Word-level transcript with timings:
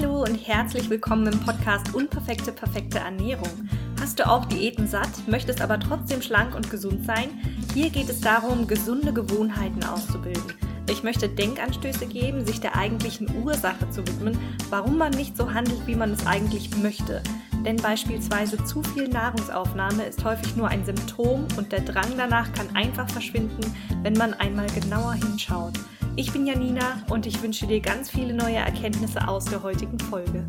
Hallo 0.00 0.22
und 0.22 0.36
herzlich 0.36 0.90
willkommen 0.90 1.26
im 1.26 1.40
Podcast 1.40 1.94
Unperfekte, 1.94 2.52
perfekte 2.52 2.98
Ernährung. 2.98 3.68
Hast 4.00 4.18
du 4.18 4.28
auch 4.28 4.44
Diäten 4.46 4.88
satt, 4.88 5.10
möchtest 5.26 5.60
aber 5.60 5.78
trotzdem 5.78 6.22
schlank 6.22 6.54
und 6.54 6.70
gesund 6.70 7.04
sein? 7.04 7.28
Hier 7.74 7.90
geht 7.90 8.08
es 8.08 8.20
darum, 8.20 8.66
gesunde 8.66 9.12
Gewohnheiten 9.12 9.84
auszubilden. 9.84 10.54
Ich 10.90 11.02
möchte 11.02 11.28
Denkanstöße 11.28 12.06
geben, 12.06 12.44
sich 12.44 12.60
der 12.60 12.76
eigentlichen 12.76 13.28
Ursache 13.44 13.88
zu 13.90 14.00
widmen, 14.06 14.38
warum 14.70 14.98
man 14.98 15.12
nicht 15.12 15.36
so 15.36 15.52
handelt, 15.52 15.86
wie 15.86 15.96
man 15.96 16.12
es 16.12 16.26
eigentlich 16.26 16.76
möchte. 16.78 17.22
Denn 17.64 17.76
beispielsweise 17.76 18.62
zu 18.64 18.82
viel 18.82 19.08
Nahrungsaufnahme 19.08 20.04
ist 20.04 20.24
häufig 20.24 20.56
nur 20.56 20.68
ein 20.68 20.84
Symptom 20.84 21.46
und 21.56 21.70
der 21.72 21.80
Drang 21.80 22.16
danach 22.16 22.52
kann 22.52 22.74
einfach 22.74 23.08
verschwinden, 23.08 23.62
wenn 24.02 24.14
man 24.14 24.34
einmal 24.34 24.66
genauer 24.66 25.14
hinschaut. 25.14 25.74
Ich 26.16 26.32
bin 26.32 26.46
Janina 26.46 27.04
und 27.10 27.26
ich 27.26 27.42
wünsche 27.42 27.66
dir 27.66 27.80
ganz 27.80 28.08
viele 28.08 28.34
neue 28.34 28.54
Erkenntnisse 28.54 29.26
aus 29.26 29.46
der 29.46 29.64
heutigen 29.64 29.98
Folge. 29.98 30.48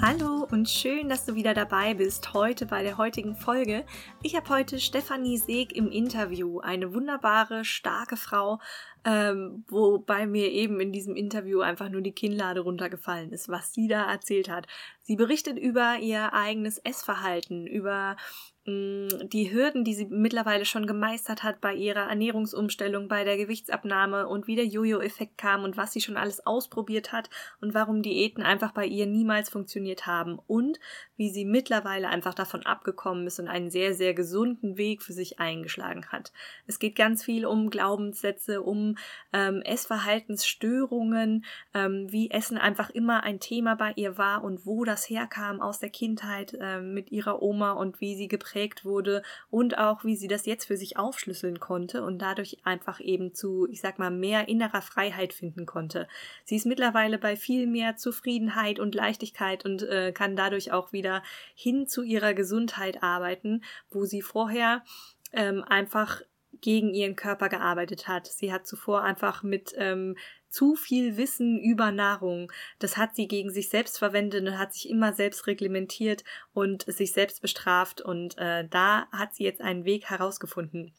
Hallo 0.00 0.46
und 0.48 0.70
schön, 0.70 1.08
dass 1.08 1.24
du 1.24 1.34
wieder 1.34 1.52
dabei 1.52 1.94
bist 1.94 2.32
heute 2.32 2.64
bei 2.64 2.84
der 2.84 2.98
heutigen 2.98 3.34
Folge. 3.34 3.84
Ich 4.22 4.36
habe 4.36 4.48
heute 4.50 4.78
Stefanie 4.78 5.36
Seeg 5.36 5.74
im 5.74 5.90
Interview, 5.90 6.60
eine 6.60 6.94
wunderbare, 6.94 7.64
starke 7.64 8.16
Frau, 8.16 8.60
ähm, 9.04 9.64
wobei 9.68 10.28
mir 10.28 10.52
eben 10.52 10.78
in 10.78 10.92
diesem 10.92 11.16
Interview 11.16 11.60
einfach 11.60 11.88
nur 11.88 12.02
die 12.02 12.12
Kinnlade 12.12 12.60
runtergefallen 12.60 13.32
ist, 13.32 13.48
was 13.48 13.72
sie 13.72 13.88
da 13.88 14.08
erzählt 14.12 14.48
hat. 14.48 14.68
Sie 15.00 15.16
berichtet 15.16 15.58
über 15.58 15.98
ihr 16.00 16.32
eigenes 16.34 16.78
Essverhalten, 16.78 17.66
über 17.66 18.16
die 18.64 19.50
Hürden, 19.52 19.82
die 19.82 19.94
sie 19.94 20.04
mittlerweile 20.04 20.64
schon 20.64 20.86
gemeistert 20.86 21.42
hat 21.42 21.60
bei 21.60 21.74
ihrer 21.74 22.08
Ernährungsumstellung, 22.08 23.08
bei 23.08 23.24
der 23.24 23.36
Gewichtsabnahme 23.36 24.28
und 24.28 24.46
wie 24.46 24.54
der 24.54 24.66
Jojo-Effekt 24.66 25.36
kam 25.36 25.64
und 25.64 25.76
was 25.76 25.92
sie 25.92 26.00
schon 26.00 26.16
alles 26.16 26.46
ausprobiert 26.46 27.10
hat 27.10 27.28
und 27.60 27.74
warum 27.74 28.02
Diäten 28.02 28.44
einfach 28.44 28.70
bei 28.70 28.86
ihr 28.86 29.06
niemals 29.06 29.48
funktioniert 29.48 30.06
haben 30.06 30.38
und 30.46 30.78
wie 31.16 31.30
sie 31.30 31.44
mittlerweile 31.44 32.08
einfach 32.08 32.34
davon 32.34 32.64
abgekommen 32.64 33.26
ist 33.26 33.40
und 33.40 33.48
einen 33.48 33.68
sehr, 33.68 33.94
sehr 33.94 34.14
gesunden 34.14 34.76
Weg 34.76 35.02
für 35.02 35.12
sich 35.12 35.40
eingeschlagen 35.40 36.06
hat. 36.12 36.32
Es 36.68 36.78
geht 36.78 36.94
ganz 36.94 37.24
viel 37.24 37.46
um 37.46 37.68
Glaubenssätze, 37.68 38.62
um 38.62 38.96
ähm, 39.32 39.62
Essverhaltensstörungen, 39.62 41.44
ähm, 41.74 42.06
wie 42.12 42.30
Essen 42.30 42.58
einfach 42.58 42.90
immer 42.90 43.24
ein 43.24 43.40
Thema 43.40 43.74
bei 43.74 43.92
ihr 43.96 44.18
war 44.18 44.44
und 44.44 44.66
wo 44.66 44.84
das 44.84 45.10
herkam 45.10 45.60
aus 45.60 45.80
der 45.80 45.90
Kindheit 45.90 46.56
äh, 46.60 46.80
mit 46.80 47.10
ihrer 47.10 47.42
Oma 47.42 47.72
und 47.72 48.00
wie 48.00 48.14
sie 48.14 48.28
geprägt 48.28 48.51
geprägt 48.52 48.84
wurde 48.84 49.22
und 49.50 49.78
auch 49.78 50.04
wie 50.04 50.16
sie 50.16 50.28
das 50.28 50.46
jetzt 50.46 50.66
für 50.66 50.76
sich 50.76 50.96
aufschlüsseln 50.96 51.58
konnte 51.58 52.04
und 52.04 52.18
dadurch 52.18 52.58
einfach 52.64 53.00
eben 53.00 53.34
zu, 53.34 53.66
ich 53.70 53.80
sag 53.80 53.98
mal, 53.98 54.10
mehr 54.10 54.48
innerer 54.48 54.82
Freiheit 54.82 55.32
finden 55.32 55.66
konnte. 55.66 56.06
Sie 56.44 56.56
ist 56.56 56.66
mittlerweile 56.66 57.18
bei 57.18 57.36
viel 57.36 57.66
mehr 57.66 57.96
Zufriedenheit 57.96 58.78
und 58.78 58.94
Leichtigkeit 58.94 59.64
und 59.64 59.82
äh, 59.82 60.12
kann 60.12 60.36
dadurch 60.36 60.72
auch 60.72 60.92
wieder 60.92 61.22
hin 61.54 61.86
zu 61.86 62.02
ihrer 62.02 62.34
Gesundheit 62.34 63.02
arbeiten, 63.02 63.62
wo 63.90 64.04
sie 64.04 64.22
vorher 64.22 64.84
ähm, 65.32 65.64
einfach 65.66 66.20
gegen 66.60 66.92
ihren 66.94 67.16
Körper 67.16 67.48
gearbeitet 67.48 68.06
hat. 68.06 68.26
Sie 68.26 68.52
hat 68.52 68.66
zuvor 68.66 69.02
einfach 69.02 69.42
mit 69.42 69.74
ähm, 69.76 70.16
zu 70.52 70.74
viel 70.76 71.16
Wissen 71.16 71.58
über 71.58 71.90
Nahrung. 71.90 72.52
Das 72.78 72.96
hat 72.96 73.16
sie 73.16 73.26
gegen 73.26 73.50
sich 73.50 73.70
selbst 73.70 73.98
verwendet 73.98 74.46
und 74.46 74.58
hat 74.58 74.74
sich 74.74 74.88
immer 74.88 75.12
selbst 75.14 75.46
reglementiert 75.46 76.24
und 76.52 76.84
sich 76.86 77.12
selbst 77.12 77.40
bestraft. 77.40 78.00
Und 78.02 78.36
äh, 78.38 78.68
da 78.68 79.08
hat 79.10 79.34
sie 79.34 79.44
jetzt 79.44 79.62
einen 79.62 79.84
Weg 79.84 80.10
herausgefunden. 80.10 80.92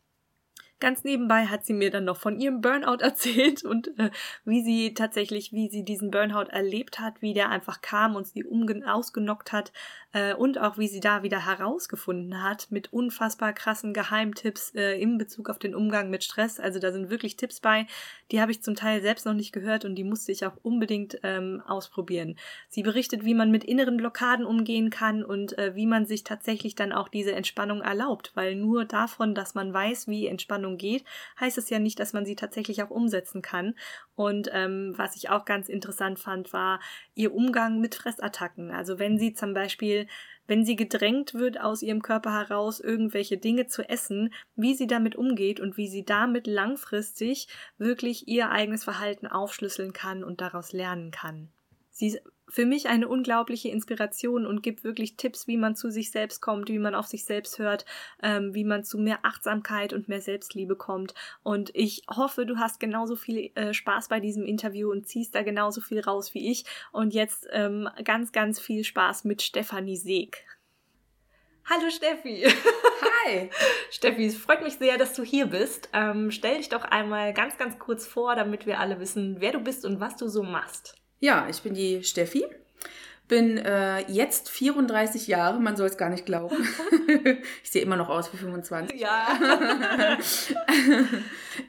Ganz 0.83 1.05
nebenbei 1.05 1.45
hat 1.45 1.65
sie 1.65 1.71
mir 1.71 1.91
dann 1.91 2.03
noch 2.03 2.17
von 2.17 2.37
ihrem 2.41 2.59
Burnout 2.59 2.97
erzählt 2.99 3.63
und 3.63 3.97
äh, 3.97 4.11
wie 4.43 4.61
sie 4.61 4.93
tatsächlich, 4.93 5.53
wie 5.53 5.69
sie 5.69 5.85
diesen 5.85 6.11
Burnout 6.11 6.49
erlebt 6.49 6.99
hat, 6.99 7.21
wie 7.21 7.33
der 7.33 7.47
einfach 7.47 7.79
kam 7.79 8.17
und 8.17 8.27
sie 8.27 8.43
ausgenockt 8.85 9.53
hat 9.53 9.71
äh, 10.11 10.33
und 10.33 10.59
auch 10.59 10.77
wie 10.77 10.89
sie 10.89 10.99
da 10.99 11.23
wieder 11.23 11.45
herausgefunden 11.45 12.43
hat 12.43 12.67
mit 12.69 12.91
unfassbar 12.91 13.53
krassen 13.53 13.93
Geheimtipps 13.93 14.75
äh, 14.75 14.99
in 15.01 15.17
Bezug 15.17 15.49
auf 15.49 15.57
den 15.57 15.73
Umgang 15.73 16.09
mit 16.09 16.25
Stress. 16.25 16.59
Also 16.59 16.79
da 16.79 16.91
sind 16.91 17.09
wirklich 17.09 17.37
Tipps 17.37 17.61
bei, 17.61 17.87
die 18.31 18.41
habe 18.41 18.51
ich 18.51 18.61
zum 18.61 18.75
Teil 18.75 19.01
selbst 19.01 19.25
noch 19.25 19.33
nicht 19.33 19.53
gehört 19.53 19.85
und 19.85 19.95
die 19.95 20.03
musste 20.03 20.33
ich 20.33 20.45
auch 20.45 20.57
unbedingt 20.63 21.17
ähm, 21.23 21.63
ausprobieren. 21.65 22.35
Sie 22.67 22.83
berichtet, 22.83 23.23
wie 23.23 23.35
man 23.35 23.51
mit 23.51 23.63
inneren 23.63 23.95
Blockaden 23.95 24.45
umgehen 24.45 24.89
kann 24.89 25.23
und 25.23 25.57
äh, 25.57 25.75
wie 25.75 25.85
man 25.85 26.05
sich 26.05 26.25
tatsächlich 26.25 26.75
dann 26.75 26.91
auch 26.91 27.07
diese 27.07 27.31
Entspannung 27.31 27.81
erlaubt, 27.81 28.33
weil 28.35 28.55
nur 28.55 28.83
davon, 28.83 29.33
dass 29.33 29.55
man 29.55 29.73
weiß, 29.73 30.09
wie 30.09 30.27
Entspannung 30.27 30.72
Entspannung 30.73 30.77
geht, 30.77 31.03
heißt 31.39 31.57
es 31.57 31.69
ja 31.69 31.79
nicht, 31.79 31.99
dass 31.99 32.13
man 32.13 32.25
sie 32.25 32.35
tatsächlich 32.35 32.83
auch 32.83 32.89
umsetzen 32.89 33.41
kann. 33.41 33.75
Und 34.15 34.49
ähm, 34.51 34.93
was 34.97 35.15
ich 35.15 35.29
auch 35.29 35.45
ganz 35.45 35.69
interessant 35.69 36.19
fand, 36.19 36.53
war 36.53 36.79
ihr 37.15 37.33
Umgang 37.33 37.79
mit 37.79 37.95
Fressattacken. 37.95 38.71
Also 38.71 38.99
wenn 38.99 39.17
sie 39.17 39.33
zum 39.33 39.53
Beispiel 39.53 40.07
wenn 40.45 40.65
sie 40.65 40.75
gedrängt 40.75 41.33
wird, 41.33 41.57
aus 41.57 41.81
ihrem 41.81 42.01
Körper 42.01 42.33
heraus 42.33 42.81
irgendwelche 42.81 43.37
Dinge 43.37 43.67
zu 43.67 43.87
essen, 43.87 44.33
wie 44.57 44.75
sie 44.75 44.87
damit 44.87 45.15
umgeht 45.15 45.61
und 45.61 45.77
wie 45.77 45.87
sie 45.87 46.03
damit 46.03 46.47
langfristig 46.47 47.47
wirklich 47.77 48.27
ihr 48.27 48.51
eigenes 48.51 48.83
Verhalten 48.83 49.25
aufschlüsseln 49.25 49.93
kann 49.93 50.21
und 50.21 50.41
daraus 50.41 50.73
lernen 50.73 51.11
kann. 51.11 51.47
Sie 51.91 52.19
für 52.49 52.65
mich 52.65 52.87
eine 52.87 53.07
unglaubliche 53.07 53.69
Inspiration 53.69 54.45
und 54.45 54.63
gibt 54.63 54.83
wirklich 54.83 55.17
Tipps, 55.17 55.47
wie 55.47 55.57
man 55.57 55.75
zu 55.75 55.89
sich 55.89 56.11
selbst 56.11 56.41
kommt, 56.41 56.69
wie 56.69 56.79
man 56.79 56.95
auf 56.95 57.07
sich 57.07 57.25
selbst 57.25 57.57
hört, 57.59 57.85
ähm, 58.21 58.53
wie 58.53 58.63
man 58.63 58.83
zu 58.83 58.97
mehr 58.97 59.19
Achtsamkeit 59.23 59.93
und 59.93 60.07
mehr 60.07 60.21
Selbstliebe 60.21 60.75
kommt. 60.75 61.13
Und 61.41 61.71
ich 61.73 62.03
hoffe, 62.09 62.45
du 62.45 62.57
hast 62.57 62.79
genauso 62.79 63.15
viel 63.15 63.51
äh, 63.55 63.73
Spaß 63.73 64.09
bei 64.09 64.19
diesem 64.19 64.45
Interview 64.45 64.91
und 64.91 65.07
ziehst 65.07 65.35
da 65.35 65.43
genauso 65.43 65.81
viel 65.81 66.01
raus 66.01 66.33
wie 66.33 66.51
ich. 66.51 66.65
Und 66.91 67.13
jetzt 67.13 67.47
ähm, 67.51 67.89
ganz, 68.03 68.31
ganz 68.31 68.59
viel 68.59 68.83
Spaß 68.83 69.23
mit 69.23 69.41
Stefanie 69.41 69.97
Seeg. 69.97 70.45
Hallo 71.69 71.89
Steffi. 71.89 72.43
Hi. 73.25 73.49
Steffi, 73.89 74.25
es 74.25 74.37
freut 74.37 74.61
mich 74.63 74.73
sehr, 74.73 74.97
dass 74.97 75.13
du 75.13 75.23
hier 75.23 75.45
bist. 75.45 75.89
Ähm, 75.93 76.29
stell 76.29 76.57
dich 76.57 76.67
doch 76.67 76.83
einmal 76.83 77.33
ganz, 77.33 77.57
ganz 77.57 77.79
kurz 77.79 78.05
vor, 78.05 78.35
damit 78.35 78.65
wir 78.65 78.79
alle 78.79 78.99
wissen, 78.99 79.37
wer 79.39 79.53
du 79.53 79.59
bist 79.59 79.85
und 79.85 80.01
was 80.01 80.17
du 80.17 80.27
so 80.27 80.43
machst. 80.43 81.02
Ja, 81.23 81.47
ich 81.49 81.61
bin 81.61 81.73
die 81.73 82.03
Steffi. 82.03 82.45
Bin 83.29 83.57
äh, 83.57 83.99
jetzt 84.11 84.49
34 84.49 85.27
Jahre, 85.27 85.57
man 85.61 85.77
soll 85.77 85.87
es 85.87 85.95
gar 85.95 86.09
nicht 86.09 86.25
glauben. 86.25 86.57
ich 87.63 87.71
sehe 87.71 87.81
immer 87.81 87.95
noch 87.95 88.09
aus 88.09 88.33
wie 88.33 88.37
25. 88.37 88.99
Ja. 88.99 89.39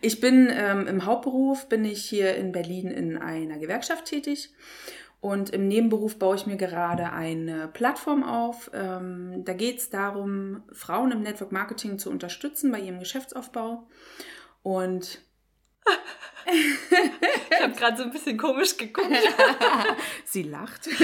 ich 0.01 0.21
bin 0.21 0.51
ähm, 0.51 0.89
im 0.89 1.07
Hauptberuf, 1.07 1.69
bin 1.69 1.85
ich 1.85 2.05
hier 2.05 2.35
in 2.35 2.51
Berlin 2.51 2.91
in 2.91 3.17
einer 3.17 3.59
Gewerkschaft 3.59 4.07
tätig. 4.07 4.53
Und 5.21 5.51
im 5.51 5.69
Nebenberuf 5.69 6.19
baue 6.19 6.35
ich 6.35 6.47
mir 6.47 6.57
gerade 6.57 7.13
eine 7.13 7.69
Plattform 7.69 8.25
auf. 8.25 8.73
Ähm, 8.75 9.45
da 9.45 9.53
geht 9.53 9.79
es 9.79 9.89
darum, 9.89 10.65
Frauen 10.73 11.13
im 11.13 11.23
Network 11.23 11.53
Marketing 11.53 12.01
zu 12.01 12.11
unterstützen 12.11 12.73
bei 12.73 12.81
ihrem 12.81 12.99
Geschäftsaufbau. 12.99 13.87
Und 14.65 15.21
ich 16.47 17.61
habe 17.63 17.75
gerade 17.75 17.97
so 17.97 18.03
ein 18.05 18.11
bisschen 18.11 18.37
komisch 18.37 18.77
geguckt. 18.77 19.09
Sie 20.25 20.43
lacht. 20.43 20.87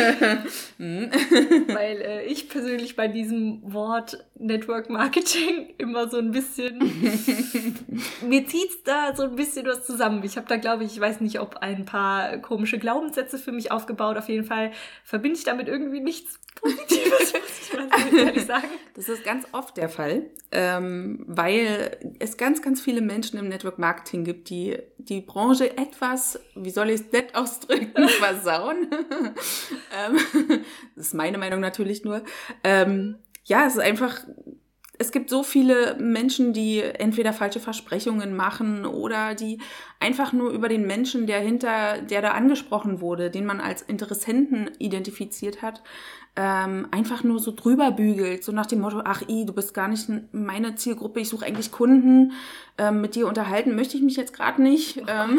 Weil 0.79 2.01
äh, 2.01 2.25
ich 2.25 2.49
persönlich 2.49 2.97
bei 2.97 3.09
diesem 3.09 3.61
Wort 3.63 4.25
Network 4.39 4.91
Marketing 4.91 5.75
immer 5.79 6.09
so 6.09 6.19
ein 6.19 6.31
bisschen. 6.31 6.79
mir 8.27 8.47
zieht's 8.47 8.83
da 8.85 9.15
so 9.15 9.25
ein 9.25 9.37
bisschen 9.37 9.67
was 9.67 9.87
zusammen. 9.87 10.23
Ich 10.25 10.37
habe 10.37 10.47
da, 10.49 10.57
glaube 10.57 10.85
ich, 10.85 10.93
ich 10.93 11.01
weiß 11.01 11.21
nicht, 11.21 11.41
ob 11.41 11.59
ein 11.59 11.85
paar 11.85 12.39
komische 12.39 12.79
Glaubenssätze 12.79 13.39
für 13.39 13.53
mich 13.53 13.73
aufgebaut. 13.73 14.17
Auf 14.17 14.29
jeden 14.29 14.45
Fall 14.45 14.73
verbinde 15.05 15.39
ich 15.39 15.45
damit 15.45 15.69
irgendwie 15.69 16.01
nichts 16.01 16.41
Positives, 16.55 17.33
muss 17.73 18.13
ich 18.13 18.19
ehrlich 18.19 18.47
sagen. 18.47 18.69
Das 18.95 19.09
ist 19.09 19.25
ganz 19.25 19.47
oft 19.53 19.77
der 19.77 19.89
Fall, 19.89 20.31
ähm, 20.53 21.25
weil 21.27 21.97
es 22.19 22.37
ganz, 22.37 22.61
ganz 22.61 22.81
viele 22.81 23.01
Menschen 23.01 23.39
im 23.39 23.49
Network 23.49 23.79
Marketing 23.79 24.25
gibt, 24.25 24.51
die 24.51 24.79
die 24.99 25.21
Branche 25.21 25.77
etwas, 25.77 26.41
wie 26.55 26.71
soll 26.71 26.91
ich 26.91 27.01
es 27.01 27.13
nett 27.13 27.35
ausdrücken, 27.35 28.09
versauen. 28.09 28.89
ähm, 28.93 30.19
das 30.97 31.07
ist 31.07 31.15
meine 31.15 31.39
Meinung 31.39 31.61
natürlich 31.61 32.05
nur. 32.05 32.23
Ähm, 32.65 33.17
ja, 33.45 33.67
es 33.67 33.75
ist 33.75 33.81
einfach 33.81 34.21
es 35.01 35.13
gibt 35.13 35.31
so 35.31 35.43
viele 35.43 35.97
Menschen, 35.99 36.53
die 36.53 36.83
entweder 36.83 37.33
falsche 37.33 37.59
Versprechungen 37.59 38.37
machen 38.37 38.85
oder 38.85 39.35
die 39.35 39.59
einfach 39.99 40.35
nur 40.35 40.51
über 40.51 40.69
den 40.69 40.87
Menschen, 40.87 41.27
der 41.27 41.41
hinter, 41.41 42.03
der 42.03 42.21
da 42.21 42.33
angesprochen 42.33 43.01
wurde, 43.01 43.31
den 43.31 43.47
man 43.47 43.61
als 43.61 43.81
Interessenten 43.81 44.71
identifiziert 44.79 45.63
hat, 45.63 45.83
ähm, 46.37 46.87
einfach 46.91 47.25
nur 47.25 47.39
so 47.39 47.51
drüber 47.51 47.93
bügelt, 47.93 48.45
so 48.45 48.53
nach 48.53 48.67
dem 48.67 48.81
Motto, 48.81 49.01
ach 49.03 49.23
i, 49.27 49.47
du 49.47 49.55
bist 49.55 49.73
gar 49.73 49.89
nicht 49.89 50.09
meine 50.33 50.75
Zielgruppe, 50.75 51.21
ich 51.21 51.31
suche 51.31 51.47
eigentlich 51.47 51.73
Kunden, 51.73 52.33
ähm, 52.77 53.01
mit 53.01 53.15
dir 53.15 53.27
unterhalten 53.27 53.75
möchte 53.75 53.97
ich 53.97 54.03
mich 54.03 54.17
jetzt 54.17 54.35
gerade 54.35 54.63
nicht. 54.63 54.99
Oh, 54.99 55.05
ähm, 55.09 55.39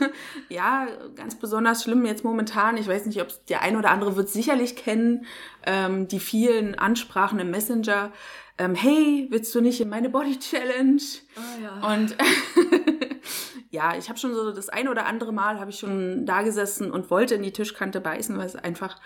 ja, 0.48 0.86
ganz 1.16 1.34
besonders 1.34 1.84
schlimm 1.84 2.06
jetzt 2.06 2.24
momentan, 2.24 2.78
ich 2.78 2.88
weiß 2.88 3.04
nicht, 3.06 3.20
ob 3.20 3.28
der 3.46 3.60
ein 3.60 3.76
oder 3.76 3.90
andere 3.90 4.16
wird 4.16 4.30
sicherlich 4.30 4.74
kennen, 4.74 5.26
ähm, 5.64 6.08
die 6.08 6.20
vielen 6.20 6.78
Ansprachen 6.78 7.38
im 7.38 7.50
Messenger, 7.50 8.10
ähm, 8.58 8.74
hey, 8.74 9.26
willst 9.30 9.54
du 9.54 9.60
nicht 9.60 9.80
in 9.80 9.88
meine 9.88 10.08
Body 10.10 10.38
Challenge? 10.38 11.00
Oh, 11.36 11.62
ja. 11.62 11.94
Und 11.94 12.16
ja, 13.70 13.96
ich 13.96 14.08
habe 14.08 14.18
schon 14.18 14.34
so 14.34 14.52
das 14.52 14.68
ein 14.68 14.88
oder 14.88 15.06
andere 15.06 15.32
Mal 15.32 15.58
habe 15.58 15.70
ich 15.70 15.78
schon 15.78 16.26
da 16.26 16.42
gesessen 16.42 16.90
und 16.90 17.10
wollte 17.10 17.34
in 17.34 17.42
die 17.42 17.52
Tischkante 17.52 18.00
beißen, 18.00 18.36
weil 18.36 18.46
es 18.46 18.56
einfach, 18.56 19.00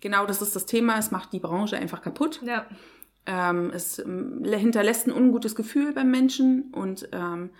genau 0.00 0.26
das 0.26 0.42
ist 0.42 0.56
das 0.56 0.66
Thema, 0.66 0.98
es 0.98 1.10
macht 1.10 1.32
die 1.32 1.38
Branche 1.40 1.76
einfach 1.76 2.02
kaputt. 2.02 2.40
Ja. 2.44 2.66
Ähm, 3.26 3.70
es 3.74 3.98
ähm, 3.98 4.42
hinterlässt 4.44 5.06
ein 5.06 5.12
ungutes 5.12 5.54
Gefühl 5.54 5.92
beim 5.92 6.10
Menschen 6.10 6.72
und 6.72 7.08
ähm, 7.12 7.50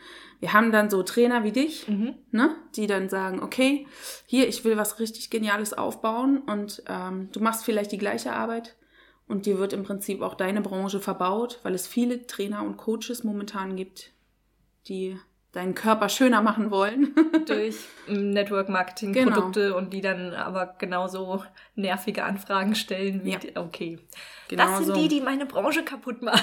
wir 0.41 0.53
haben 0.55 0.73
dann 0.73 0.89
so 0.89 1.03
Trainer 1.03 1.45
wie 1.45 1.53
dich, 1.53 1.87
Mhm. 1.89 2.15
ne, 2.31 2.55
die 2.75 2.87
dann 2.87 3.09
sagen, 3.09 3.43
okay, 3.43 3.87
hier, 4.25 4.49
ich 4.49 4.65
will 4.65 4.77
was 4.77 4.99
richtig 4.99 5.31
Geniales 5.31 5.75
aufbauen 5.75 6.39
und 6.39 6.83
ähm, 6.89 7.29
du 7.33 7.41
machst 7.41 7.65
vielleicht 7.65 7.93
die 7.93 7.99
gleiche 7.99 8.33
Arbeit 8.33 8.77
und 9.29 9.47
dir 9.47 9.59
wird 9.59 9.73
im 9.73 9.85
Prinzip 9.85 10.23
auch 10.23 10.35
deine 10.35 10.61
Branche 10.61 11.01
verbaut, 11.01 11.61
weil 11.63 11.75
es 11.75 11.87
viele 11.87 12.27
Trainer 12.27 12.63
und 12.63 12.77
Coaches 12.77 13.25
momentan 13.25 13.77
gibt, 13.77 14.13
die 14.89 15.19
deinen 15.53 15.75
Körper 15.75 16.09
schöner 16.09 16.43
machen 16.43 16.71
wollen. 16.71 17.15
Durch 17.47 17.77
Network 18.07 18.69
Marketing 18.69 19.13
Genau. 19.13 19.51
Und 19.77 19.93
die 19.93 20.01
dann 20.03 20.35
aber 20.35 20.75
genauso 20.79 21.43
nervige 21.75 22.23
Anfragen 22.25 22.75
stellen 22.75 23.25
wie, 23.25 23.33
Ja. 23.33 23.39
die- 23.39 23.57
okay. 23.57 23.99
Genau 24.49 24.65
das 24.65 24.77
sind 24.79 24.87
so. 24.89 24.95
die, 24.95 25.09
die 25.09 25.21
meine 25.21 25.47
Branche 25.47 25.85
kaputt 25.85 26.23
machen. 26.23 26.41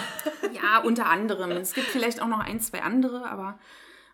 Ja, 0.53 0.79
unter 0.83 1.05
anderem. 1.07 1.51
Es 1.51 1.73
gibt 1.73 1.87
vielleicht 1.87 2.21
auch 2.21 2.27
noch 2.27 2.39
ein, 2.39 2.59
zwei 2.59 2.81
andere, 2.81 3.25
aber 3.29 3.59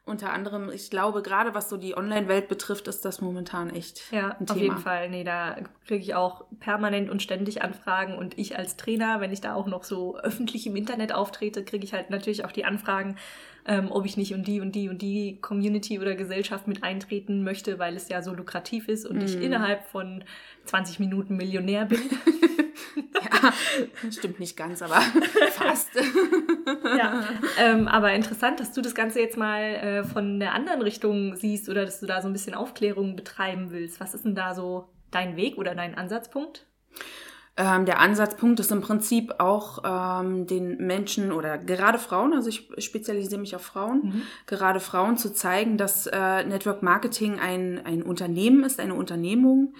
unter 0.05 0.33
anderem, 0.33 0.69
ich 0.71 0.89
glaube, 0.89 1.21
gerade 1.21 1.53
was 1.53 1.69
so 1.69 1.77
die 1.77 1.95
Online-Welt 1.95 2.47
betrifft, 2.47 2.87
ist 2.87 3.05
das 3.05 3.21
momentan 3.21 3.69
echt 3.69 4.11
Ja, 4.11 4.35
ein 4.39 4.47
auf 4.49 4.55
Thema. 4.55 4.61
jeden 4.63 4.77
Fall. 4.79 5.09
Nee, 5.09 5.23
da 5.23 5.55
kriege 5.85 6.01
ich 6.03 6.15
auch 6.15 6.45
permanent 6.59 7.09
und 7.09 7.21
ständig 7.21 7.61
Anfragen. 7.61 8.15
Und 8.17 8.37
ich 8.37 8.57
als 8.57 8.77
Trainer, 8.77 9.21
wenn 9.21 9.31
ich 9.31 9.41
da 9.41 9.53
auch 9.53 9.67
noch 9.67 9.83
so 9.83 10.17
öffentlich 10.17 10.65
im 10.67 10.75
Internet 10.75 11.13
auftrete, 11.13 11.63
kriege 11.63 11.85
ich 11.85 11.93
halt 11.93 12.09
natürlich 12.09 12.43
auch 12.45 12.51
die 12.51 12.65
Anfragen, 12.65 13.17
ähm, 13.67 13.91
ob 13.91 14.05
ich 14.05 14.17
nicht 14.17 14.31
in 14.31 14.43
die 14.43 14.59
und 14.59 14.73
die 14.73 14.89
und 14.89 15.01
die 15.03 15.39
Community 15.39 15.99
oder 15.99 16.15
Gesellschaft 16.15 16.67
mit 16.67 16.83
eintreten 16.83 17.43
möchte, 17.43 17.77
weil 17.77 17.95
es 17.95 18.09
ja 18.09 18.23
so 18.23 18.33
lukrativ 18.33 18.87
ist 18.87 19.05
und 19.05 19.21
ich 19.21 19.35
Mhm. 19.37 19.43
innerhalb 19.43 19.85
von 19.85 20.23
20 20.65 20.99
Minuten 20.99 21.37
Millionär 21.37 21.85
bin. 21.85 21.99
Ja, 22.95 23.53
stimmt 24.11 24.39
nicht 24.39 24.57
ganz, 24.57 24.81
aber 24.81 24.95
fast. 25.51 25.89
ja. 26.97 27.23
ähm, 27.59 27.87
aber 27.87 28.13
interessant, 28.13 28.59
dass 28.59 28.73
du 28.73 28.81
das 28.81 28.95
Ganze 28.95 29.19
jetzt 29.19 29.37
mal 29.37 29.61
äh, 29.61 30.03
von 30.03 30.39
der 30.39 30.53
anderen 30.53 30.81
Richtung 30.81 31.35
siehst 31.35 31.69
oder 31.69 31.85
dass 31.85 31.99
du 31.99 32.05
da 32.05 32.21
so 32.21 32.27
ein 32.27 32.33
bisschen 32.33 32.53
Aufklärung 32.53 33.15
betreiben 33.15 33.71
willst. 33.71 33.99
Was 33.99 34.13
ist 34.13 34.25
denn 34.25 34.35
da 34.35 34.53
so 34.55 34.89
dein 35.11 35.35
Weg 35.35 35.57
oder 35.57 35.75
dein 35.75 35.95
Ansatzpunkt? 35.97 36.65
Ähm, 37.57 37.85
der 37.85 37.99
Ansatzpunkt 37.99 38.61
ist 38.61 38.71
im 38.71 38.79
Prinzip 38.79 39.33
auch 39.39 39.79
ähm, 39.83 40.47
den 40.47 40.77
Menschen 40.77 41.33
oder 41.33 41.57
gerade 41.57 41.99
Frauen, 41.99 42.33
also 42.33 42.47
ich 42.47 42.69
spezialisiere 42.77 43.41
mich 43.41 43.55
auf 43.57 43.61
Frauen, 43.61 44.01
Mhm. 44.03 44.21
gerade 44.45 44.79
Frauen 44.79 45.17
zu 45.17 45.33
zeigen, 45.33 45.77
dass 45.77 46.07
äh, 46.07 46.45
Network 46.45 46.81
Marketing 46.81 47.39
ein, 47.39 47.81
ein 47.85 48.03
Unternehmen 48.03 48.63
ist, 48.63 48.79
eine 48.79 48.95
Unternehmung, 48.95 49.73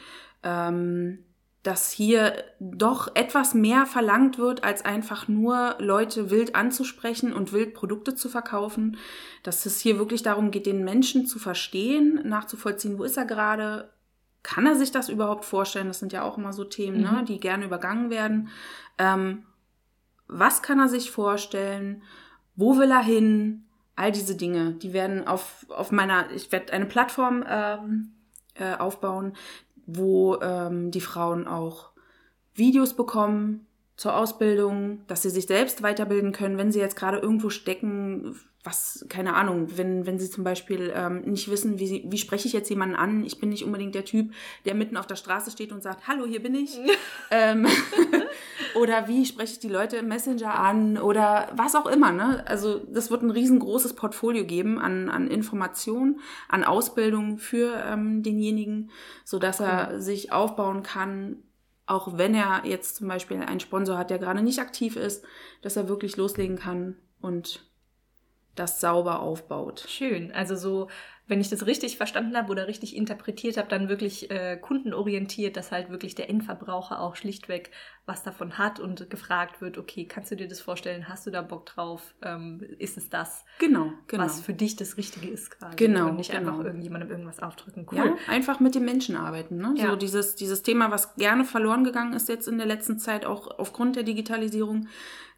ähm, 0.44 1.20
dass 1.64 1.92
hier 1.92 2.44
doch 2.60 3.16
etwas 3.16 3.54
mehr 3.54 3.86
verlangt 3.86 4.40
wird, 4.40 4.64
als 4.64 4.84
einfach 4.84 5.28
nur 5.28 5.76
Leute 5.78 6.32
wild 6.32 6.56
anzusprechen 6.56 7.34
und 7.34 7.54
wild 7.54 7.76
Produkte 7.76 8.16
zu 8.16 8.30
verkaufen. 8.30 8.98
Dass 9.44 9.66
es 9.68 9.80
hier 9.80 10.00
wirklich 10.00 10.24
darum 10.24 10.50
geht, 10.50 10.66
den 10.66 10.84
Menschen 10.84 11.28
zu 11.28 11.38
verstehen, 11.38 12.20
nachzuvollziehen, 12.28 12.98
wo 12.98 13.04
ist 13.04 13.18
er 13.18 13.26
gerade, 13.26 13.92
kann 14.42 14.66
er 14.66 14.76
sich 14.76 14.92
das 14.92 15.08
überhaupt 15.08 15.46
vorstellen? 15.46 15.88
Das 15.88 16.00
sind 16.00 16.14
ja 16.14 16.24
auch 16.24 16.38
immer 16.38 16.52
so 16.52 16.64
Themen, 16.64 17.02
ne, 17.02 17.20
Mhm. 17.22 17.26
die 17.26 17.40
gerne 17.40 17.66
übergangen 17.66 18.10
werden. 18.10 18.50
Ähm, 18.98 19.44
was 20.28 20.64
kann 20.64 20.80
er 20.80 20.88
sich 20.90 21.12
vorstellen? 21.12 22.02
Wo 22.56 22.78
will 22.78 22.90
er 22.90 23.04
hin? 23.04 23.66
All 23.96 24.12
diese 24.12 24.36
Dinge, 24.36 24.72
die 24.72 24.94
werden 24.94 25.28
auf, 25.28 25.66
auf 25.70 25.92
meiner, 25.92 26.32
ich 26.32 26.52
werde 26.52 26.74
eine 26.74 26.86
Plattform 26.88 27.44
ähm, 27.48 28.14
äh, 28.56 28.76
aufbauen, 28.76 29.34
wo 29.86 30.40
ähm, 30.42 30.92
die 30.92 31.02
Frauen 31.02 31.48
auch 31.48 31.92
Videos 32.54 32.96
bekommen 32.96 33.68
zur 33.98 34.16
Ausbildung, 34.16 35.06
dass 35.08 35.22
sie 35.22 35.30
sich 35.30 35.48
selbst 35.48 35.84
weiterbilden 35.84 36.32
können, 36.32 36.58
wenn 36.58 36.72
sie 36.72 36.80
jetzt 36.80 36.96
gerade 36.96 37.20
irgendwo 37.20 37.50
stecken, 37.50 38.36
was, 38.64 39.06
keine 39.10 39.34
Ahnung, 39.34 39.76
wenn, 39.78 40.06
wenn 40.06 40.20
sie 40.20 40.30
zum 40.30 40.44
Beispiel 40.44 40.94
ähm, 40.96 41.22
nicht 41.22 41.50
wissen, 41.50 41.80
wie, 41.80 41.88
sie, 41.88 42.04
wie 42.08 42.18
spreche 42.18 42.48
ich 42.48 42.54
jetzt 42.54 42.70
jemanden 42.70 42.96
an. 42.96 43.26
Ich 43.26 43.40
bin 43.40 43.50
nicht 43.50 43.66
unbedingt 43.66 43.96
der 43.96 44.06
Typ, 44.06 44.34
der 44.66 44.76
mitten 44.76 44.98
auf 44.98 45.08
der 45.08 45.16
Straße 45.16 45.50
steht 45.50 45.72
und 45.72 45.82
sagt, 45.82 46.08
hallo, 46.08 46.26
hier 46.26 46.44
bin 46.44 46.54
ich. 46.54 46.78
ähm, 47.32 47.68
oder 48.76 49.08
wie 49.08 49.26
spreche 49.26 49.54
ich 49.54 49.60
die 49.60 49.70
Leute 49.70 49.98
im 49.98 50.08
Messenger 50.08 50.60
an 50.60 50.98
oder 50.98 51.50
was 51.56 51.76
auch 51.76 51.88
immer. 51.88 52.12
Ne? 52.12 52.44
Also 52.48 52.80
das 52.80 53.10
wird 53.10 53.24
ein 53.24 53.32
riesengroßes 53.32 53.94
Portfolio 53.94 54.46
geben 54.46 54.78
an, 54.78 55.10
an 55.10 55.28
Informationen, 55.28 56.20
an 56.48 56.64
Ausbildung 56.64 57.40
für 57.40 57.84
ähm, 57.86 58.22
denjenigen, 58.22 58.92
sodass 59.24 59.60
er 59.60 60.00
sich 60.00 60.32
aufbauen 60.32 60.84
kann, 60.84 61.38
auch 61.88 62.18
wenn 62.18 62.36
er 62.36 62.62
jetzt 62.66 62.98
zum 62.98 63.08
Beispiel 63.08 63.38
einen 63.38 63.60
Sponsor 63.60 63.98
hat, 63.98 64.12
der 64.12 64.20
gerade 64.20 64.44
nicht 64.44 64.60
aktiv 64.60 64.96
ist, 64.96 65.26
dass 65.64 65.76
er 65.76 65.90
wirklich 65.90 66.16
loslegen 66.16 66.58
kann 66.58 66.96
und 67.22 67.71
das 68.56 68.82
sauber 68.82 69.20
aufbaut. 69.22 69.86
Schön. 69.88 70.32
Also 70.32 70.56
so, 70.56 70.88
wenn 71.28 71.40
ich 71.40 71.50
das 71.50 71.66
richtig 71.66 71.96
verstanden 71.96 72.36
habe 72.36 72.52
oder 72.52 72.68
richtig 72.68 72.96
interpretiert 72.96 73.56
habe, 73.56 73.70
dann 73.70 73.88
wirklich 73.88 74.30
äh, 74.30 74.58
kundenorientiert, 74.58 75.56
dass 75.56 75.72
halt 75.72 75.90
wirklich 75.90 76.14
der 76.16 76.30
Endverbraucher 76.30 77.00
auch 77.00 77.16
schlichtweg 77.16 77.72
was 78.06 78.24
davon 78.24 78.58
hat 78.58 78.80
und 78.82 79.10
gefragt 79.10 79.62
wird, 79.62 79.78
okay, 79.78 80.06
kannst 80.06 80.32
du 80.32 80.36
dir 80.36 80.48
das 80.48 80.60
vorstellen? 80.60 81.08
Hast 81.08 81.26
du 81.26 81.32
da 81.32 81.42
Bock 81.42 81.66
drauf? 81.68 82.16
Ähm, 82.22 82.60
ist 82.80 82.98
es 82.98 83.10
das, 83.10 83.46
Genau, 83.60 83.94
genau. 84.08 84.24
was 84.24 84.42
für 84.42 84.54
dich 84.54 84.76
das 84.76 84.98
Richtige 84.98 85.30
ist 85.30 85.52
quasi? 85.52 85.78
Genau, 85.78 86.10
Und 86.10 86.18
nicht 86.18 86.32
genau. 86.32 86.52
einfach 86.52 86.66
irgendjemandem 86.66 87.10
irgendwas 87.12 87.40
aufdrücken. 87.40 87.88
Cool. 87.90 87.98
Ja, 87.98 88.16
einfach 88.28 88.60
mit 88.60 88.76
den 88.76 88.84
Menschen 88.84 89.16
arbeiten. 89.16 89.58
Ne? 89.58 89.76
Ja. 89.78 89.92
So 89.92 89.96
dieses, 89.96 90.36
dieses 90.36 90.64
Thema, 90.64 90.92
was 90.92 91.16
gerne 91.16 91.46
verloren 91.46 91.86
gegangen 91.86 92.14
ist 92.14 92.28
jetzt 92.28 92.48
in 92.50 92.58
der 92.58 92.68
letzten 92.68 93.00
Zeit, 93.00 93.26
auch 93.26 93.60
aufgrund 93.60 93.96
der 93.96 94.04
Digitalisierung, 94.04 94.88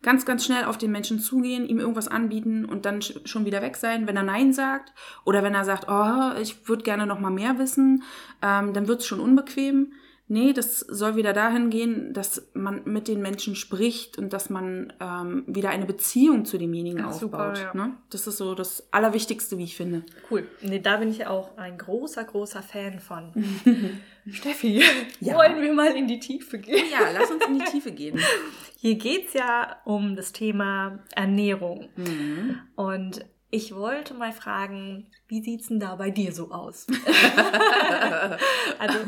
ganz, 0.03 0.25
ganz 0.25 0.45
schnell 0.45 0.65
auf 0.65 0.77
den 0.77 0.91
Menschen 0.91 1.19
zugehen, 1.19 1.65
ihm 1.65 1.79
irgendwas 1.79 2.07
anbieten 2.07 2.65
und 2.65 2.85
dann 2.85 2.99
sch- 2.99 3.25
schon 3.25 3.45
wieder 3.45 3.61
weg 3.61 3.77
sein. 3.77 4.05
Wenn 4.05 4.17
er 4.17 4.23
Nein 4.23 4.53
sagt 4.53 4.93
oder 5.25 5.41
wenn 5.41 5.55
er 5.55 5.65
sagt, 5.65 5.87
oh, 5.89 6.39
ich 6.39 6.67
würde 6.69 6.83
gerne 6.83 7.07
noch 7.07 7.19
mal 7.19 7.31
mehr 7.31 7.57
wissen, 7.57 8.03
ähm, 8.43 8.73
dann 8.73 8.87
wird 8.87 8.99
es 9.01 9.07
schon 9.07 9.19
unbequem. 9.19 9.93
Nee, 10.33 10.51
das 10.53 10.79
soll 10.79 11.15
wieder 11.15 11.31
dahin 11.33 11.69
gehen, 11.69 12.11
dass 12.13 12.47
man 12.55 12.81
mit 12.85 13.07
den 13.07 13.21
Menschen 13.21 13.55
spricht 13.55 14.17
und 14.17 14.33
dass 14.33 14.49
man 14.49 14.91
ähm, 14.99 15.43
wieder 15.45 15.69
eine 15.69 15.85
Beziehung 15.85 16.45
zu 16.45 16.57
demjenigen 16.57 16.97
Ja, 16.99 17.11
super, 17.13 17.51
aufbaut. 17.51 17.59
ja. 17.59 17.73
Ne? 17.87 17.93
Das 18.09 18.25
ist 18.25 18.37
so 18.37 18.55
das 18.55 18.87
Allerwichtigste, 18.91 19.57
wie 19.59 19.63
ich 19.65 19.75
finde. 19.75 20.03
Cool. 20.31 20.47
Nee, 20.61 20.79
da 20.79 20.97
bin 20.97 21.09
ich 21.09 21.19
ja 21.19 21.29
auch 21.29 21.55
ein 21.57 21.77
großer, 21.77 22.23
großer 22.23 22.63
Fan 22.63 22.99
von. 22.99 23.31
Steffi, 24.31 24.81
Ja. 25.19 25.35
wollen 25.35 25.61
wir 25.61 25.73
mal 25.73 25.95
in 25.95 26.07
die 26.07 26.19
Tiefe 26.19 26.57
gehen? 26.57 26.85
Ja, 26.91 27.11
lass 27.13 27.29
uns 27.29 27.45
in 27.45 27.59
die 27.59 27.65
Tiefe 27.65 27.91
gehen. 27.91 28.19
Hier 28.79 28.95
geht's 28.95 29.33
ja 29.33 29.77
um 29.85 30.15
das 30.15 30.31
Thema 30.31 30.99
Ernährung. 31.15 31.89
Mhm. 31.95 32.59
Und 32.75 33.25
ich 33.53 33.75
wollte 33.75 34.15
mal 34.15 34.31
fragen, 34.31 35.11
wie 35.27 35.43
sieht's 35.43 35.67
denn 35.67 35.79
da 35.79 35.95
bei 35.95 36.09
dir 36.09 36.33
so 36.33 36.49
aus? 36.49 36.87
also, 38.79 38.99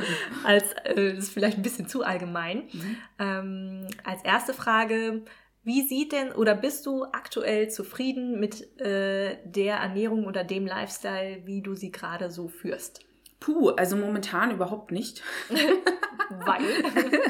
als, 0.44 0.72
äh, 0.84 1.16
das 1.16 1.24
ist 1.26 1.34
vielleicht 1.34 1.58
ein 1.58 1.64
bisschen 1.64 1.88
zu 1.88 2.04
allgemein. 2.04 2.70
Mhm. 2.72 2.98
Ähm, 3.18 3.88
als 4.04 4.24
erste 4.24 4.54
Frage, 4.54 5.24
wie 5.64 5.82
sieht 5.88 6.12
denn 6.12 6.32
oder 6.32 6.54
bist 6.54 6.86
du 6.86 7.06
aktuell 7.06 7.72
zufrieden 7.72 8.40
mit 8.40 8.80
äh, 8.80 9.40
der 9.46 9.78
Ernährung 9.78 10.28
oder 10.28 10.44
dem 10.44 10.68
Lifestyle, 10.68 11.42
wie 11.46 11.64
du 11.64 11.74
sie 11.74 11.92
gerade 11.92 12.30
so 12.30 12.48
führst? 12.48 13.00
Puh, 13.40 13.70
also 13.70 13.96
momentan 13.96 14.52
überhaupt 14.52 14.92
nicht. 14.92 15.24
Weil. 16.30 16.62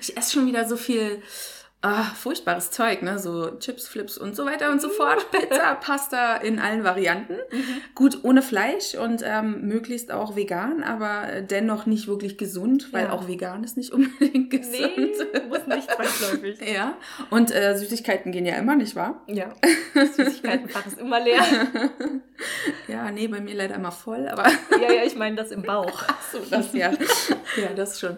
Ich 0.00 0.16
esse 0.16 0.32
schon 0.32 0.46
wieder 0.46 0.66
so 0.68 0.76
viel 0.76 1.22
ah, 1.82 2.04
furchtbares 2.04 2.70
Zeug, 2.70 3.02
ne? 3.02 3.18
So 3.18 3.50
Chips, 3.58 3.88
Flips 3.88 4.16
und 4.18 4.34
so 4.36 4.46
weiter 4.46 4.70
und 4.70 4.80
so 4.80 4.88
fort. 4.88 5.30
Pizza, 5.32 5.74
Pasta 5.74 6.36
in 6.36 6.58
allen 6.58 6.84
Varianten. 6.84 7.36
Gut, 7.94 8.20
ohne 8.22 8.40
Fleisch 8.42 8.94
und 8.94 9.22
ähm, 9.24 9.66
möglichst 9.66 10.10
auch 10.12 10.36
vegan, 10.36 10.82
aber 10.82 11.42
dennoch 11.42 11.86
nicht 11.86 12.06
wirklich 12.08 12.38
gesund, 12.38 12.92
weil 12.92 13.04
Ja. 13.06 13.12
auch 13.12 13.28
vegan 13.28 13.64
ist 13.64 13.76
nicht 13.76 13.92
unbedingt 13.92 14.50
gesund. 14.50 14.92
nee, 14.96 15.40
muss 15.48 15.66
nicht 15.66 15.90
zwangsläufig. 15.90 16.58
Ja, 16.72 16.94
und 17.30 17.50
äh, 17.54 17.76
Süßigkeiten 17.76 18.32
gehen 18.32 18.46
ja 18.46 18.54
immer, 18.56 18.76
nicht 18.76 18.94
wahr? 18.96 19.22
Ja, 19.26 19.52
Süßigkeitenfach 19.94 20.86
ist 20.86 20.98
immer 20.98 21.20
leer. 21.20 21.42
Ja, 22.88 23.10
nee, 23.10 23.28
bei 23.28 23.40
mir 23.40 23.54
leider 23.54 23.74
immer 23.74 23.92
voll, 23.92 24.28
aber 24.28 24.44
Ja, 24.80 24.92
ja, 24.92 25.02
ich 25.04 25.16
meine 25.16 25.36
das 25.36 25.50
im 25.50 25.62
Bauch. 25.62 26.02
so, 26.32 26.38
das 26.50 26.72
ja. 26.72 26.90
ja, 27.56 27.68
das 27.74 28.00
schon. 28.00 28.16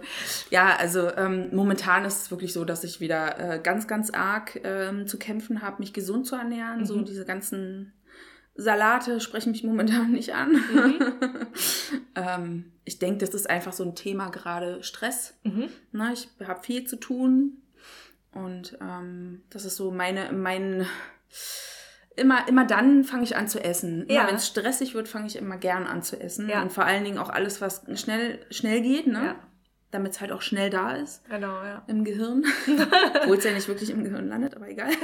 Ja, 0.50 0.76
also 0.78 1.10
ähm, 1.16 1.48
momentan 1.52 2.04
ist 2.04 2.22
es 2.22 2.30
wirklich 2.30 2.52
so, 2.52 2.64
dass 2.64 2.84
ich 2.84 3.00
wieder 3.00 3.38
äh, 3.38 3.53
ganz, 3.58 3.86
ganz 3.86 4.10
arg 4.10 4.60
ähm, 4.64 5.06
zu 5.06 5.18
kämpfen 5.18 5.62
habe, 5.62 5.78
mich 5.80 5.92
gesund 5.92 6.26
zu 6.26 6.36
ernähren. 6.36 6.84
So 6.86 6.96
Mhm. 6.96 7.04
diese 7.04 7.24
ganzen 7.24 7.92
Salate 8.56 9.20
sprechen 9.20 9.50
mich 9.52 9.64
momentan 9.64 10.12
nicht 10.12 10.34
an. 10.34 10.52
Mhm. 10.52 10.98
ähm, 12.14 12.72
ich 12.84 12.98
denke, 12.98 13.18
das 13.18 13.34
ist 13.34 13.48
einfach 13.50 13.72
so 13.72 13.84
ein 13.84 13.94
Thema 13.94 14.28
gerade 14.30 14.82
Stress. 14.82 15.34
Mhm. 15.42 15.68
Ne? 15.92 16.12
Ich 16.12 16.28
habe 16.46 16.62
viel 16.62 16.86
zu 16.86 16.96
tun 16.96 17.62
und 18.32 18.78
ähm, 18.80 19.42
das 19.50 19.64
ist 19.64 19.76
so 19.76 19.90
meine, 19.90 20.32
mein, 20.32 20.86
immer, 22.16 22.46
immer 22.48 22.64
dann 22.66 23.04
fange 23.04 23.24
ich 23.24 23.36
an 23.36 23.48
zu 23.48 23.62
essen. 23.62 24.06
Ja. 24.08 24.26
wenn 24.28 24.36
es 24.36 24.46
stressig 24.46 24.94
wird, 24.94 25.08
fange 25.08 25.26
ich 25.26 25.36
immer 25.36 25.56
gern 25.56 25.86
an 25.86 26.02
zu 26.02 26.20
essen. 26.20 26.48
Ja. 26.48 26.62
Und 26.62 26.72
vor 26.72 26.84
allen 26.84 27.04
Dingen 27.04 27.18
auch 27.18 27.30
alles, 27.30 27.60
was 27.60 27.82
schnell, 27.94 28.44
schnell 28.50 28.82
geht, 28.82 29.06
ne? 29.06 29.24
Ja. 29.24 29.36
Damit 29.94 30.12
es 30.12 30.20
halt 30.20 30.32
auch 30.32 30.42
schnell 30.42 30.70
da 30.70 30.90
ist 30.96 31.24
Genau, 31.28 31.62
ja. 31.62 31.84
im 31.86 32.02
Gehirn. 32.02 32.44
Obwohl 33.22 33.36
es 33.38 33.44
ja 33.44 33.52
nicht 33.52 33.68
wirklich 33.68 33.90
im 33.90 34.02
Gehirn 34.02 34.26
landet, 34.28 34.56
aber 34.56 34.68
egal. 34.68 34.90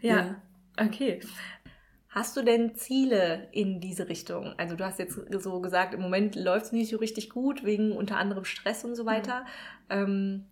Ja. 0.00 0.36
Okay. 0.78 1.20
Hast 2.10 2.36
du 2.36 2.42
denn 2.42 2.74
Ziele 2.74 3.48
in 3.52 3.80
diese 3.80 4.08
Richtung? 4.08 4.54
Also 4.56 4.76
du 4.76 4.84
hast 4.84 4.98
jetzt 4.98 5.18
so 5.42 5.60
gesagt, 5.60 5.94
im 5.94 6.00
Moment 6.00 6.36
läuft 6.36 6.66
es 6.66 6.72
nicht 6.72 6.90
so 6.90 6.98
richtig 6.98 7.30
gut, 7.30 7.64
wegen 7.64 7.92
unter 7.92 8.18
anderem 8.18 8.44
Stress 8.44 8.84
und 8.84 8.94
so 8.94 9.06
weiter. 9.06 9.46
Ähm, 9.88 10.44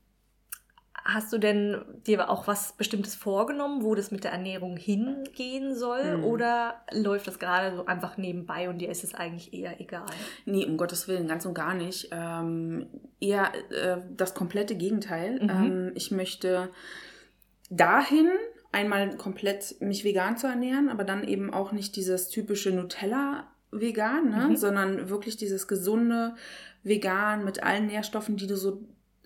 hast 1.05 1.33
du 1.33 1.39
denn 1.39 1.83
dir 2.07 2.31
auch 2.31 2.47
was 2.47 2.73
Bestimmtes 2.73 3.15
vorgenommen, 3.15 3.83
wo 3.83 3.95
das 3.95 4.11
mit 4.11 4.25
der 4.25 4.33
Ernährung 4.33 4.77
hingehen 4.77 5.75
soll? 5.75 6.19
Mhm. 6.19 6.25
Oder 6.25 6.83
läuft 6.93 7.27
das 7.27 7.39
gerade 7.39 7.77
so 7.77 7.87
einfach 7.87 8.17
nebenbei 8.17 8.69
und 8.69 8.79
dir 8.79 8.91
ist 8.91 9.05
es 9.05 9.15
eigentlich 9.15 9.53
eher 9.53 9.81
egal? 9.81 10.07
Nee, 10.45 10.65
um 10.67 10.77
Gottes 10.77 11.09
Willen, 11.09 11.27
ganz 11.27 11.45
und 11.45 11.55
gar 11.55 11.75
nicht. 11.75 12.09
Ähm, 12.13 12.87
eher 13.21 13.53
äh, 13.71 13.99
das 14.17 14.35
komplette 14.35 14.77
Gegenteil. 14.77 15.41
Mhm. 15.43 15.51
Ähm, 15.51 15.93
ich 15.95 16.11
möchte 16.11 16.71
dahin 17.71 18.29
einmal 18.71 19.17
komplett 19.17 19.81
mich 19.81 20.05
vegan 20.05 20.37
zu 20.37 20.47
ernähren, 20.47 20.89
aber 20.89 21.05
dann 21.05 21.25
eben 21.25 21.53
auch 21.53 21.73
nicht 21.73 21.97
dieses 21.97 22.29
typische 22.29 22.71
Nutella-Vegan, 22.71 24.31
ne? 24.31 24.49
Mhm. 24.49 24.57
sondern 24.57 25.09
wirklich 25.11 25.37
dieses 25.37 25.69
gesunde 25.69 26.35
Vegan 26.83 27.45
mit 27.45 27.63
allen 27.63 27.87
Nährstoffen, 27.87 28.37
die 28.37 28.47
du 28.47 28.57
so 28.57 28.83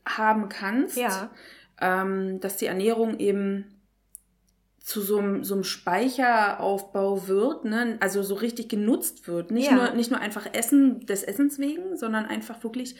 haben 0.07 0.49
kannst. 0.49 0.97
Ja. 0.97 1.31
Ähm, 1.81 2.41
dass 2.41 2.57
die 2.57 2.67
Ernährung 2.67 3.19
eben 3.19 3.67
zu 4.79 5.01
so 5.01 5.19
einem, 5.19 5.43
so 5.45 5.55
einem 5.55 5.65
Speicheraufbau 5.65 7.27
wird, 7.29 7.65
ne? 7.65 7.97
also 8.01 8.23
so 8.23 8.35
richtig 8.37 8.69
genutzt 8.69 9.27
wird. 9.27 9.51
Nicht, 9.51 9.71
Ja. 9.71 9.75
nur, 9.77 9.91
nicht 9.91 10.11
nur 10.11 10.21
einfach 10.21 10.47
Essen 10.53 11.05
des 11.07 11.23
Essens 11.25 11.59
wegen, 11.59 11.97
sondern 11.97 12.25
einfach 12.27 12.63
wirklich, 12.63 12.97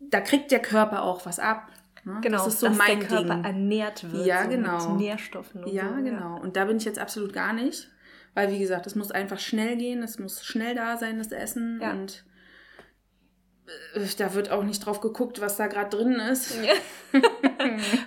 da 0.00 0.20
kriegt 0.20 0.50
der 0.50 0.60
Körper 0.60 1.02
auch 1.02 1.24
was 1.26 1.38
ab. 1.38 1.68
Ne? 2.04 2.18
Genau, 2.22 2.38
das 2.38 2.54
ist 2.54 2.60
so 2.60 2.66
dass 2.66 2.76
mein 2.76 2.98
der 3.00 3.08
Körper 3.08 3.34
Ding. 3.36 3.44
ernährt 3.44 4.12
wird 4.12 4.26
Ja, 4.26 4.42
so 4.42 4.48
genau. 4.50 4.88
mit 4.90 4.98
Nährstoffen. 4.98 5.64
Und 5.64 5.72
Ja, 5.72 5.94
so. 5.96 6.02
genau. 6.02 6.40
Und 6.40 6.56
da 6.56 6.64
bin 6.64 6.76
ich 6.76 6.84
jetzt 6.84 6.98
absolut 6.98 7.32
gar 7.32 7.52
nicht. 7.52 7.88
Weil, 8.34 8.50
wie 8.50 8.58
gesagt, 8.58 8.86
es 8.86 8.94
muss 8.94 9.10
einfach 9.12 9.38
schnell 9.38 9.76
gehen, 9.76 10.02
es 10.02 10.18
muss 10.18 10.42
schnell 10.44 10.74
da 10.74 10.96
sein, 10.96 11.18
das 11.18 11.30
Essen. 11.32 11.78
Ja. 11.80 11.92
Und 11.92 12.24
da 14.18 14.34
wird 14.34 14.50
auch 14.50 14.64
nicht 14.64 14.84
drauf 14.84 15.00
geguckt, 15.00 15.40
was 15.40 15.56
da 15.56 15.66
gerade 15.66 15.96
drin 15.96 16.14
ist. 16.14 16.56
Ja. 16.62 16.72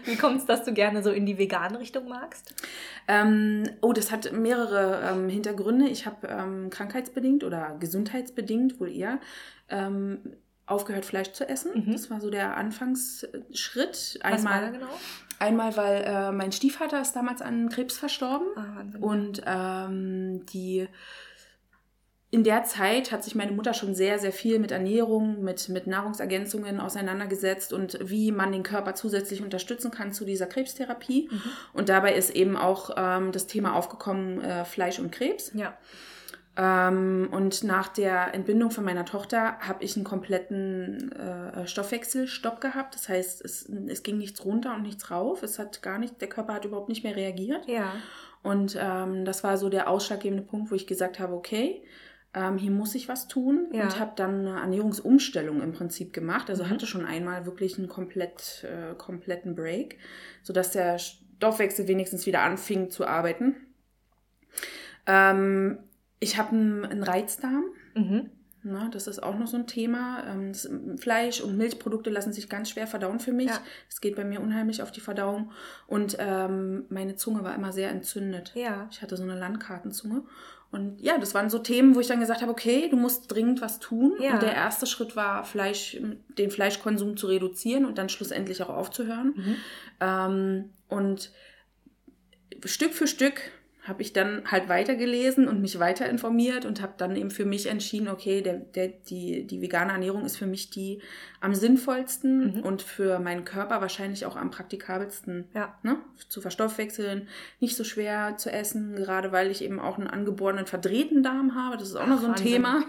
Wie 0.06 0.16
kommt 0.16 0.40
es, 0.40 0.46
dass 0.46 0.64
du 0.64 0.74
gerne 0.74 1.04
so 1.04 1.12
in 1.12 1.26
die 1.26 1.38
vegane 1.38 1.80
Richtung 1.80 2.08
magst? 2.08 2.54
Ähm, 3.08 3.64
oh, 3.82 3.94
das 3.94 4.12
hat 4.12 4.32
mehrere 4.34 5.12
ähm, 5.12 5.30
Hintergründe. 5.30 5.88
Ich 5.88 6.06
habe 6.06 6.28
ähm, 6.28 6.70
krankheitsbedingt 6.70 7.44
oder 7.44 7.78
gesundheitsbedingt 7.80 8.80
wohl 8.80 8.92
eher 8.92 9.20
ähm, 9.70 10.20
aufgehört, 10.66 11.06
Fleisch 11.06 11.32
zu 11.32 11.48
essen. 11.48 11.86
Mhm. 11.86 11.94
Das 11.94 12.10
war 12.10 12.20
so 12.20 12.30
der 12.30 12.58
Anfangsschritt. 12.58 14.20
Einmal, 14.22 14.72
genau? 14.72 14.88
einmal 15.40 15.78
weil 15.78 16.04
äh, 16.04 16.32
mein 16.32 16.52
Stiefvater 16.52 17.02
ist 17.02 17.14
damals 17.14 17.42
an 17.42 17.70
Krebs 17.70 17.98
verstorben. 17.98 18.48
Ah. 18.56 18.84
Und 19.00 19.42
ähm, 19.46 20.46
die 20.48 20.88
in 22.36 22.44
der 22.44 22.66
Zeit 22.66 23.14
hat 23.14 23.24
sich 23.24 23.34
meine 23.34 23.54
Mutter 23.54 23.74
schon 23.74 23.96
sehr, 23.96 24.20
sehr 24.20 24.34
viel 24.34 24.60
mit 24.60 24.72
Ernährung, 24.72 25.42
mit, 25.42 25.70
mit 25.70 25.88
Nahrungsergänzungen 25.88 26.82
auseinandergesetzt 26.82 27.72
und 27.72 27.98
wie 28.02 28.34
man 28.34 28.52
den 28.52 28.62
Körper 28.62 28.94
zusätzlich 28.94 29.42
unterstützen 29.42 29.90
kann 29.90 30.12
zu 30.12 30.26
dieser 30.26 30.46
Krebstherapie. 30.46 31.30
Mhm. 31.32 31.42
Und 31.72 31.88
dabei 31.88 32.14
ist 32.14 32.32
eben 32.32 32.58
auch 32.58 32.90
ähm, 32.98 33.32
das 33.32 33.48
Thema 33.48 33.74
aufgekommen, 33.74 34.42
äh, 34.42 34.66
Fleisch 34.66 35.00
und 35.00 35.14
Krebs. 35.14 35.54
ja. 35.54 35.78
Ähm, 36.58 37.30
und 37.32 37.64
nach 37.64 37.90
der 37.90 38.34
Entbindung 38.34 38.72
von 38.72 38.84
meiner 38.84 39.06
Tochter 39.06 39.58
habe 39.60 39.84
ich 39.84 39.96
einen 39.96 40.06
kompletten 40.06 41.12
äh, 41.14 41.68
Stoffwechselstopp 41.68 42.60
gehabt. 42.60 42.96
Das 42.96 43.08
heißt, 43.10 43.44
es, 43.44 43.70
es 43.88 44.04
ging 44.04 44.18
nichts 44.18 44.44
runter 44.44 44.74
und 44.76 44.82
nichts 44.82 45.12
rauf. 45.12 45.44
Es 45.44 45.60
hat 45.60 45.82
gar 45.82 46.00
nicht, 46.00 46.20
der 46.22 46.30
Körper 46.30 46.54
hat 46.54 46.66
überhaupt 46.66 46.88
nicht 46.90 47.04
mehr 47.04 47.16
reagiert. 47.16 47.68
Ja. 47.68 47.94
Und 48.42 48.78
ähm, 48.80 49.26
das 49.26 49.44
war 49.44 49.58
so 49.58 49.68
der 49.70 49.90
ausschlaggebende 49.90 50.44
Punkt, 50.44 50.72
wo 50.72 50.76
ich 50.76 50.88
gesagt 50.88 51.20
habe, 51.20 51.34
okay, 51.34 51.82
ähm, 52.36 52.58
hier 52.58 52.70
muss 52.72 52.94
ich 52.94 53.08
was 53.10 53.28
tun 53.28 53.68
Ja. 53.72 53.84
und 53.86 54.00
habe 54.00 54.12
dann 54.16 54.42
eine 54.46 54.60
Ernährungsumstellung 54.60 55.62
im 55.62 55.72
Prinzip 55.74 56.14
gemacht. 56.14 56.50
Also 56.50 56.64
Mhm. 56.66 56.70
hatte 56.70 56.86
schon 56.86 57.06
einmal 57.06 57.46
wirklich 57.48 57.78
einen 57.80 57.88
komplett, 57.88 58.64
äh, 58.66 58.94
kompletten 58.96 59.56
Break, 59.56 59.98
sodass 60.44 60.72
der 60.72 61.00
Stoffwechsel 61.00 61.88
wenigstens 61.88 62.26
wieder 62.26 62.42
anfing 62.42 62.90
zu 62.92 63.08
arbeiten. 63.08 63.56
Ähm, 65.08 65.80
ich 66.20 66.38
habe 66.38 66.52
einen, 66.52 66.86
einen 66.86 67.04
Reizdarm. 67.04 67.66
Mhm. 67.96 68.30
Na, 68.68 68.90
das 68.90 69.06
ist 69.06 69.22
auch 69.22 69.38
noch 69.38 69.46
so 69.46 69.58
ein 69.58 69.68
Thema. 69.68 70.24
Ähm, 70.28 70.52
das, 70.52 70.68
Fleisch 70.98 71.40
und 71.40 71.56
Milchprodukte 71.56 72.10
lassen 72.10 72.34
sich 72.34 72.50
ganz 72.50 72.72
schwer 72.72 72.88
verdauen 72.88 73.20
für 73.20 73.32
mich. 73.32 73.50
Ja. 73.50 73.60
Es 73.90 74.02
geht 74.02 74.16
bei 74.16 74.24
mir 74.24 74.42
unheimlich 74.42 74.82
auf 74.82 74.92
die 74.92 75.02
Verdauung. 75.02 75.52
Und 75.86 76.18
ähm, 76.20 76.86
meine 76.90 77.16
Zunge 77.16 77.44
war 77.44 77.54
immer 77.54 77.72
sehr 77.72 77.92
entzündet. 77.92 78.54
Ja. 78.56 78.88
Ich 78.92 79.04
hatte 79.04 79.18
so 79.18 79.24
eine 79.24 79.38
Landkartenzunge. 79.38 80.24
Und 80.76 81.02
ja, 81.02 81.18
das 81.18 81.34
waren 81.34 81.50
so 81.50 81.60
Themen, 81.60 81.96
wo 81.96 82.02
ich 82.02 82.08
dann 82.08 82.20
gesagt 82.20 82.42
habe, 82.42 82.52
okay, 82.52 82.90
du 82.90 82.98
musst 82.98 83.32
dringend 83.32 83.62
was 83.62 83.80
tun. 83.80 84.14
Ja. 84.20 84.34
Und 84.34 84.42
der 84.42 84.54
erste 84.54 84.86
Schritt 84.86 85.16
war, 85.16 85.46
Fleisch, 85.46 85.98
den 86.38 86.52
Fleischkonsum 86.52 87.16
zu 87.16 87.28
reduzieren 87.28 87.86
und 87.86 87.98
dann 87.98 88.10
schlussendlich 88.10 88.62
auch 88.62 88.70
aufzuhören. 88.70 89.34
Mhm. 89.38 89.56
Ähm, 90.02 90.70
und 90.90 91.32
Stück 92.66 92.94
für 92.94 93.08
Stück 93.08 93.40
habe 93.88 94.02
ich 94.02 94.14
dann 94.14 94.44
halt 94.50 94.68
weitergelesen 94.68 95.48
und 95.48 95.62
mich 95.62 95.80
weiter 95.80 96.10
informiert 96.10 96.66
und 96.66 96.82
habe 96.82 96.94
dann 96.98 97.16
eben 97.16 97.30
für 97.32 97.46
mich 97.46 97.68
entschieden, 97.68 98.08
okay, 98.08 98.42
der, 98.42 98.56
der, 98.56 98.88
die, 98.90 99.46
die 99.46 99.62
vegane 99.62 99.92
Ernährung 99.92 100.26
ist 100.26 100.38
für 100.38 100.48
mich 100.48 100.70
die 100.70 101.02
am 101.40 101.54
sinnvollsten 101.54 102.56
Mhm. 102.58 102.60
und 102.62 102.82
für 102.82 103.20
meinen 103.20 103.46
Körper 103.46 103.82
wahrscheinlich 103.82 104.26
auch 104.26 104.36
am 104.36 104.50
praktikabelsten 104.52 105.46
Ja. 105.54 105.78
ne, 105.84 105.98
zu 106.30 106.42
verstoffwechseln, 106.42 107.28
nicht 107.60 107.76
so 107.76 107.84
schwer 107.84 108.38
zu 108.38 108.52
essen, 108.52 108.96
gerade 108.96 109.32
weil 109.32 109.52
ich 109.52 109.64
eben 109.64 109.80
auch 109.80 109.98
einen 109.98 110.08
angeborenen 110.08 110.66
verdrehten 110.66 111.22
Darm 111.24 111.54
habe. 111.56 111.78
Das 111.78 111.90
ist 111.90 111.96
auch 111.96 112.08
noch 112.08 112.18
Ach, 112.18 112.22
so 112.22 112.26
ein 112.28 112.32
Wahnsinn. 112.32 112.48
Thema. 112.54 112.84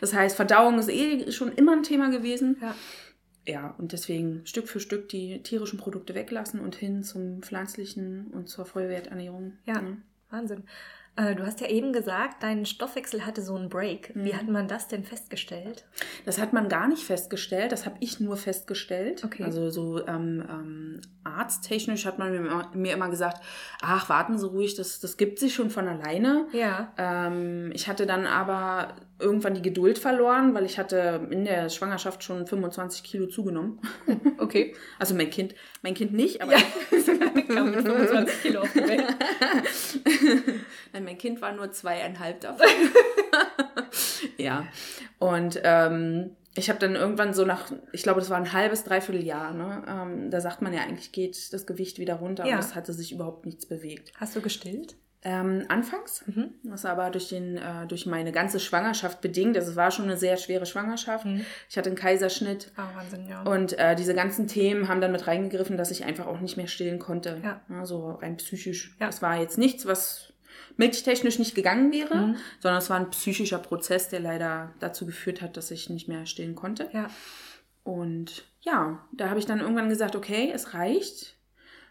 Das 0.00 0.14
heißt, 0.14 0.34
Verdauung 0.36 0.78
ist 0.78 0.88
eh 0.88 1.30
schon 1.32 1.52
immer 1.52 1.72
ein 1.72 1.82
Thema 1.82 2.10
gewesen. 2.10 2.56
Ja. 2.60 2.74
Ja, 3.46 3.74
und 3.78 3.92
deswegen 3.92 4.46
Stück 4.46 4.68
für 4.68 4.80
Stück 4.80 5.08
die 5.08 5.42
tierischen 5.42 5.78
Produkte 5.78 6.14
weglassen 6.14 6.60
und 6.60 6.74
hin 6.74 7.02
zum 7.02 7.42
pflanzlichen 7.42 8.28
und 8.28 8.48
zur 8.48 8.66
Vollwerternährung. 8.66 9.54
Ja. 9.66 9.80
Ne? 9.80 10.02
Wahnsinn. 10.30 10.64
Äh, 11.20 11.34
du 11.34 11.44
hast 11.44 11.60
ja 11.60 11.66
eben 11.68 11.92
gesagt, 11.92 12.42
dein 12.42 12.64
Stoffwechsel 12.64 13.26
hatte 13.26 13.42
so 13.42 13.54
einen 13.54 13.68
Break. 13.68 14.12
Wie 14.14 14.32
Mhm. 14.32 14.36
hat 14.36 14.48
man 14.48 14.68
das 14.68 14.88
denn 14.88 15.04
festgestellt? 15.04 15.84
Das 16.24 16.38
hat 16.40 16.52
man 16.52 16.68
gar 16.68 16.88
nicht 16.88 17.02
festgestellt, 17.04 17.72
das 17.72 17.84
habe 17.84 17.96
ich 18.00 18.20
nur 18.20 18.36
festgestellt. 18.36 19.22
Okay. 19.24 19.42
Also 19.44 19.68
so 19.70 20.06
ähm, 20.06 20.44
ähm, 20.48 21.00
arzttechnisch 21.24 22.06
hat 22.06 22.18
man 22.18 22.30
mir 22.30 22.38
immer, 22.38 22.70
mir 22.74 22.92
immer 22.94 23.08
gesagt, 23.10 23.42
ach, 23.82 24.08
warten 24.08 24.38
Sie 24.38 24.46
ruhig, 24.46 24.74
das, 24.76 25.00
das 25.00 25.16
gibt 25.16 25.38
sich 25.38 25.54
schon 25.54 25.70
von 25.70 25.88
alleine. 25.88 26.46
Ja. 26.52 26.92
Ähm, 26.96 27.70
ich 27.74 27.88
hatte 27.88 28.06
dann 28.06 28.26
aber 28.26 28.94
irgendwann 29.18 29.52
die 29.54 29.60
Geduld 29.62 29.98
verloren, 29.98 30.54
weil 30.54 30.64
ich 30.64 30.78
hatte 30.78 31.28
in 31.30 31.44
der 31.44 31.68
Schwangerschaft 31.68 32.24
schon 32.24 32.46
25 32.46 33.02
Kilo 33.02 33.26
zugenommen. 33.26 33.80
Okay. 34.38 34.74
Also 34.98 35.14
mein 35.14 35.28
Kind, 35.28 35.54
mein 35.82 35.92
Kind 35.94 36.12
nicht, 36.14 36.40
aber 36.42 36.52
Ja. 36.52 36.58
Kam 37.54 37.70
mit 37.72 37.82
25 37.82 38.42
Kilo 38.42 38.60
auf 38.62 38.72
die 38.72 38.78
Welt. 38.80 39.04
Nein, 41.00 41.04
mein 41.04 41.18
Kind 41.18 41.40
war 41.42 41.52
nur 41.52 41.72
zweieinhalb 41.72 42.40
davon. 42.40 42.66
ja. 44.38 44.66
Und 45.18 45.60
ähm, 45.64 46.36
ich 46.54 46.68
habe 46.68 46.78
dann 46.78 46.94
irgendwann 46.96 47.32
so 47.34 47.44
nach, 47.44 47.70
ich 47.92 48.02
glaube, 48.02 48.20
das 48.20 48.30
war 48.30 48.36
ein 48.36 48.52
halbes, 48.52 48.84
dreiviertel 48.84 49.22
Jahr, 49.24 49.52
ne? 49.54 49.82
Ähm, 49.86 50.30
da 50.30 50.40
sagt 50.40 50.62
man 50.62 50.72
ja 50.72 50.80
eigentlich, 50.82 51.12
geht 51.12 51.52
das 51.52 51.66
Gewicht 51.66 51.98
wieder 51.98 52.14
runter 52.14 52.44
Ja. 52.46 52.54
und 52.56 52.60
es 52.60 52.74
hatte 52.74 52.92
sich 52.92 53.12
überhaupt 53.12 53.46
nichts 53.46 53.66
bewegt. 53.66 54.12
Hast 54.16 54.34
du 54.36 54.40
gestillt? 54.40 54.96
Ähm, 55.22 55.66
anfangs, 55.68 56.24
Mhm. 56.26 56.54
was 56.62 56.86
aber 56.86 57.10
durch, 57.10 57.28
den, 57.28 57.58
äh, 57.58 57.86
durch 57.86 58.06
meine 58.06 58.32
ganze 58.32 58.58
Schwangerschaft 58.58 59.20
bedingt, 59.20 59.54
also 59.54 59.70
es 59.72 59.76
war 59.76 59.90
schon 59.90 60.06
eine 60.06 60.16
sehr 60.16 60.38
schwere 60.38 60.64
Schwangerschaft. 60.64 61.26
Mhm. 61.26 61.44
Ich 61.68 61.76
hatte 61.76 61.90
einen 61.90 61.96
Kaiserschnitt. 61.98 62.72
Ah, 62.76 62.88
Wahnsinn, 62.94 63.28
ja. 63.28 63.42
Und 63.42 63.78
äh, 63.78 63.94
diese 63.94 64.14
ganzen 64.14 64.46
Themen 64.48 64.88
haben 64.88 65.02
dann 65.02 65.12
mit 65.12 65.26
reingegriffen, 65.26 65.76
dass 65.76 65.90
ich 65.90 66.04
einfach 66.06 66.26
auch 66.26 66.40
nicht 66.40 66.56
mehr 66.56 66.68
stillen 66.68 66.98
konnte. 66.98 67.38
Ja. 67.44 67.84
so 67.84 68.12
rein 68.12 68.38
psychisch. 68.38 68.96
Ja. 68.98 69.06
Das 69.06 69.20
war 69.20 69.38
jetzt 69.38 69.58
nichts, 69.58 69.84
was 69.84 70.29
milchtechnisch 70.76 71.38
nicht 71.38 71.54
gegangen 71.54 71.92
wäre, 71.92 72.14
Mhm. 72.16 72.36
sondern 72.60 72.78
es 72.78 72.90
war 72.90 72.98
ein 72.98 73.10
psychischer 73.10 73.58
Prozess, 73.58 74.08
der 74.08 74.20
leider 74.20 74.72
dazu 74.80 75.06
geführt 75.06 75.42
hat, 75.42 75.56
dass 75.56 75.70
ich 75.70 75.90
nicht 75.90 76.08
mehr 76.08 76.26
stillen 76.26 76.54
konnte. 76.54 76.88
ja. 76.92 77.08
Und 77.82 78.44
ja, 78.60 79.00
da 79.12 79.30
habe 79.30 79.38
ich 79.38 79.46
dann 79.46 79.60
irgendwann 79.60 79.88
gesagt, 79.88 80.14
okay, 80.14 80.50
es 80.54 80.74
reicht. 80.74 81.36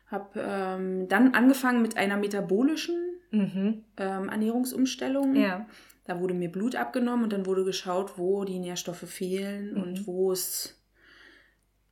Habe 0.08 0.40
ähm, 0.40 1.08
dann 1.08 1.34
angefangen 1.34 1.82
mit 1.82 1.98
einer 1.98 2.16
metabolischen 2.18 2.96
Mhm. 3.32 3.84
ähm, 3.98 4.30
Ernährungsumstellung. 4.30 5.36
Ja. 5.36 5.66
Da 6.06 6.20
wurde 6.20 6.34
mir 6.34 6.52
Blut 6.52 6.76
abgenommen 6.76 7.24
und 7.26 7.34
dann 7.34 7.46
wurde 7.46 7.64
geschaut, 7.64 8.18
wo 8.18 8.44
die 8.44 8.60
Nährstoffe 8.60 9.08
fehlen 9.08 9.74
Mhm. 9.76 9.82
und 9.84 10.08
wo 10.08 10.32
es 10.32 10.79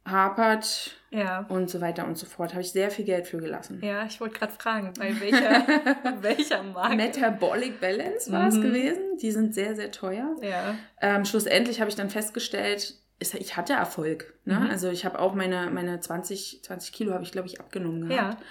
hapert 0.09 0.91
Ja. 1.09 1.45
und 1.49 1.69
so 1.69 1.81
weiter 1.81 2.05
und 2.07 2.17
so 2.17 2.25
fort. 2.25 2.51
Habe 2.53 2.61
ich 2.61 2.71
sehr 2.71 2.89
viel 2.91 3.05
Geld 3.05 3.27
für 3.27 3.37
gelassen. 3.37 3.79
Ja, 3.83 4.05
ich 4.05 4.19
wollte 4.21 4.39
gerade 4.39 4.53
fragen, 4.53 4.93
bei 4.97 5.19
welcher, 5.19 5.65
welcher 6.21 6.63
Marke? 6.63 6.95
Metabolic 6.95 7.79
Balance 7.79 8.31
war 8.31 8.47
es 8.47 8.55
Mhm. 8.55 8.61
gewesen. 8.61 9.03
Die 9.21 9.31
sind 9.31 9.53
sehr, 9.53 9.75
sehr 9.75 9.91
teuer. 9.91 10.35
Ja. 10.41 10.75
Ähm, 11.01 11.25
schlussendlich 11.25 11.79
habe 11.79 11.89
ich 11.89 11.95
dann 11.95 12.09
festgestellt, 12.09 12.95
es- 13.19 13.33
ich 13.33 13.57
hatte 13.57 13.73
Erfolg. 13.73 14.33
Ne? 14.45 14.59
Mhm. 14.59 14.69
Also 14.69 14.89
ich 14.89 15.05
habe 15.05 15.19
auch 15.19 15.33
meine, 15.33 15.69
meine 15.71 15.99
20, 15.99 16.61
20 16.63 16.93
Kilo 16.93 17.13
habe 17.13 17.23
ich, 17.23 17.31
glaube 17.31 17.47
ich, 17.47 17.59
abgenommen 17.59 18.07
gehabt. 18.09 18.43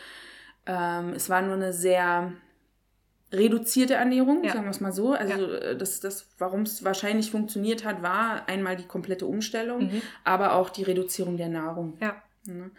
Ja. 0.66 0.98
Ähm, 1.00 1.12
es 1.14 1.30
war 1.30 1.42
nur 1.42 1.54
eine 1.54 1.72
sehr 1.72 2.32
reduzierte 3.32 3.94
Ernährung, 3.94 4.44
Ja. 4.44 4.52
sagen 4.52 4.64
wir 4.64 4.70
es 4.70 4.80
mal 4.80 4.92
so. 4.92 5.12
Also 5.12 5.52
äh, 5.52 5.76
das, 5.76 6.00
das, 6.00 6.28
warum 6.38 6.62
es 6.62 6.84
wahrscheinlich 6.84 7.30
funktioniert 7.30 7.84
hat, 7.84 8.02
war 8.02 8.48
einmal 8.48 8.76
die 8.76 8.86
komplette 8.86 9.26
Umstellung, 9.26 9.84
Mhm. 9.86 10.02
aber 10.24 10.54
auch 10.54 10.70
die 10.70 10.84
Reduzierung 10.84 11.36
der 11.36 11.48
Nahrung. 11.48 11.96
Ja. 12.00 12.16
Ne? 12.46 12.70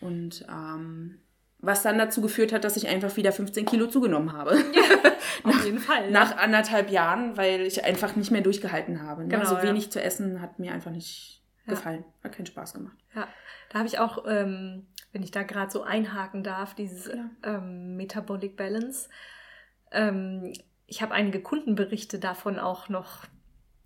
Und 0.00 0.44
ähm, 0.50 1.18
was 1.58 1.82
dann 1.82 1.96
dazu 1.96 2.20
geführt 2.20 2.52
hat, 2.52 2.64
dass 2.64 2.76
ich 2.76 2.88
einfach 2.88 3.16
wieder 3.16 3.32
15 3.32 3.64
Kilo 3.64 3.86
zugenommen 3.86 4.34
habe. 4.34 4.50
Auf 5.44 5.64
jeden 5.64 5.78
Fall. 5.78 6.10
Nach 6.10 6.36
anderthalb 6.36 6.90
Jahren, 6.90 7.38
weil 7.38 7.62
ich 7.62 7.82
einfach 7.84 8.14
nicht 8.16 8.30
mehr 8.30 8.42
durchgehalten 8.42 9.02
habe. 9.02 9.22
Ne? 9.22 9.28
Genau, 9.28 9.46
so 9.46 9.54
ja. 9.56 9.62
wenig 9.62 9.90
zu 9.90 10.02
essen 10.02 10.42
hat 10.42 10.58
mir 10.58 10.72
einfach 10.72 10.90
nicht 10.90 11.42
Ja. 11.66 11.72
gefallen. 11.72 12.04
Hat 12.22 12.32
keinen 12.32 12.44
Spaß 12.44 12.74
gemacht. 12.74 12.96
Ja, 13.14 13.26
da 13.70 13.78
habe 13.78 13.88
ich 13.88 13.98
auch, 13.98 14.24
ähm, 14.28 14.86
wenn 15.12 15.22
ich 15.22 15.30
da 15.30 15.42
gerade 15.42 15.70
so 15.70 15.82
einhaken 15.82 16.42
darf, 16.44 16.74
dieses 16.74 17.10
ähm, 17.42 17.96
Metabolic 17.96 18.56
Balance. 18.58 19.08
Ähm, 19.94 20.52
ich 20.86 21.02
habe 21.02 21.14
einige 21.14 21.40
Kundenberichte 21.42 22.18
davon 22.18 22.58
auch 22.58 22.88
noch 22.88 23.24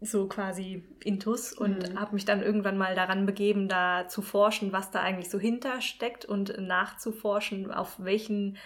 so 0.00 0.28
quasi 0.28 0.84
intus 1.04 1.52
und 1.52 1.90
Mhm. 1.90 1.98
habe 1.98 2.14
mich 2.14 2.24
dann 2.24 2.42
irgendwann 2.42 2.78
mal 2.78 2.94
daran 2.94 3.26
begeben, 3.26 3.68
da 3.68 4.06
zu 4.08 4.22
forschen, 4.22 4.72
was 4.72 4.90
da 4.90 5.00
eigentlich 5.00 5.30
so 5.30 5.38
hintersteckt 5.40 6.24
und 6.24 6.56
nachzuforschen, 6.60 7.72
auf 7.72 7.96
welchen 7.98 8.56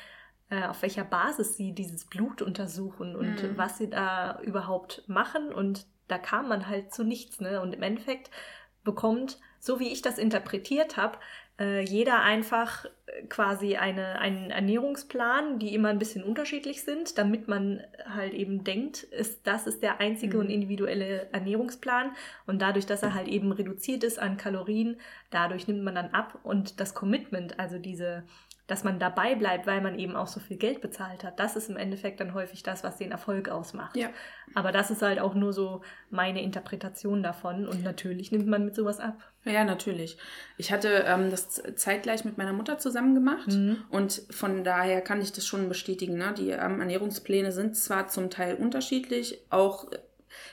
äh, 0.51 0.65
auf 0.67 0.83
welcher 0.83 1.05
Basis 1.05 1.57
sie 1.57 1.73
dieses 1.75 2.05
Blut 2.07 2.43
untersuchen 2.43 3.17
und 3.17 3.43
Mhm. 3.43 3.57
was 3.57 3.79
sie 3.79 3.89
da 3.89 4.41
überhaupt 4.43 5.05
machen 5.09 5.53
und 5.53 5.87
da 6.09 6.19
kam 6.19 6.49
man 6.49 6.69
halt 6.69 6.93
zu 6.93 7.05
nichts 7.05 7.41
ne 7.41 7.61
und 7.63 7.75
im 7.75 7.83
Endeffekt 7.83 8.31
bekommt 8.85 9.39
so 9.61 9.81
wie 9.81 9.89
ich 9.89 10.03
das 10.03 10.19
interpretiert 10.19 10.97
habe 10.99 11.19
jeder 11.83 12.23
einfach 12.23 12.85
äh, 12.85 13.23
quasi 13.29 13.77
eine, 13.77 14.19
einen 14.19 14.51
Ernährungsplan, 14.51 15.59
die 15.59 15.75
immer 15.75 15.89
ein 15.89 15.99
bisschen 15.99 16.25
unterschiedlich 16.25 16.83
sind, 16.83 17.19
damit 17.19 17.49
man 17.49 17.83
halt 18.05 18.35
eben 18.35 18.65
denkt, 18.65 19.03
ist, 19.05 19.47
das 19.47 19.67
ist 19.67 19.83
der 19.83 20.01
einzige 20.01 20.37
Mhm. 20.37 20.43
und 20.45 20.51
individuelle 20.51 21.29
Ernährungsplan. 21.33 22.13
Und 22.47 22.63
dadurch, 22.63 22.87
dass 22.87 23.03
er 23.03 23.15
halt 23.15 23.29
eben 23.29 23.53
reduziert 23.53 24.05
ist 24.05 24.19
an 24.19 24.37
Kalorien, 24.37 24.97
dadurch 25.31 25.69
nimmt 25.69 25.83
man 25.85 25.95
dann 25.95 26.11
ab 26.11 26.39
und 26.43 26.81
das 26.81 26.95
Commitment, 26.95 27.59
also 27.59 27.79
diese, 27.79 28.25
dass 28.69 28.85
man 28.85 28.99
dabei 29.01 29.35
bleibt, 29.35 29.67
weil 29.67 29.81
man 29.81 29.99
eben 29.99 30.15
auch 30.17 30.29
so 30.29 30.39
viel 30.41 30.57
Geld 30.57 30.81
bezahlt 30.81 31.25
hat, 31.25 31.39
das 31.41 31.57
ist 31.57 31.69
im 31.69 31.77
Endeffekt 31.77 32.21
dann 32.21 32.33
häufig 32.33 32.63
das, 32.63 32.85
was 32.85 32.97
den 32.97 33.11
Erfolg 33.11 33.49
ausmacht. 33.49 33.97
Ja. 33.97 34.09
Aber 34.55 34.71
das 34.73 34.91
ist 34.91 35.03
halt 35.03 35.19
auch 35.19 35.35
nur 35.35 35.53
so 35.53 35.83
meine 36.11 36.43
Interpretation 36.43 37.23
davon 37.23 37.67
und 37.67 37.83
natürlich 37.83 38.31
nimmt 38.33 38.47
man 38.47 38.65
mit 38.65 38.75
sowas 38.77 39.01
ab. 39.01 39.19
Ja, 39.45 39.65
natürlich. 39.65 40.17
Ich 40.59 40.71
hatte 40.73 40.89
ähm, 41.07 41.31
das 41.31 41.61
zeitgleich 41.75 42.25
mit 42.25 42.39
meiner 42.39 42.53
Mutter 42.53 42.79
zusammen 42.79 43.15
gemacht 43.15 43.49
Mhm. 43.49 43.79
und 43.91 44.23
von 44.31 44.63
daher 44.63 45.01
kann 45.01 45.21
ich 45.21 45.33
das 45.33 45.45
schon 45.47 45.69
bestätigen. 45.69 46.17
Ne? 46.17 46.33
Die 46.39 46.51
ähm, 46.51 46.81
Ernährungspläne 46.81 47.51
sind 47.51 47.77
zwar 47.77 48.07
zum 48.09 48.31
Teil 48.31 48.55
unterschiedlich, 48.55 49.41
auch 49.51 49.91
äh, 49.91 49.99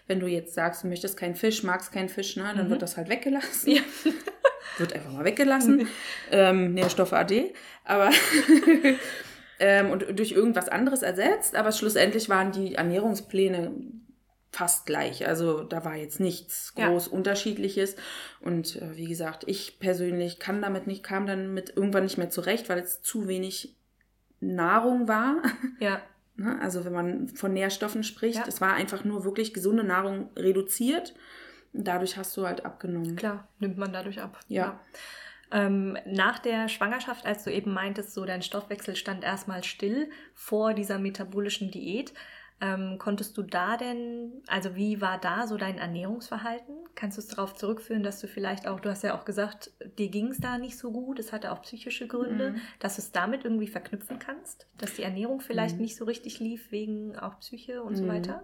wenn 0.08 0.20
du 0.20 0.28
jetzt 0.28 0.56
sagst, 0.56 0.84
du 0.84 0.88
möchtest 0.88 1.16
keinen 1.18 1.36
Fisch, 1.36 1.63
magst 1.63 1.92
keinen 1.94 2.10
Fisch, 2.10 2.36
ne, 2.36 2.51
dann 2.56 2.66
Mhm. 2.66 2.72
wird 2.72 2.82
das 2.82 2.98
halt 2.98 3.08
weggelassen. 3.08 3.72
Ja. 3.72 3.82
Wird 4.79 4.93
einfach 4.93 5.12
mal 5.12 5.25
weggelassen. 5.25 5.88
ähm, 6.31 6.74
Nährstoffe 6.74 7.13
AD. 7.13 7.53
Aber 7.83 8.09
ähm, 9.59 9.91
und 9.91 10.05
durch 10.17 10.31
irgendwas 10.31 10.69
anderes 10.69 11.01
ersetzt. 11.01 11.55
Aber 11.55 11.71
schlussendlich 11.71 12.29
waren 12.29 12.51
die 12.51 12.75
Ernährungspläne 12.75 13.74
fast 14.51 14.86
gleich. 14.86 15.27
Also 15.27 15.63
da 15.63 15.86
war 15.86 15.95
jetzt 15.95 16.19
nichts 16.19 16.74
Ja. 16.77 16.89
groß 16.89 17.07
unterschiedliches. 17.07 17.95
Und 18.41 18.77
äh, 18.77 18.95
wie 18.98 19.05
gesagt, 19.05 19.43
ich 19.48 19.79
persönlich 19.79 20.39
kann 20.39 20.62
damit 20.62 20.88
nicht, 20.88 21.04
kam 21.04 21.27
dann 21.27 21.54
mit 21.54 21.75
irgendwann 21.75 22.04
nicht 22.04 22.17
mehr 22.17 22.30
zurecht, 22.30 22.69
weil 22.69 22.80
es 22.80 23.01
zu 23.01 23.27
wenig 23.27 23.75
Nahrung 24.39 25.08
war. 25.08 25.41
Ja, 25.80 26.01
Ne? 26.36 26.58
Also 26.62 26.86
wenn 26.86 26.93
man 26.93 27.27
von 27.27 27.51
Nährstoffen 27.51 28.01
spricht, 28.01 28.38
Ja. 28.38 28.45
es 28.47 28.62
war 28.62 28.73
einfach 28.73 29.04
nur 29.04 29.25
wirklich 29.25 29.54
gesunde 29.54 29.84
Nahrung 29.84 30.30
reduziert. 30.38 31.13
Und 31.73 31.88
dadurch 31.88 32.17
hast 32.17 32.36
du 32.36 32.45
halt 32.45 32.65
abgenommen. 32.65 33.15
klar, 33.15 33.47
nimmt 33.60 33.77
man 33.77 33.93
dadurch 33.93 34.21
ab. 34.21 34.39
Ja. 34.47 34.79
Ähm, 35.51 35.97
nach 36.05 36.39
der 36.39 36.69
Schwangerschaft, 36.69 37.25
als 37.25 37.43
du 37.43 37.51
eben 37.51 37.73
meintest, 37.73 38.13
so 38.13 38.25
dein 38.25 38.41
Stoffwechsel 38.41 38.95
stand 38.95 39.23
erstmal 39.23 39.63
still 39.63 40.10
vor 40.36 40.73
dieser 40.73 40.99
metabolischen 40.99 41.71
Diät, 41.71 42.13
ähm, 42.62 42.98
konntest 42.98 43.38
du 43.38 43.41
da 43.43 43.78
denn, 43.78 44.41
also 44.48 44.76
wie 44.76 45.00
war 45.02 45.17
da 45.19 45.48
so 45.48 45.58
dein 45.58 45.78
Ernährungsverhalten? 45.78 46.76
Kannst 46.95 47.17
du 47.17 47.22
es 47.22 47.28
darauf 47.28 47.56
zurückführen, 47.56 48.04
dass 48.04 48.19
du 48.19 48.28
vielleicht 48.28 48.67
auch, 48.67 48.80
du 48.82 48.89
hast 48.89 49.04
ja 49.04 49.17
auch 49.17 49.24
gesagt, 49.24 49.72
dir 49.98 50.10
ging 50.10 50.28
es 50.28 50.39
da 50.41 50.58
nicht 50.58 50.78
so 50.78 50.91
gut, 50.91 51.19
es 51.19 51.32
hatte 51.32 51.52
auch 51.54 51.62
psychische 51.62 52.08
Gründe, 52.08 52.52
Mhm. 52.52 52.56
dass 52.80 52.95
du 52.98 53.02
es 53.02 53.12
damit 53.13 53.45
irgendwie 53.45 53.67
verknüpfen 53.67 54.19
kannst, 54.19 54.67
dass 54.78 54.95
die 54.95 55.04
Ernährung 55.04 55.39
vielleicht 55.39 55.78
Mhm. 55.78 55.84
nicht 55.84 55.95
so 55.95 56.04
richtig 56.06 56.39
lief 56.41 56.72
wegen 56.72 57.17
auch 57.17 57.39
Psyche 57.39 57.82
und 57.82 57.95
so 57.95 58.04
Mhm. 58.04 58.10
weiter? 58.10 58.43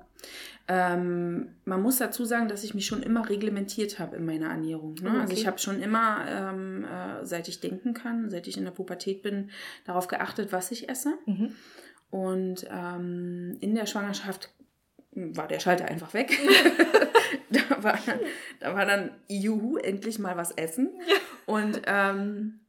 Ähm, 0.68 1.56
man 1.66 1.82
muss 1.82 1.98
dazu 1.98 2.26
sagen, 2.26 2.48
dass 2.48 2.64
ich 2.64 2.74
mich 2.74 2.86
schon 2.88 3.04
immer 3.04 3.30
reglementiert 3.30 4.00
habe 4.00 4.16
in 4.16 4.26
meiner 4.26 4.48
Ernährung. 4.50 4.96
Ne? 4.96 5.12
Oh, 5.14 5.20
Also 5.20 5.34
okay. 5.34 5.42
ich 5.42 5.48
habe 5.48 5.60
schon 5.60 5.82
immer, 5.82 6.26
ähm, 6.28 6.86
äh, 6.86 7.26
seit 7.26 7.48
ich 7.48 7.60
denken 7.60 7.94
kann, 7.94 8.30
seit 8.30 8.48
ich 8.48 8.58
in 8.58 8.64
der 8.64 8.72
Pubertät 8.72 9.22
bin, 9.22 9.52
darauf 9.86 10.08
geachtet, 10.08 10.52
was 10.52 10.72
ich 10.72 10.90
esse. 10.90 11.14
Und 12.16 12.66
ähm, 12.72 13.58
in 13.60 13.76
der 13.76 13.86
Schwangerschaft 13.86 14.50
war 15.12 15.50
der 15.50 15.60
Schalter 15.60 15.84
einfach 15.84 16.14
weg. 16.14 16.32
da, 17.50 17.84
war, 17.84 18.00
da 18.62 18.74
war 18.74 18.86
dann, 18.86 19.12
juhu, 19.28 19.76
endlich 19.76 20.18
mal 20.18 20.38
was 20.38 20.52
essen. 20.52 20.92
Und 21.46 21.82
ähm, 21.86 22.62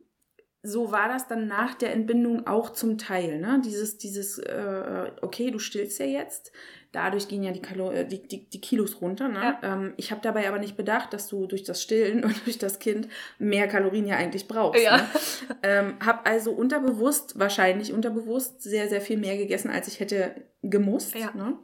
so 0.67 0.93
war 0.93 1.09
das 1.09 1.29
dann 1.29 1.47
nach 1.47 1.75
der 1.75 1.93
Entbindung 1.93 2.47
auch 2.47 2.71
zum 2.71 2.99
Teil. 2.99 3.41
Ne? 3.41 3.61
Dieses, 3.65 3.99
dieses 3.99 4.39
äh, 4.39 5.11
okay, 5.23 5.51
du 5.51 5.59
stillst 5.59 5.99
ja 6.01 6.07
jetzt. 6.07 6.53
Dadurch 6.93 7.29
gehen 7.29 7.43
ja 7.43 7.53
die, 7.53 7.61
Kalo 7.61 7.91
äh, 7.91 8.07
die, 8.07 8.27
die, 8.27 8.49
die 8.49 8.61
Kilos 8.61 9.01
runter. 9.01 9.29
Ne? 9.29 9.41
Ja. 9.41 9.61
Ähm, 9.63 9.95
ich 9.97 10.11
habe 10.11 10.21
dabei 10.23 10.49
aber 10.49 10.59
nicht 10.59 10.77
bedacht, 10.77 11.13
dass 11.13 11.29
du 11.29 11.47
durch 11.47 11.63
das 11.63 11.83
Stillen 11.83 12.25
und 12.25 12.47
durch 12.47 12.59
das 12.59 12.79
Kind 12.79 13.09
mehr 13.39 13.69
Kalorien 13.69 14.07
ja 14.07 14.17
eigentlich 14.17 14.49
brauchst. 14.49 14.83
Ja. 14.83 14.97
Ne? 14.97 15.09
Ähm, 15.63 15.95
habe 16.05 16.27
also 16.27 16.53
unterbewusst, 16.53 17.39
wahrscheinlich 17.39 17.93
unterbewusst, 17.93 18.63
sehr, 18.63 18.89
sehr 18.89 19.01
viel 19.01 19.19
mehr 19.19 19.37
gegessen, 19.37 19.71
als 19.71 19.89
ich 19.89 20.01
hätte 20.01 20.35
gemusst. 20.63 21.15
Ja. 21.15 21.33
Ne? 21.35 21.59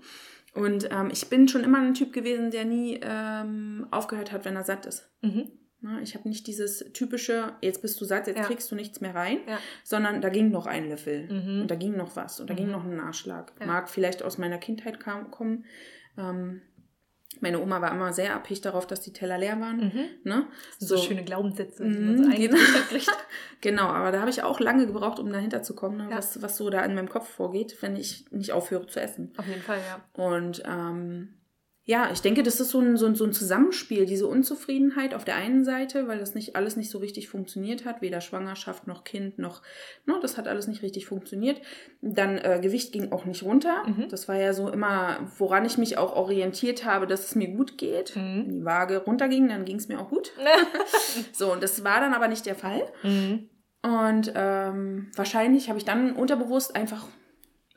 Und 0.54 0.90
ähm, 0.92 1.08
ich 1.10 1.28
bin 1.28 1.48
schon 1.48 1.64
immer 1.64 1.78
ein 1.78 1.94
Typ 1.94 2.12
gewesen, 2.12 2.50
der 2.50 2.64
nie 2.64 3.00
ähm, 3.02 3.86
aufgehört 3.90 4.32
hat, 4.32 4.44
wenn 4.44 4.56
er 4.56 4.64
satt 4.64 4.86
ist. 4.86 5.10
Mhm. 5.22 5.50
Ne? 5.82 6.00
Ich 6.02 6.14
habe 6.14 6.28
nicht 6.28 6.46
dieses 6.46 6.78
typische, 6.92 7.52
jetzt 7.60 7.82
bist 7.82 8.00
du 8.00 8.04
satt, 8.04 8.26
jetzt 8.28 8.38
Ja. 8.38 8.44
kriegst 8.44 8.70
du 8.70 8.74
nichts 8.76 9.00
mehr 9.00 9.14
rein, 9.14 9.38
Ja. 9.48 9.58
sondern 9.84 10.20
da 10.20 10.28
ging 10.28 10.50
noch 10.50 10.66
ein 10.66 10.88
Löffel 10.88 11.28
Mhm. 11.30 11.62
und 11.62 11.70
da 11.70 11.74
ging 11.74 11.96
noch 11.96 12.14
was 12.16 12.40
und 12.40 12.48
da 12.50 12.54
Mhm. 12.54 12.58
ging 12.58 12.70
noch 12.70 12.84
ein 12.84 12.96
Nachschlag. 12.96 13.52
Ja. 13.60 13.66
Mag 13.66 13.88
vielleicht 13.90 14.22
aus 14.22 14.38
meiner 14.38 14.58
Kindheit 14.58 15.00
kam, 15.00 15.30
kommen. 15.30 15.64
Ähm, 16.16 16.62
meine 17.40 17.60
Oma 17.60 17.80
war 17.80 17.90
immer 17.92 18.12
sehr 18.12 18.36
abhängig 18.36 18.60
darauf, 18.60 18.86
dass 18.86 19.00
die 19.00 19.12
Teller 19.12 19.38
leer 19.38 19.58
waren. 19.60 19.78
Mhm. 19.86 20.04
Ne? 20.24 20.46
So, 20.78 20.96
schöne 20.98 21.24
Glaubenssätze, 21.24 21.82
die 21.82 21.88
Mhm, 21.98 22.06
man 22.16 22.30
so 22.30 22.36
genau. 22.38 22.56
Genau, 23.62 23.84
aber 23.86 24.12
da 24.12 24.20
habe 24.20 24.30
ich 24.30 24.42
auch 24.42 24.60
lange 24.60 24.86
gebraucht, 24.86 25.18
um 25.18 25.32
dahinter 25.32 25.62
zu 25.62 25.74
kommen, 25.74 25.96
ne? 25.96 26.06
Was, 26.10 26.42
was 26.42 26.56
so 26.56 26.68
da 26.68 26.84
in 26.84 26.94
meinem 26.94 27.08
Kopf 27.08 27.28
vorgeht, 27.28 27.76
wenn 27.80 27.96
ich 27.96 28.30
nicht 28.30 28.52
aufhöre 28.52 28.86
zu 28.86 29.00
essen. 29.00 29.32
Auf 29.36 29.46
jeden 29.46 29.62
Fall, 29.62 29.78
ja. 29.78 30.22
Und 30.24 30.62
ähm, 30.66 31.34
ja, 31.84 32.10
ich 32.12 32.20
denke, 32.20 32.44
das 32.44 32.60
ist 32.60 32.70
so 32.70 32.78
ein, 32.78 32.96
so, 32.96 33.06
ein, 33.06 33.16
so 33.16 33.24
ein 33.24 33.32
Zusammenspiel, 33.32 34.06
diese 34.06 34.28
Unzufriedenheit 34.28 35.14
auf 35.14 35.24
der 35.24 35.34
einen 35.34 35.64
Seite, 35.64 36.06
weil 36.06 36.20
das 36.20 36.34
nicht 36.34 36.54
alles 36.54 36.76
nicht 36.76 36.90
so 36.90 36.98
richtig 36.98 37.28
funktioniert 37.28 37.84
hat, 37.84 38.00
weder 38.00 38.20
Schwangerschaft 38.20 38.86
noch 38.86 39.02
Kind 39.02 39.38
noch, 39.38 39.62
ne, 40.06 40.16
das 40.22 40.38
hat 40.38 40.46
alles 40.46 40.68
nicht 40.68 40.82
richtig 40.82 41.06
funktioniert. 41.06 41.60
Dann 42.00 42.38
äh, 42.38 42.60
Gewicht 42.62 42.92
ging 42.92 43.10
auch 43.10 43.24
nicht 43.24 43.42
runter. 43.42 43.82
Mhm. 43.84 44.08
Das 44.08 44.28
war 44.28 44.36
ja 44.36 44.52
so 44.52 44.70
immer, 44.70 45.28
woran 45.38 45.64
ich 45.64 45.76
mich 45.76 45.98
auch 45.98 46.14
orientiert 46.14 46.84
habe, 46.84 47.08
dass 47.08 47.26
es 47.26 47.34
mir 47.34 47.48
gut 47.48 47.78
geht. 47.78 48.14
Mhm. 48.14 48.44
Wenn 48.46 48.54
die 48.54 48.64
Waage 48.64 48.98
runterging, 48.98 49.48
dann 49.48 49.64
ging 49.64 49.76
es 49.76 49.88
mir 49.88 50.00
auch 50.00 50.08
gut. 50.08 50.32
So, 51.32 51.52
und 51.52 51.62
das 51.62 51.84
war 51.84 52.00
dann 52.00 52.14
aber 52.14 52.28
nicht 52.28 52.46
der 52.46 52.54
Fall. 52.54 52.82
mhm. 53.02 53.48
Und 53.82 54.32
ähm, 54.36 55.10
wahrscheinlich 55.16 55.68
habe 55.68 55.78
ich 55.78 55.84
dann 55.84 56.12
unterbewusst 56.12 56.76
einfach 56.76 57.06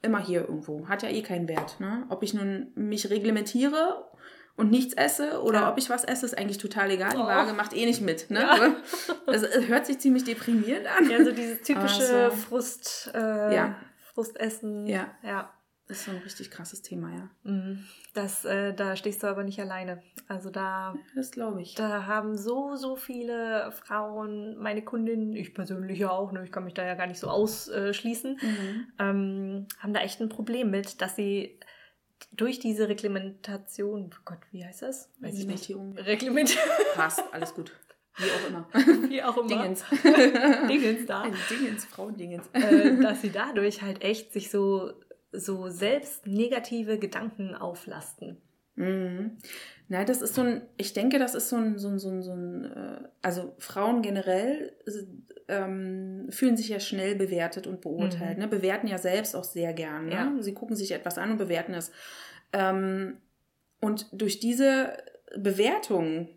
immer 0.06 0.20
hier 0.20 0.42
irgendwo. 0.42 0.88
Hat 0.88 1.04
ja 1.04 1.10
eh 1.10 1.22
keinen 1.22 1.48
Wert. 1.48 1.80
Ne? 1.80 2.06
Ob 2.10 2.24
ich 2.24 2.34
nun 2.34 2.72
mich 2.76 3.10
reglementiere 3.10 4.06
und 4.56 4.72
nichts 4.72 4.94
esse 4.94 5.42
oder 5.42 5.62
Ja. 5.62 5.72
ob 5.72 5.78
ich 5.78 5.90
was 5.90 6.06
esse, 6.06 6.26
ist 6.26 6.38
eigentlich 6.38 6.60
total 6.60 6.90
egal. 6.92 7.10
Die 7.12 7.18
Oh. 7.18 7.26
Waage 7.26 7.54
macht 7.54 7.74
eh 7.76 7.86
nicht 7.86 8.02
mit. 8.02 8.30
Ne? 8.32 8.40
Ja. 8.40 8.76
Das 9.26 9.44
äh, 9.44 9.68
hört 9.68 9.86
sich 9.86 10.00
ziemlich 10.00 10.24
deprimierend 10.24 10.88
an. 10.88 11.10
Ja, 11.10 11.24
so 11.24 11.32
dieses 11.32 11.62
typische 11.64 12.24
Also, 12.24 12.36
Frust, 12.38 13.12
äh, 13.14 13.54
Ja. 13.54 13.76
Frustessen. 14.14 14.88
Ja. 14.88 15.08
ja. 15.24 15.52
Das 15.88 15.98
ist 15.98 16.06
so 16.06 16.12
ein 16.12 16.18
richtig 16.18 16.50
krasses 16.52 16.82
Thema, 16.82 17.12
ja. 17.12 17.30
Mhm. 17.44 17.84
Das, 18.16 18.46
äh, 18.46 18.74
da 18.74 18.96
stehst 18.96 19.24
du 19.24 19.28
aber 19.28 19.44
nicht 19.44 19.60
alleine. 19.60 20.02
Also 20.30 20.50
da. 20.50 20.96
Das 21.16 21.32
glaube 21.32 21.62
ich. 21.62 21.76
Da 21.76 22.06
haben 22.06 22.38
so, 22.38 22.76
so 22.76 22.96
viele 22.96 23.72
Frauen, 23.74 24.58
meine 24.58 24.84
Kundinnen, 24.84 25.36
ich 25.36 25.54
persönlich 25.54 26.00
ja 26.00 26.10
auch, 26.10 26.32
ne, 26.32 26.44
ich 26.46 26.52
kann 26.52 26.64
mich 26.64 26.74
da 26.74 26.86
ja 26.86 26.96
gar 26.96 27.08
nicht 27.08 27.20
so 27.20 27.28
ausschließen, 27.28 28.40
mhm. 28.42 28.88
ähm, 29.00 29.68
haben 29.80 29.94
da 29.94 30.00
echt 30.00 30.22
ein 30.22 30.30
Problem 30.30 30.72
mit, 30.72 31.02
dass 31.02 31.18
sie 31.18 31.60
durch 32.32 32.60
diese 32.60 32.88
Reglementation, 32.88 34.10
oh 34.14 34.22
Gott, 34.24 34.40
wie 34.52 34.66
heißt 34.66 34.82
das? 34.82 35.12
Weiß 35.20 35.34
Reglementierung. 35.34 35.98
Reglementierung. 35.98 36.70
Passt, 36.96 37.22
alles 37.34 37.54
gut. 37.54 37.74
Wie 38.18 38.32
auch 38.32 38.48
immer. 38.48 38.68
Wie 39.10 39.24
auch 39.24 39.36
immer. 39.36 39.48
Dingens. 39.50 39.84
Dingens 40.70 41.06
da. 41.06 41.24
Ein 41.24 41.34
Dingens, 41.50 41.84
Frauendingens. 41.84 42.48
Äh, 42.54 42.96
dass 43.02 43.22
sie 43.22 43.30
dadurch 43.30 43.82
halt 43.82 44.02
echt 44.04 44.32
sich 44.32 44.50
so, 44.50 44.94
so 45.40 45.70
selbst 45.70 46.28
negative 46.28 47.00
Gedanken 47.00 47.56
auflasten. 47.56 48.38
Mhm. 48.76 49.38
Na, 49.88 50.04
das 50.04 50.22
ist 50.22 50.36
so 50.36 50.42
ein, 50.42 50.62
ich 50.78 50.94
denke, 50.94 51.20
das 51.20 51.36
ist 51.36 51.50
so 51.50 51.56
ein, 51.58 51.78
so 51.78 51.90
ein, 51.90 52.00
so 52.00 52.10
ein, 52.10 52.22
so 52.24 52.34
ein 52.34 52.66
äh, 52.66 53.08
also 53.22 53.54
Frauen 53.60 54.02
generell 54.02 54.74
ähm, 55.48 56.28
fühlen 56.30 56.58
sich 56.58 56.70
ja 56.70 56.80
schnell 56.80 57.16
bewertet 57.16 57.68
und 57.68 57.82
beurteilt, 57.82 58.38
mhm. 58.38 58.44
ne? 58.44 58.48
bewerten 58.48 58.88
ja 58.88 58.98
selbst 58.98 59.36
auch 59.36 59.44
sehr 59.44 59.74
gern. 59.74 60.08
Ne? 60.08 60.14
Ja. 60.14 60.36
Sie 60.40 60.54
gucken 60.54 60.76
sich 60.76 60.92
etwas 60.92 61.18
an 61.18 61.32
und 61.32 61.38
bewerten 61.38 61.74
es. 61.74 61.92
Ähm, 62.52 63.18
und 63.80 64.08
durch 64.12 64.40
diese 64.40 64.98
Bewertung 65.38 66.30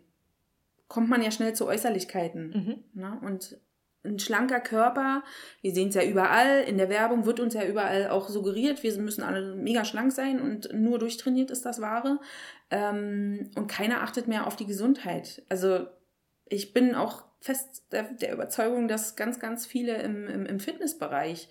kommt 0.87 1.09
man 1.09 1.23
ja 1.23 1.31
schnell 1.31 1.53
zu 1.53 1.65
Äußerlichkeiten. 1.67 2.49
Mhm. 2.93 3.01
Ne? 3.01 3.19
Und 3.23 3.57
ein 4.03 4.19
schlanker 4.19 4.59
Körper, 4.61 5.23
wir 5.61 5.73
sehen 5.73 5.89
es 5.89 5.95
ja 5.95 6.03
überall, 6.03 6.63
in 6.63 6.77
der 6.77 6.89
Werbung 6.89 7.25
wird 7.25 7.39
uns 7.39 7.53
ja 7.53 7.65
überall 7.65 8.09
auch 8.09 8.29
suggeriert, 8.29 8.81
wir 8.81 8.97
müssen 8.97 9.23
alle 9.23 9.55
mega 9.55 9.83
schlank 9.83 10.11
sein 10.11 10.41
und 10.41 10.73
nur 10.73 10.99
durchtrainiert 10.99 11.51
ist 11.51 11.65
das 11.65 11.81
Wahre. 11.81 12.19
Ähm, 12.71 13.51
und 13.55 13.67
keiner 13.67 14.01
achtet 14.01 14.27
mehr 14.27 14.47
auf 14.47 14.55
die 14.55 14.65
Gesundheit. 14.65 15.43
Also 15.49 15.87
ich 16.45 16.73
bin 16.73 16.95
auch 16.95 17.23
fest 17.41 17.85
der, 17.91 18.03
der 18.03 18.33
Überzeugung, 18.33 18.87
dass 18.87 19.15
ganz, 19.15 19.39
ganz 19.39 19.65
viele 19.65 20.01
im, 20.01 20.27
im, 20.27 20.45
im 20.45 20.59
Fitnessbereich 20.59 21.49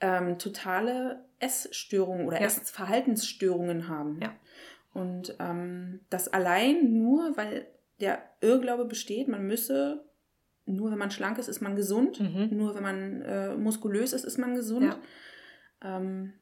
ähm, 0.00 0.38
totale 0.38 1.24
Essstörungen 1.38 2.26
oder 2.26 2.40
ja. 2.40 2.46
Essverhaltensstörungen 2.46 3.88
haben. 3.88 4.20
Ja. 4.22 4.34
Und 4.92 5.36
ähm, 5.38 6.00
das 6.10 6.28
allein 6.28 6.98
nur, 6.98 7.36
weil 7.36 7.66
der 8.00 8.22
Irrglaube 8.40 8.86
besteht, 8.86 9.28
man 9.28 9.46
müsse, 9.46 10.04
nur 10.70 10.90
wenn 10.90 10.98
man 10.98 11.10
schlank 11.10 11.38
ist, 11.38 11.48
ist 11.48 11.60
man 11.60 11.76
gesund, 11.76 12.20
mhm. 12.20 12.48
nur 12.56 12.74
wenn 12.74 12.82
man 12.82 13.22
äh, 13.22 13.54
muskulös 13.56 14.12
ist, 14.12 14.24
ist 14.24 14.38
man 14.38 14.54
gesund. 14.54 14.84
Ja. 15.82 15.96
Ähm, 15.96 16.34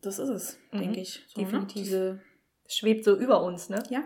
das 0.00 0.18
ist 0.18 0.28
es, 0.28 0.58
mhm. 0.72 0.78
denke 0.78 1.00
ich. 1.00 1.24
So, 1.28 1.40
ne? 1.40 1.46
Definitiv. 1.46 1.76
Ne? 1.76 1.82
Diese 1.82 2.20
schwebt 2.68 3.04
so 3.04 3.16
über 3.16 3.42
uns, 3.42 3.68
ne? 3.68 3.82
Ja. 3.90 4.04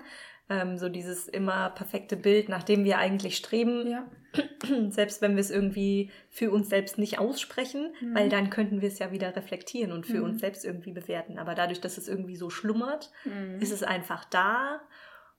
Ähm, 0.50 0.78
so 0.78 0.88
dieses 0.88 1.28
immer 1.28 1.70
perfekte 1.70 2.16
Bild, 2.16 2.48
nach 2.48 2.62
dem 2.62 2.85
wir 2.85 2.98
eigentlich 2.98 3.37
streben. 3.37 3.87
Ja. 3.87 4.11
Selbst 4.90 5.20
wenn 5.20 5.37
wir 5.37 5.40
es 5.40 5.50
irgendwie 5.50 6.11
für 6.31 6.50
uns 6.50 6.68
selbst 6.68 6.98
nicht 6.98 7.18
aussprechen, 7.18 7.94
mhm. 8.00 8.14
weil 8.14 8.28
dann 8.28 8.50
könnten 8.50 8.81
wir 8.81 8.88
es 8.88 8.98
ja 8.98 9.11
wieder 9.12 9.35
reflektieren 9.35 9.92
und 9.92 10.07
für 10.07 10.18
mhm. 10.18 10.24
uns 10.24 10.40
selbst 10.40 10.64
irgendwie 10.64 10.92
bewerten. 10.92 11.38
Aber 11.38 11.54
dadurch, 11.54 11.81
dass 11.81 11.98
es 11.98 12.09
irgendwie 12.09 12.37
so 12.37 12.50
schlummert, 12.50 13.11
mhm. 13.24 13.61
ist 13.61 13.72
es 13.72 13.83
einfach 13.83 14.24
da 14.26 14.81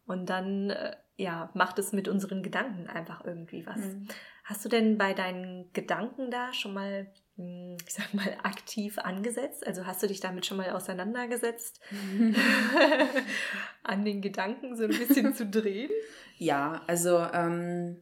und 0.06 0.30
dann, 0.30 0.72
äh, 0.72 0.96
ja, 1.20 1.50
macht 1.54 1.78
es 1.80 1.92
mit 1.92 2.08
unseren 2.08 2.42
Gedanken 2.42 2.88
einfach 2.88 3.26
irgendwie 3.26 3.66
was. 3.68 3.78
Mhm. 3.78 4.08
Hast 4.46 4.64
du 4.64 4.70
denn 4.70 4.98
bei 4.98 5.14
deinen 5.14 5.72
Gedanken 5.74 6.32
da 6.32 6.54
schon 6.54 6.74
mal, 6.74 7.12
hm, 7.36 7.76
ich 7.86 7.94
sag 7.94 8.14
mal, 8.14 8.38
aktiv 8.42 8.98
angesetzt? 8.98 9.68
Also 9.68 9.86
hast 9.86 10.02
du 10.02 10.08
dich 10.08 10.22
damit 10.22 10.46
schon 10.46 10.58
mal 10.58 10.70
auseinandergesetzt, 10.72 11.82
an 13.84 14.06
den 14.06 14.22
Gedanken 14.22 14.78
so 14.78 14.84
ein 14.84 14.90
bisschen 14.90 15.36
zu 15.36 15.46
drehen? 15.46 15.92
Ja, 16.38 16.84
also 16.88 17.20
ähm, 17.34 17.98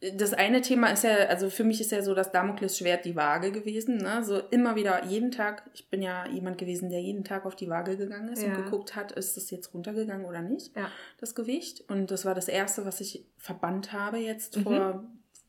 das 0.00 0.34
eine 0.34 0.60
Thema 0.60 0.88
ist 0.88 1.04
ja, 1.04 1.14
also 1.28 1.48
für 1.48 1.64
mich 1.64 1.80
ist 1.80 1.90
ja 1.90 2.02
so 2.02 2.14
das 2.14 2.30
Damoklesschwert 2.30 3.06
die 3.06 3.16
Waage 3.16 3.50
gewesen. 3.50 3.96
Ne? 3.96 4.22
So 4.24 4.38
immer 4.50 4.76
wieder, 4.76 5.04
jeden 5.06 5.30
Tag, 5.30 5.62
ich 5.72 5.88
bin 5.88 6.02
ja 6.02 6.26
jemand 6.26 6.58
gewesen, 6.58 6.90
der 6.90 7.00
jeden 7.00 7.24
Tag 7.24 7.46
auf 7.46 7.56
die 7.56 7.70
Waage 7.70 7.96
gegangen 7.96 8.28
ist 8.28 8.42
ja. 8.42 8.48
und 8.48 8.56
geguckt 8.56 8.94
hat, 8.94 9.12
ist 9.12 9.36
das 9.36 9.50
jetzt 9.50 9.72
runtergegangen 9.72 10.26
oder 10.26 10.42
nicht, 10.42 10.76
ja. 10.76 10.90
das 11.18 11.34
Gewicht. 11.34 11.84
Und 11.88 12.10
das 12.10 12.26
war 12.26 12.34
das 12.34 12.48
Erste, 12.48 12.84
was 12.84 13.00
ich 13.00 13.24
verbannt 13.38 13.92
habe 13.92 14.18
jetzt 14.18 14.58
mhm. 14.58 14.62
vor, 14.62 15.04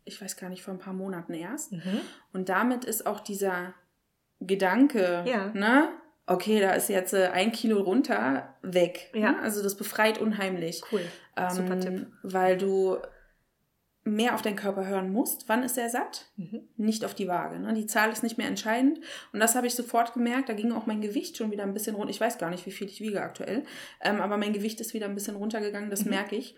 ich 0.05 0.21
weiß 0.21 0.37
gar 0.37 0.49
nicht, 0.49 0.63
vor 0.63 0.73
ein 0.73 0.79
paar 0.79 0.93
Monaten 0.93 1.33
erst. 1.33 1.73
Mhm. 1.73 1.99
Und 2.31 2.47
damit 2.47 2.85
ist 2.85 3.05
auch 3.05 3.19
dieser 3.19 3.73
Gedanke, 4.39 5.25
ja. 5.27 5.47
ne? 5.53 5.89
Okay, 6.29 6.59
da 6.59 6.71
ist 6.71 6.89
jetzt 6.89 7.13
äh, 7.13 7.29
ein 7.31 7.53
Kilo 7.53 7.81
runter, 7.81 8.53
weg. 8.61 9.11
Ja. 9.13 9.31
Ne? 9.31 9.41
Also 9.41 9.63
das 9.63 9.75
befreit 9.75 10.19
unheimlich. 10.19 10.81
Cool. 10.91 11.01
Ähm, 11.37 11.49
Super 11.51 11.79
Tipp. 11.79 12.07
Weil 12.21 12.57
du 12.57 12.97
mehr 14.07 14.35
auf 14.35 14.41
deinen 14.41 14.55
Körper 14.55 14.87
hören 14.87 15.11
musst. 15.11 15.47
Wann 15.47 15.63
ist 15.63 15.77
er 15.77 15.89
satt? 15.89 16.25
Mhm. 16.37 16.61
Nicht 16.77 17.05
auf 17.05 17.13
die 17.13 17.27
Waage. 17.27 17.59
Ne? 17.59 17.73
Die 17.73 17.85
Zahl 17.85 18.11
ist 18.11 18.23
nicht 18.23 18.37
mehr 18.37 18.47
entscheidend. 18.47 18.99
Und 19.33 19.39
das 19.39 19.55
habe 19.55 19.67
ich 19.67 19.75
sofort 19.75 20.13
gemerkt. 20.13 20.49
Da 20.49 20.53
ging 20.53 20.71
auch 20.71 20.85
mein 20.85 21.01
Gewicht 21.01 21.37
schon 21.37 21.51
wieder 21.51 21.63
ein 21.63 21.73
bisschen 21.73 21.95
runter. 21.95 22.09
Ich 22.09 22.21
weiß 22.21 22.37
gar 22.37 22.49
nicht, 22.49 22.65
wie 22.65 22.71
viel 22.71 22.87
ich 22.87 23.01
wiege 23.01 23.21
aktuell. 23.21 23.63
Ähm, 24.01 24.21
aber 24.21 24.37
mein 24.37 24.53
Gewicht 24.53 24.79
ist 24.81 24.93
wieder 24.93 25.07
ein 25.07 25.15
bisschen 25.15 25.35
runtergegangen. 25.35 25.89
Das 25.89 26.05
mhm. 26.05 26.11
merke 26.11 26.35
ich. 26.35 26.55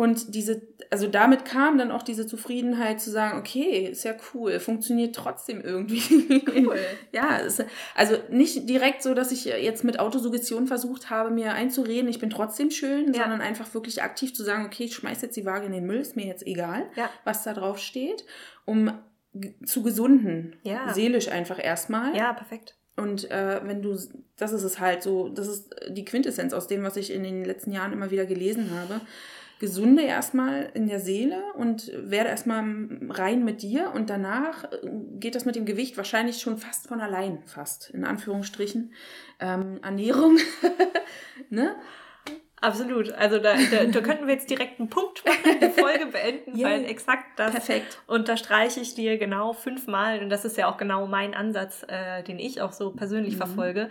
Und 0.00 0.36
diese, 0.36 0.62
also 0.90 1.08
damit 1.08 1.44
kam 1.44 1.76
dann 1.76 1.90
auch 1.90 2.04
diese 2.04 2.24
Zufriedenheit 2.24 3.00
zu 3.00 3.10
sagen, 3.10 3.36
okay, 3.36 3.88
ist 3.90 4.04
ja 4.04 4.14
cool, 4.32 4.60
funktioniert 4.60 5.16
trotzdem 5.16 5.60
irgendwie. 5.60 6.40
Cool. 6.54 6.78
ja, 7.12 7.38
ist, 7.38 7.64
also 7.96 8.16
nicht 8.30 8.68
direkt 8.68 9.02
so, 9.02 9.12
dass 9.12 9.32
ich 9.32 9.46
jetzt 9.46 9.82
mit 9.82 9.98
Autosuggestion 9.98 10.68
versucht 10.68 11.10
habe, 11.10 11.30
mir 11.30 11.52
einzureden, 11.52 12.08
ich 12.08 12.20
bin 12.20 12.30
trotzdem 12.30 12.70
schön, 12.70 13.12
ja. 13.12 13.22
sondern 13.22 13.40
einfach 13.40 13.74
wirklich 13.74 14.00
aktiv 14.00 14.32
zu 14.32 14.44
sagen, 14.44 14.66
okay, 14.66 14.84
ich 14.84 14.94
schmeiß 14.94 15.20
jetzt 15.20 15.36
die 15.36 15.44
Waage 15.44 15.66
in 15.66 15.72
den 15.72 15.84
Müll, 15.84 15.98
ist 15.98 16.14
mir 16.14 16.26
jetzt 16.26 16.46
egal, 16.46 16.86
ja. 16.94 17.10
was 17.24 17.42
da 17.42 17.52
drauf 17.52 17.80
steht, 17.80 18.24
um 18.66 18.92
zu 19.66 19.82
gesunden. 19.82 20.54
Ja. 20.62 20.94
Seelisch 20.94 21.26
einfach 21.26 21.58
erstmal. 21.60 22.16
Ja, 22.16 22.32
perfekt. 22.34 22.76
Und 22.96 23.28
äh, 23.32 23.60
wenn 23.64 23.82
du, 23.82 23.98
das 24.36 24.52
ist 24.52 24.62
es 24.62 24.78
halt 24.78 25.02
so, 25.02 25.28
das 25.28 25.48
ist 25.48 25.74
die 25.88 26.04
Quintessenz 26.04 26.52
aus 26.52 26.68
dem, 26.68 26.84
was 26.84 26.96
ich 26.96 27.12
in 27.12 27.24
den 27.24 27.44
letzten 27.44 27.72
Jahren 27.72 27.92
immer 27.92 28.12
wieder 28.12 28.26
gelesen 28.26 28.70
habe 28.70 29.00
gesunde 29.58 30.02
erstmal 30.02 30.70
in 30.74 30.88
der 30.88 31.00
Seele 31.00 31.42
und 31.54 31.90
werde 31.94 32.30
erstmal 32.30 32.64
rein 33.10 33.44
mit 33.44 33.62
dir 33.62 33.92
und 33.94 34.10
danach 34.10 34.64
äh, 34.64 34.88
geht 35.18 35.34
das 35.34 35.44
mit 35.44 35.56
dem 35.56 35.66
Gewicht 35.66 35.96
wahrscheinlich 35.96 36.40
schon 36.40 36.58
fast 36.58 36.88
von 36.88 37.00
allein, 37.00 37.42
fast, 37.46 37.90
in 37.90 38.04
Anführungsstrichen. 38.04 38.92
Ähm, 39.40 39.80
Ernährung, 39.82 40.38
ne? 41.50 41.76
Absolut. 42.60 43.12
Also 43.12 43.38
da, 43.38 43.54
da, 43.70 43.84
da 43.84 44.00
könnten 44.00 44.26
wir 44.26 44.34
jetzt 44.34 44.50
direkt 44.50 44.80
einen 44.80 44.88
Punkt 44.88 45.24
machen, 45.24 45.60
die 45.60 45.80
Folge 45.80 46.06
beenden, 46.06 46.56
yeah. 46.58 46.70
weil 46.70 46.84
exakt 46.86 47.38
das 47.38 47.52
Perfekt. 47.52 48.00
unterstreiche 48.06 48.80
ich 48.80 48.94
dir 48.94 49.16
genau 49.16 49.52
fünfmal. 49.52 50.20
Und 50.20 50.30
das 50.30 50.44
ist 50.44 50.56
ja 50.56 50.68
auch 50.68 50.76
genau 50.76 51.06
mein 51.06 51.34
Ansatz, 51.34 51.84
äh, 51.88 52.22
den 52.24 52.38
ich 52.38 52.60
auch 52.60 52.72
so 52.72 52.90
persönlich 52.90 53.34
mhm. 53.34 53.38
verfolge 53.38 53.90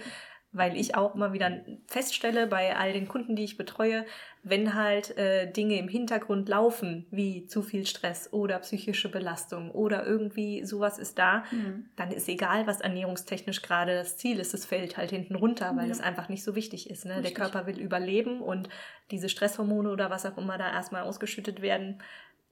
weil 0.57 0.75
ich 0.75 0.95
auch 0.95 1.15
immer 1.15 1.33
wieder 1.33 1.51
feststelle 1.87 2.47
bei 2.47 2.75
all 2.75 2.93
den 2.93 3.07
Kunden, 3.07 3.35
die 3.35 3.43
ich 3.43 3.57
betreue, 3.57 4.05
wenn 4.43 4.73
halt 4.73 5.17
äh, 5.17 5.51
Dinge 5.51 5.77
im 5.77 5.87
Hintergrund 5.87 6.47
laufen, 6.49 7.05
wie 7.11 7.45
zu 7.45 7.61
viel 7.61 7.85
Stress 7.85 8.31
oder 8.31 8.59
psychische 8.59 9.09
Belastung 9.09 9.71
oder 9.71 10.05
irgendwie 10.05 10.63
sowas 10.65 10.97
ist 10.97 11.17
da, 11.19 11.43
mhm. 11.51 11.89
dann 11.95 12.11
ist 12.11 12.27
egal, 12.27 12.67
was 12.67 12.81
ernährungstechnisch 12.81 13.61
gerade 13.61 13.95
das 13.95 14.17
Ziel 14.17 14.39
ist, 14.39 14.53
es 14.53 14.65
fällt 14.65 14.97
halt 14.97 15.11
hinten 15.11 15.35
runter, 15.35 15.75
weil 15.75 15.87
ja. 15.87 15.91
es 15.91 15.99
einfach 15.99 16.29
nicht 16.29 16.43
so 16.43 16.55
wichtig 16.55 16.89
ist. 16.89 17.05
Ne? 17.05 17.21
Der 17.21 17.33
Körper 17.33 17.65
will 17.65 17.79
überleben 17.79 18.41
und 18.41 18.69
diese 19.11 19.29
Stresshormone 19.29 19.89
oder 19.89 20.09
was 20.09 20.25
auch 20.25 20.37
immer 20.37 20.57
da 20.57 20.71
erstmal 20.71 21.03
ausgeschüttet 21.03 21.61
werden, 21.61 22.01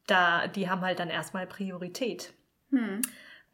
da, 0.08 0.48
die 0.48 0.70
haben 0.70 0.82
halt 0.82 1.00
dann 1.00 1.10
erstmal 1.10 1.48
Priorität. 1.48 2.34
Mhm. 2.70 3.02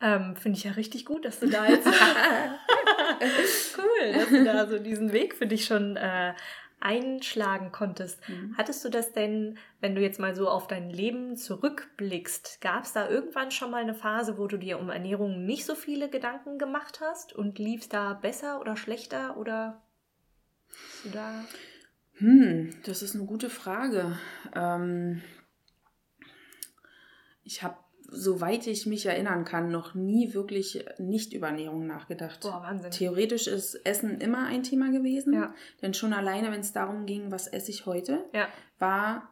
Ähm, 0.02 0.36
Finde 0.36 0.58
ich 0.58 0.64
ja 0.64 0.72
richtig 0.72 1.06
gut, 1.06 1.26
dass 1.26 1.40
du 1.40 1.48
da 1.48 1.68
jetzt 1.68 1.88
cool, 3.78 4.14
dass 4.14 4.30
du 4.30 4.44
da 4.44 4.68
so 4.68 4.80
diesen 4.80 5.14
Weg 5.14 5.36
für 5.36 5.48
dich 5.48 5.66
schon 5.66 5.96
äh, 5.98 6.34
einschlagen 6.82 7.72
konntest. 7.72 8.28
Mhm. 8.28 8.56
Hattest 8.58 8.84
du 8.84 8.90
das 8.90 9.14
denn, 9.14 9.58
wenn 9.80 9.96
du 9.96 10.02
jetzt 10.02 10.20
mal 10.20 10.36
so 10.36 10.50
auf 10.50 10.68
dein 10.68 10.90
Leben 10.90 11.38
zurückblickst, 11.38 12.60
gab 12.60 12.84
es 12.84 12.94
da 12.94 13.08
irgendwann 13.08 13.52
schon 13.52 13.72
mal 13.72 13.82
eine 13.82 13.94
Phase, 13.94 14.38
wo 14.38 14.48
du 14.48 14.58
dir 14.58 14.80
um 14.80 14.90
Ernährung 14.90 15.46
nicht 15.46 15.66
so 15.66 15.76
viele 15.76 16.10
Gedanken 16.10 16.58
gemacht 16.58 17.00
hast 17.00 17.34
und 17.34 17.60
lief 17.60 17.88
da 17.88 18.14
besser 18.14 18.60
oder 18.60 18.76
schlechter 18.76 19.38
oder 19.38 19.82
da? 21.14 21.46
Hm, 22.16 22.76
das 22.84 23.02
ist 23.04 23.16
eine 23.16 23.26
gute 23.26 23.50
Frage. 23.50 24.18
Ähm, 24.56 25.22
ich 27.44 27.62
habe 27.62 27.78
soweit 28.12 28.68
ich 28.68 28.86
mich 28.86 29.06
erinnern 29.06 29.46
kann, 29.46 29.72
noch 29.72 29.96
nie 29.96 30.34
wirklich 30.34 30.86
nicht 31.00 31.34
über 31.34 31.48
Ernährung 31.48 31.88
nachgedacht. 31.88 32.42
Boah, 32.42 32.62
Wahnsinn. 32.62 32.92
Theoretisch 32.92 33.48
ist 33.48 33.76
Essen 33.86 34.20
immer 34.20 34.46
ein 34.46 34.64
Thema 34.64 34.92
gewesen. 34.92 35.34
Ja. 35.34 35.54
Denn 35.82 35.94
schon 35.94 36.14
alleine, 36.14 36.52
wenn 36.52 36.60
es 36.60 36.74
darum 36.74 37.06
ging, 37.06 37.32
was 37.32 37.48
esse 37.48 37.72
ich 37.72 37.86
heute, 37.86 38.26
ja. 38.34 38.48
war 38.80 39.30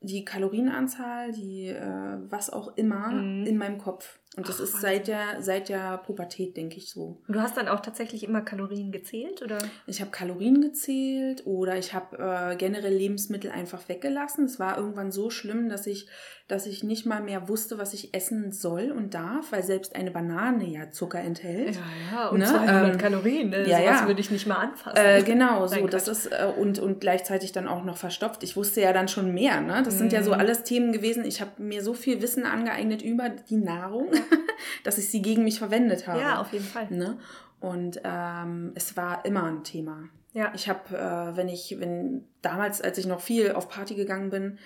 die 0.00 0.24
Kalorienanzahl, 0.24 1.32
die 1.32 1.66
äh, 1.66 2.18
was 2.28 2.50
auch 2.50 2.76
immer 2.76 3.08
mhm. 3.10 3.46
in 3.46 3.56
meinem 3.56 3.78
Kopf. 3.78 4.20
Und 4.36 4.48
das 4.48 4.58
Ach, 4.58 4.64
ist 4.64 4.80
seit 4.80 5.08
der, 5.08 5.42
seit 5.42 5.68
der 5.68 5.98
Pubertät, 5.98 6.56
denke 6.56 6.76
ich 6.76 6.90
so. 6.90 7.20
Und 7.26 7.34
du 7.34 7.40
hast 7.40 7.56
dann 7.56 7.66
auch 7.66 7.80
tatsächlich 7.80 8.22
immer 8.22 8.40
Kalorien 8.42 8.92
gezählt, 8.92 9.42
oder? 9.42 9.58
Ich 9.88 10.00
habe 10.00 10.12
Kalorien 10.12 10.60
gezählt 10.60 11.44
oder 11.46 11.76
ich 11.76 11.94
habe 11.94 12.18
äh, 12.18 12.56
generell 12.56 12.94
Lebensmittel 12.94 13.50
einfach 13.50 13.88
weggelassen. 13.88 14.44
Es 14.44 14.60
war 14.60 14.78
irgendwann 14.78 15.10
so 15.10 15.30
schlimm, 15.30 15.68
dass 15.68 15.88
ich, 15.88 16.06
dass 16.48 16.66
ich 16.66 16.82
nicht 16.82 17.06
mal 17.06 17.22
mehr 17.22 17.48
wusste, 17.48 17.78
was 17.78 17.94
ich 17.94 18.14
essen 18.14 18.52
soll 18.52 18.90
und 18.90 19.14
darf, 19.14 19.52
weil 19.52 19.62
selbst 19.62 19.94
eine 19.94 20.10
Banane 20.10 20.64
ja 20.66 20.90
Zucker 20.90 21.20
enthält. 21.20 21.76
Ja, 21.76 21.82
ja, 22.12 22.28
und 22.28 22.38
ne? 22.38 22.46
200 22.46 22.92
ähm, 22.92 22.98
Kalorien. 22.98 23.50
Ne? 23.50 23.68
Ja, 23.68 23.78
Sowas 23.78 24.00
ja. 24.00 24.06
würde 24.06 24.20
ich 24.20 24.30
nicht 24.30 24.46
mal 24.46 24.56
anfassen. 24.56 24.96
Äh, 24.96 25.22
genau, 25.22 25.66
so. 25.66 25.86
Das 25.86 26.08
ist, 26.08 26.26
äh, 26.26 26.50
und, 26.56 26.78
und 26.78 27.00
gleichzeitig 27.00 27.52
dann 27.52 27.68
auch 27.68 27.84
noch 27.84 27.98
verstopft. 27.98 28.42
Ich 28.42 28.56
wusste 28.56 28.80
ja 28.80 28.92
dann 28.92 29.08
schon 29.08 29.34
mehr. 29.34 29.60
Ne? 29.60 29.82
Das 29.84 29.94
mhm. 29.94 29.98
sind 29.98 30.12
ja 30.12 30.22
so 30.22 30.32
mhm. 30.32 30.40
alles 30.40 30.64
Themen 30.64 30.92
gewesen. 30.92 31.24
Ich 31.24 31.40
habe 31.40 31.50
mir 31.58 31.82
so 31.82 31.94
viel 31.94 32.22
Wissen 32.22 32.46
angeeignet 32.46 33.02
über 33.02 33.28
die 33.28 33.56
Nahrung. 33.56 34.08
dass 34.84 34.98
ich 34.98 35.08
sie 35.08 35.22
gegen 35.22 35.44
mich 35.44 35.58
verwendet 35.58 36.06
habe. 36.06 36.20
Ja, 36.20 36.40
auf 36.40 36.52
jeden 36.52 36.64
Fall. 36.64 36.88
Ne? 36.90 37.18
Und 37.60 38.00
ähm, 38.04 38.72
es 38.74 38.96
war 38.96 39.24
immer 39.24 39.44
ein 39.44 39.64
Thema. 39.64 40.08
Ja. 40.32 40.52
Ich 40.54 40.68
habe, 40.68 40.96
äh, 40.96 41.36
wenn 41.36 41.48
ich, 41.48 41.76
wenn 41.78 42.24
damals, 42.42 42.80
als 42.80 42.98
ich 42.98 43.06
noch 43.06 43.20
viel 43.20 43.52
auf 43.52 43.68
Party 43.68 43.94
gegangen 43.94 44.30
bin, 44.30 44.58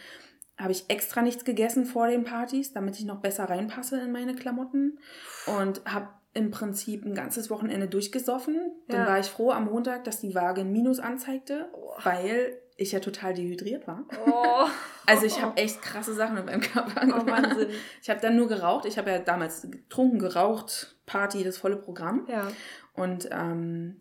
habe 0.62 0.72
ich 0.72 0.84
extra 0.88 1.22
nichts 1.22 1.44
gegessen 1.44 1.84
vor 1.84 2.08
den 2.08 2.24
Partys, 2.24 2.72
damit 2.72 2.98
ich 2.98 3.04
noch 3.04 3.20
besser 3.20 3.44
reinpasse 3.44 4.00
in 4.00 4.12
meine 4.12 4.34
Klamotten 4.34 4.98
und 5.46 5.82
habe 5.84 6.08
im 6.34 6.50
Prinzip 6.50 7.04
ein 7.04 7.14
ganzes 7.14 7.50
Wochenende 7.50 7.88
durchgesoffen. 7.88 8.72
Ja. 8.88 8.96
Dann 8.96 9.06
war 9.06 9.18
ich 9.18 9.26
froh 9.26 9.50
am 9.50 9.66
Montag, 9.66 10.04
dass 10.04 10.20
die 10.20 10.34
Waage 10.34 10.62
ein 10.62 10.72
Minus 10.72 10.98
anzeigte, 10.98 11.68
oh. 11.74 11.92
weil 12.02 12.58
ich 12.76 12.92
ja 12.92 13.00
total 13.00 13.34
dehydriert 13.34 13.86
war. 13.86 14.04
Oh. 14.26 14.66
Also 15.04 15.26
ich 15.26 15.42
habe 15.42 15.56
echt 15.56 15.82
krasse 15.82 16.14
Sachen 16.14 16.36
in 16.36 16.44
meinem 16.44 16.60
Körper 16.60 17.00
gemacht. 17.00 17.24
Oh, 17.26 17.30
Wahnsinn. 17.30 17.70
Ich 18.00 18.08
habe 18.08 18.20
dann 18.20 18.36
nur 18.36 18.46
geraucht. 18.46 18.86
Ich 18.86 18.98
habe 18.98 19.10
ja 19.10 19.18
damals 19.18 19.62
getrunken, 19.68 20.20
geraucht, 20.20 20.94
Party, 21.06 21.42
das 21.42 21.58
volle 21.58 21.74
Programm. 21.74 22.24
Ja. 22.28 22.46
Und 22.94 23.28
ähm, 23.32 24.00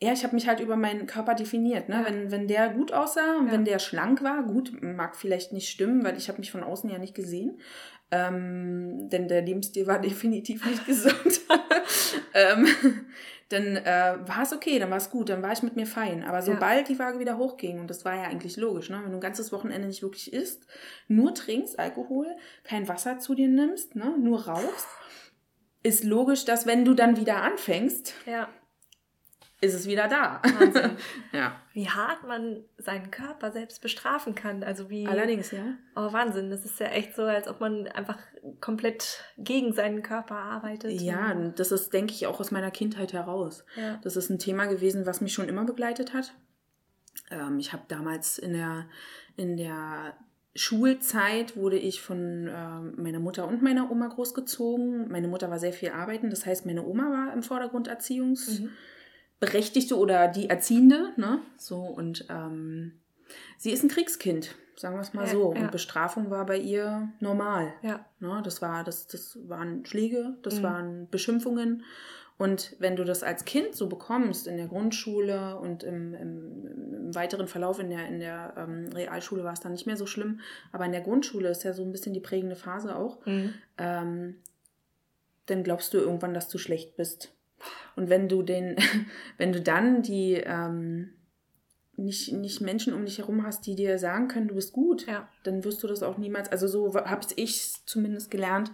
ja, 0.00 0.12
ich 0.12 0.22
habe 0.22 0.34
mich 0.34 0.46
halt 0.46 0.60
über 0.60 0.76
meinen 0.76 1.06
Körper 1.06 1.34
definiert. 1.34 1.88
Ne? 1.88 1.96
Ja. 1.96 2.06
Wenn, 2.06 2.30
wenn 2.30 2.46
der 2.46 2.68
gut 2.68 2.92
aussah 2.92 3.38
und 3.38 3.46
ja. 3.46 3.52
wenn 3.52 3.64
der 3.64 3.80
schlank 3.80 4.22
war, 4.22 4.44
gut, 4.44 4.80
mag 4.80 5.16
vielleicht 5.16 5.52
nicht 5.52 5.68
stimmen, 5.68 6.04
weil 6.04 6.16
ich 6.16 6.28
habe 6.28 6.38
mich 6.38 6.52
von 6.52 6.62
außen 6.62 6.88
ja 6.88 6.98
nicht 6.98 7.14
gesehen. 7.14 7.60
Ähm, 8.10 9.08
denn 9.10 9.28
der 9.28 9.42
Lebensstil 9.42 9.86
war 9.86 9.98
definitiv 10.00 10.64
nicht 10.64 10.86
gesund. 10.86 11.40
ähm, 12.34 12.66
dann 13.48 13.76
äh, 13.76 14.18
war 14.24 14.42
es 14.42 14.52
okay, 14.52 14.78
dann 14.78 14.90
war 14.90 14.98
es 14.98 15.10
gut, 15.10 15.30
dann 15.30 15.42
war 15.42 15.52
ich 15.52 15.62
mit 15.62 15.74
mir 15.74 15.86
fein. 15.86 16.22
Aber 16.22 16.42
sobald 16.42 16.88
ja. 16.88 16.94
die 16.94 16.98
Waage 17.00 17.18
wieder 17.18 17.36
hochging, 17.36 17.80
und 17.80 17.90
das 17.90 18.04
war 18.04 18.14
ja 18.14 18.24
eigentlich 18.24 18.56
logisch, 18.56 18.90
ne? 18.90 19.00
wenn 19.02 19.10
du 19.10 19.16
ein 19.16 19.22
ganzes 19.22 19.50
Wochenende 19.52 19.88
nicht 19.88 20.02
wirklich 20.02 20.32
isst, 20.32 20.66
nur 21.08 21.34
trinkst 21.34 21.78
Alkohol, 21.78 22.26
kein 22.62 22.86
Wasser 22.86 23.18
zu 23.18 23.34
dir 23.34 23.48
nimmst, 23.48 23.96
ne? 23.96 24.14
nur 24.16 24.46
rauchst, 24.46 24.86
ist 25.82 26.04
logisch, 26.04 26.44
dass 26.44 26.66
wenn 26.66 26.84
du 26.84 26.94
dann 26.94 27.16
wieder 27.16 27.42
anfängst, 27.42 28.14
ja 28.26 28.48
ist 29.60 29.74
es 29.74 29.86
wieder 29.88 30.06
da. 30.06 30.40
Wahnsinn. 30.58 30.96
ja. 31.32 31.60
Wie 31.72 31.88
hart 31.88 32.26
man 32.26 32.62
seinen 32.76 33.10
Körper 33.10 33.50
selbst 33.50 33.82
bestrafen 33.82 34.34
kann. 34.34 34.62
Also 34.62 34.88
wie. 34.88 35.06
Allerdings, 35.06 35.50
ja. 35.50 35.74
Oh, 35.96 36.12
Wahnsinn. 36.12 36.50
Das 36.50 36.64
ist 36.64 36.78
ja 36.78 36.86
echt 36.86 37.16
so, 37.16 37.22
als 37.22 37.48
ob 37.48 37.60
man 37.60 37.88
einfach 37.88 38.18
komplett 38.60 39.24
gegen 39.36 39.72
seinen 39.72 40.02
Körper 40.02 40.36
arbeitet. 40.36 40.92
Ja, 41.00 41.34
das 41.34 41.72
ist, 41.72 41.92
denke 41.92 42.12
ich, 42.12 42.26
auch 42.28 42.38
aus 42.38 42.52
meiner 42.52 42.70
Kindheit 42.70 43.12
heraus. 43.12 43.64
Ja. 43.74 43.98
Das 44.02 44.16
ist 44.16 44.30
ein 44.30 44.38
Thema 44.38 44.66
gewesen, 44.66 45.06
was 45.06 45.20
mich 45.20 45.32
schon 45.32 45.48
immer 45.48 45.64
begleitet 45.64 46.14
hat. 46.14 46.34
Ähm, 47.30 47.58
ich 47.58 47.72
habe 47.72 47.82
damals 47.88 48.38
in 48.38 48.52
der, 48.52 48.86
in 49.36 49.56
der 49.56 50.14
Schulzeit 50.54 51.56
wurde 51.56 51.78
ich 51.78 52.00
von 52.00 52.46
äh, 52.46 53.00
meiner 53.00 53.18
Mutter 53.18 53.48
und 53.48 53.60
meiner 53.60 53.90
Oma 53.90 54.06
großgezogen. 54.06 55.08
Meine 55.08 55.26
Mutter 55.26 55.50
war 55.50 55.58
sehr 55.58 55.72
viel 55.72 55.90
arbeiten, 55.90 56.30
das 56.30 56.46
heißt, 56.46 56.64
meine 56.64 56.84
Oma 56.84 57.10
war 57.10 57.32
im 57.32 57.42
Vordergrund 57.42 57.88
Erziehungs. 57.88 58.60
Mhm 58.60 58.70
Berechtigte 59.40 59.96
oder 59.96 60.28
die 60.28 60.50
Erziehende, 60.50 61.12
ne? 61.16 61.40
So 61.56 61.80
und 61.80 62.26
ähm, 62.28 62.92
sie 63.56 63.70
ist 63.70 63.84
ein 63.84 63.88
Kriegskind, 63.88 64.56
sagen 64.76 64.96
wir 64.96 65.02
es 65.02 65.14
mal 65.14 65.26
ja, 65.26 65.32
so. 65.32 65.54
Ja. 65.54 65.60
Und 65.60 65.70
Bestrafung 65.70 66.30
war 66.30 66.46
bei 66.46 66.58
ihr 66.58 67.08
normal. 67.20 67.72
Ja. 67.82 68.04
Ne? 68.20 68.40
Das 68.44 68.62
war, 68.62 68.84
das, 68.84 69.06
das 69.06 69.38
waren 69.48 69.84
Schläge, 69.86 70.36
das 70.42 70.58
mhm. 70.58 70.62
waren 70.62 71.08
Beschimpfungen. 71.10 71.84
Und 72.38 72.76
wenn 72.78 72.94
du 72.94 73.04
das 73.04 73.24
als 73.24 73.44
Kind 73.44 73.74
so 73.74 73.88
bekommst 73.88 74.46
in 74.46 74.56
der 74.56 74.68
Grundschule 74.68 75.56
und 75.56 75.82
im, 75.82 76.14
im, 76.14 76.66
im 76.94 77.14
weiteren 77.14 77.48
Verlauf 77.48 77.80
in 77.80 77.90
der, 77.90 78.06
in 78.06 78.20
der 78.20 78.54
ähm, 78.56 78.88
Realschule 78.94 79.42
war 79.42 79.52
es 79.52 79.60
dann 79.60 79.72
nicht 79.72 79.86
mehr 79.86 79.96
so 79.96 80.06
schlimm, 80.06 80.40
aber 80.70 80.86
in 80.86 80.92
der 80.92 81.00
Grundschule 81.00 81.48
ist 81.48 81.64
ja 81.64 81.72
so 81.72 81.82
ein 81.82 81.90
bisschen 81.90 82.14
die 82.14 82.20
prägende 82.20 82.54
Phase 82.54 82.94
auch, 82.94 83.26
mhm. 83.26 83.54
ähm, 83.76 84.36
dann 85.46 85.64
glaubst 85.64 85.92
du 85.94 85.98
irgendwann, 85.98 86.32
dass 86.32 86.48
du 86.48 86.58
schlecht 86.58 86.96
bist. 86.96 87.32
Und 87.96 88.08
wenn 88.08 88.28
du 88.28 88.42
den, 88.42 88.76
wenn 89.38 89.52
du 89.52 89.60
dann 89.60 90.02
die 90.02 90.34
ähm, 90.34 91.10
nicht, 91.98 92.32
nicht 92.32 92.60
Menschen 92.60 92.94
um 92.94 93.04
dich 93.04 93.18
herum 93.18 93.44
hast, 93.44 93.66
die 93.66 93.74
dir 93.74 93.98
sagen 93.98 94.28
können, 94.28 94.48
du 94.48 94.54
bist 94.54 94.72
gut, 94.72 95.06
ja. 95.06 95.28
dann 95.42 95.64
wirst 95.64 95.82
du 95.82 95.88
das 95.88 96.04
auch 96.04 96.16
niemals, 96.16 96.50
also 96.50 96.68
so 96.68 96.94
habe 96.94 97.26
ich 97.34 97.84
zumindest 97.86 98.30
gelernt, 98.30 98.70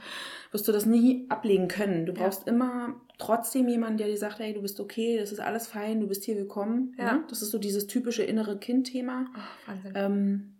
wirst 0.52 0.68
du 0.68 0.72
das 0.72 0.84
nie 0.84 1.24
ablegen 1.30 1.68
können. 1.68 2.04
Du 2.04 2.12
brauchst 2.12 2.46
ja. 2.46 2.52
immer 2.52 3.00
trotzdem 3.18 3.66
jemanden, 3.66 3.96
der 3.96 4.08
dir 4.08 4.18
sagt, 4.18 4.40
hey, 4.40 4.52
du 4.52 4.60
bist 4.60 4.78
okay, 4.78 5.18
das 5.18 5.32
ist 5.32 5.40
alles 5.40 5.66
fein, 5.66 6.00
du 6.00 6.06
bist 6.06 6.24
hier 6.24 6.36
willkommen. 6.36 6.94
Ja. 6.98 7.14
Ne? 7.14 7.24
Das 7.28 7.40
ist 7.40 7.50
so 7.50 7.58
dieses 7.58 7.86
typische 7.86 8.22
innere 8.22 8.58
Kind-Thema. 8.58 9.26
Ähm, 9.94 10.53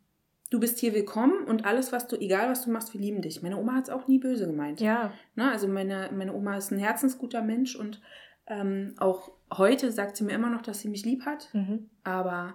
du 0.54 0.60
bist 0.60 0.78
hier 0.78 0.94
willkommen 0.94 1.44
und 1.46 1.64
alles, 1.64 1.90
was 1.90 2.06
du, 2.06 2.14
egal 2.14 2.48
was 2.48 2.64
du 2.64 2.70
machst, 2.70 2.94
wir 2.94 3.00
lieben 3.00 3.22
dich. 3.22 3.42
Meine 3.42 3.56
Oma 3.56 3.74
hat 3.74 3.84
es 3.84 3.90
auch 3.90 4.06
nie 4.06 4.20
böse 4.20 4.46
gemeint. 4.46 4.80
Ja. 4.80 5.12
Ne? 5.34 5.50
Also 5.50 5.66
meine, 5.66 6.10
meine 6.14 6.32
Oma 6.32 6.56
ist 6.56 6.70
ein 6.70 6.78
herzensguter 6.78 7.42
Mensch 7.42 7.74
und 7.74 8.00
ähm, 8.46 8.94
auch 8.98 9.32
heute 9.52 9.90
sagt 9.90 10.16
sie 10.16 10.22
mir 10.22 10.30
immer 10.30 10.50
noch, 10.50 10.62
dass 10.62 10.78
sie 10.78 10.88
mich 10.88 11.04
lieb 11.04 11.26
hat. 11.26 11.48
Mhm. 11.54 11.90
Aber 12.04 12.54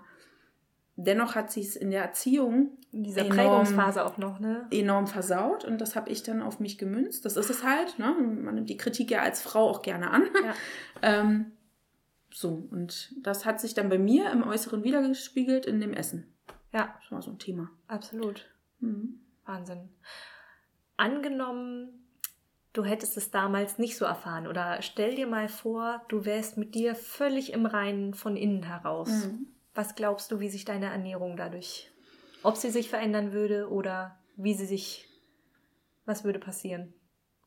dennoch 0.95 1.35
hat 1.35 1.51
sie 1.51 1.59
es 1.59 1.75
in 1.75 1.91
der 1.91 2.03
Erziehung 2.03 2.69
in 2.93 3.03
dieser 3.03 3.25
enorm, 3.25 3.37
Prägungsphase 3.37 4.05
auch 4.05 4.17
noch 4.17 4.39
ne? 4.39 4.65
enorm 4.71 5.05
versaut 5.05 5.65
und 5.65 5.81
das 5.81 5.97
habe 5.97 6.09
ich 6.09 6.23
dann 6.23 6.41
auf 6.41 6.61
mich 6.61 6.77
gemünzt. 6.77 7.25
Das 7.25 7.35
ist 7.35 7.49
es 7.49 7.65
halt. 7.65 7.99
Ne? 7.99 8.15
Man 8.17 8.55
nimmt 8.55 8.69
die 8.69 8.77
Kritik 8.77 9.11
ja 9.11 9.23
als 9.23 9.41
Frau 9.41 9.69
auch 9.69 9.81
gerne 9.81 10.11
an. 10.11 10.23
Ja. 10.41 10.53
ähm, 11.01 11.51
so, 12.33 12.65
und 12.71 13.13
das 13.21 13.45
hat 13.45 13.59
sich 13.59 13.73
dann 13.73 13.89
bei 13.89 13.97
mir 13.97 14.31
im 14.31 14.47
Äußeren 14.47 14.85
wiedergespiegelt 14.85 15.65
in 15.65 15.81
dem 15.81 15.91
Essen. 15.91 16.33
Ja. 16.71 16.95
Das 17.01 17.11
war 17.11 17.21
so 17.21 17.31
ein 17.31 17.39
Thema. 17.39 17.69
Absolut. 17.87 18.47
Mhm. 18.79 19.19
Wahnsinn. 19.45 19.89
Angenommen, 20.97 22.05
du 22.73 22.83
hättest 22.83 23.17
es 23.17 23.31
damals 23.31 23.77
nicht 23.77 23.97
so 23.97 24.05
erfahren 24.05 24.47
oder 24.47 24.81
stell 24.81 25.15
dir 25.15 25.27
mal 25.27 25.49
vor, 25.49 26.03
du 26.09 26.25
wärst 26.25 26.57
mit 26.57 26.75
dir 26.75 26.95
völlig 26.95 27.53
im 27.53 27.65
Reinen 27.65 28.13
von 28.13 28.35
innen 28.35 28.63
heraus. 28.63 29.09
Mhm. 29.09 29.47
Was 29.73 29.95
glaubst 29.95 30.31
du, 30.31 30.39
wie 30.39 30.49
sich 30.49 30.65
deine 30.65 30.87
Ernährung 30.87 31.37
dadurch, 31.37 31.91
ob 32.43 32.57
sie 32.57 32.69
sich 32.69 32.89
verändern 32.89 33.31
würde 33.31 33.69
oder 33.69 34.19
wie 34.35 34.53
sie 34.53 34.65
sich, 34.65 35.07
was 36.05 36.23
würde 36.23 36.39
passieren? 36.39 36.93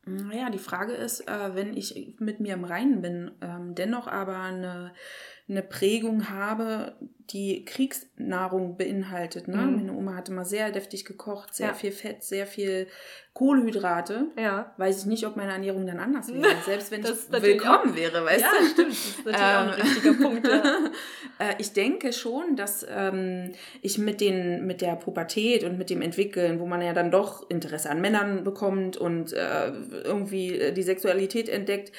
Naja, 0.05 0.51
die 0.51 0.59
Frage 0.59 0.95
ist, 0.95 1.29
äh, 1.29 1.55
wenn 1.55 1.77
ich 1.77 2.17
mit 2.19 2.41
mir 2.41 2.55
im 2.55 2.65
Reinen 2.65 3.03
bin, 3.03 3.31
ähm, 3.41 3.75
dennoch 3.77 4.09
aber 4.09 4.39
eine 4.39 4.93
eine 5.53 5.62
Prägung 5.62 6.29
habe, 6.31 6.97
die 7.31 7.65
Kriegsnahrung 7.65 8.77
beinhaltet. 8.77 9.49
Ne? 9.49 9.57
Mhm. 9.57 9.77
Meine 9.77 9.93
Oma 9.93 10.17
hat 10.17 10.29
immer 10.29 10.45
sehr 10.45 10.71
deftig 10.71 11.05
gekocht, 11.05 11.55
sehr 11.55 11.69
ja. 11.69 11.75
viel 11.75 11.93
Fett, 11.93 12.23
sehr 12.23 12.47
viel 12.47 12.88
Kohlenhydrate. 13.33 14.27
Ja. 14.37 14.75
Weiß 14.77 15.01
ich 15.01 15.07
nicht, 15.07 15.27
ob 15.27 15.37
meine 15.37 15.53
Ernährung 15.53 15.87
dann 15.87 15.99
anders 15.99 16.29
wäre. 16.35 16.55
Selbst 16.67 16.91
wenn 16.91 17.01
ich 17.01 17.31
willkommen 17.31 17.93
auch, 17.93 17.97
wäre, 17.97 18.25
weißt 18.25 18.43
ja, 18.43 18.51
du? 18.59 18.67
Stimmt. 18.67 18.91
Das 18.91 18.99
ist 18.99 19.25
natürlich 19.25 19.51
auch 19.51 19.61
ein 19.61 19.69
ähm, 19.69 19.81
richtiger 19.81 20.15
Punkt. 20.15 20.47
Ja. 20.47 20.62
Äh, 21.38 21.55
ich 21.59 21.73
denke 21.73 22.12
schon, 22.12 22.57
dass 22.57 22.87
ähm, 22.88 23.53
ich 23.81 23.97
mit, 23.97 24.21
den, 24.21 24.67
mit 24.67 24.83
der 24.83 24.97
Pubertät 24.97 25.65
und 25.65 25.79
mit 25.79 25.88
dem 25.88 26.03
Entwickeln, 26.03 26.61
wo 26.61 26.67
man 26.67 26.83
ja 26.83 26.93
dann 26.93 27.11
doch 27.11 27.49
Interesse 27.49 27.88
an 27.88 28.03
Männern 28.03 28.45
bekommt 28.45 28.99
und 28.99 29.33
äh, 29.33 29.73
irgendwie 30.05 30.59
äh, 30.59 30.73
die 30.73 30.83
Sexualität 30.83 31.49
entdeckt, 31.49 31.91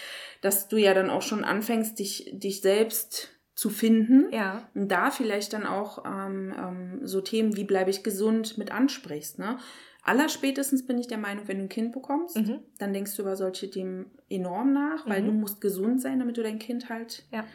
dass 0.42 0.68
du 0.68 0.78
ja 0.78 0.94
dann 0.94 1.10
auch 1.10 1.24
schon 1.24 1.44
anfängst, 1.44 1.98
dich, 1.98 2.30
dich 2.32 2.62
selbst 2.62 3.34
zu 3.56 3.70
finden. 3.70 4.32
Ja. 4.32 4.68
Und 4.74 4.90
da 4.90 5.12
vielleicht 5.12 5.54
dann 5.54 5.66
auch 5.66 6.04
ähm, 6.06 6.54
ähm, 6.58 7.00
so 7.04 7.22
Themen 7.22 7.56
wie 7.56 7.64
bleibe 7.64 7.90
ich 7.90 8.04
gesund 8.04 8.58
mit 8.58 8.72
ansprichst. 8.72 9.40
Ne? 9.40 9.58
Allerspätestens 10.04 10.86
bin 10.86 10.98
ich 10.98 11.08
der 11.08 11.18
Meinung, 11.18 11.48
wenn 11.48 11.58
du 11.58 11.64
ein 11.64 11.70
Kind 11.70 11.94
bekommst, 11.94 12.36
mhm. 12.36 12.60
dann 12.78 12.94
denkst 12.94 13.16
du 13.16 13.22
über 13.22 13.36
solche 13.36 13.70
Themen 13.70 14.12
enorm 14.30 14.74
nach, 14.74 15.08
weil 15.08 15.22
mhm. 15.22 15.28
du 15.28 15.32
musst 15.34 15.62
gesund 15.62 16.02
sein, 16.02 16.20
damit 16.20 16.38
du 16.38 16.44
dein 16.44 16.60
Kind 16.60 16.90
halt 16.90 17.24
ja. 17.32 17.46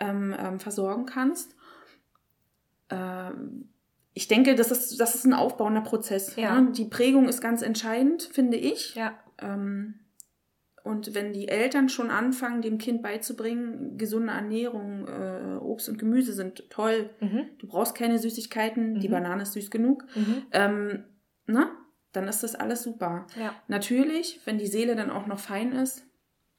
ähm, 0.00 0.34
ähm, 0.38 0.60
versorgen 0.60 1.06
kannst. 1.06 1.54
Ähm, 2.90 3.68
ich 4.12 4.28
denke, 4.28 4.54
das 4.54 4.70
ist, 4.70 4.98
das 4.98 5.14
ist 5.14 5.24
ein 5.24 5.34
aufbauender 5.34 5.82
Prozess. 5.82 6.36
Ja. 6.36 6.60
Ne? 6.60 6.72
Die 6.72 6.86
Prägung 6.86 7.28
ist 7.28 7.40
ganz 7.40 7.62
entscheidend, 7.62 8.24
finde 8.24 8.56
ich. 8.56 8.94
Ja. 8.94 9.14
Ähm, 9.38 10.00
und 10.86 11.14
wenn 11.14 11.32
die 11.32 11.48
Eltern 11.48 11.88
schon 11.88 12.10
anfangen, 12.10 12.62
dem 12.62 12.78
Kind 12.78 13.02
beizubringen, 13.02 13.98
gesunde 13.98 14.32
Ernährung, 14.32 15.08
äh, 15.08 15.56
Obst 15.56 15.88
und 15.88 15.98
Gemüse 15.98 16.32
sind 16.32 16.70
toll, 16.70 17.10
mhm. 17.20 17.46
du 17.58 17.66
brauchst 17.66 17.96
keine 17.96 18.20
Süßigkeiten, 18.20 18.94
mhm. 18.94 19.00
die 19.00 19.08
Banane 19.08 19.42
ist 19.42 19.54
süß 19.54 19.70
genug, 19.72 20.04
mhm. 20.14 20.42
ähm, 20.52 21.04
na, 21.46 21.70
dann 22.12 22.28
ist 22.28 22.44
das 22.44 22.54
alles 22.54 22.84
super. 22.84 23.26
Ja. 23.38 23.52
Natürlich, 23.66 24.40
wenn 24.44 24.58
die 24.58 24.68
Seele 24.68 24.94
dann 24.94 25.10
auch 25.10 25.26
noch 25.26 25.40
fein 25.40 25.72
ist, 25.72 26.04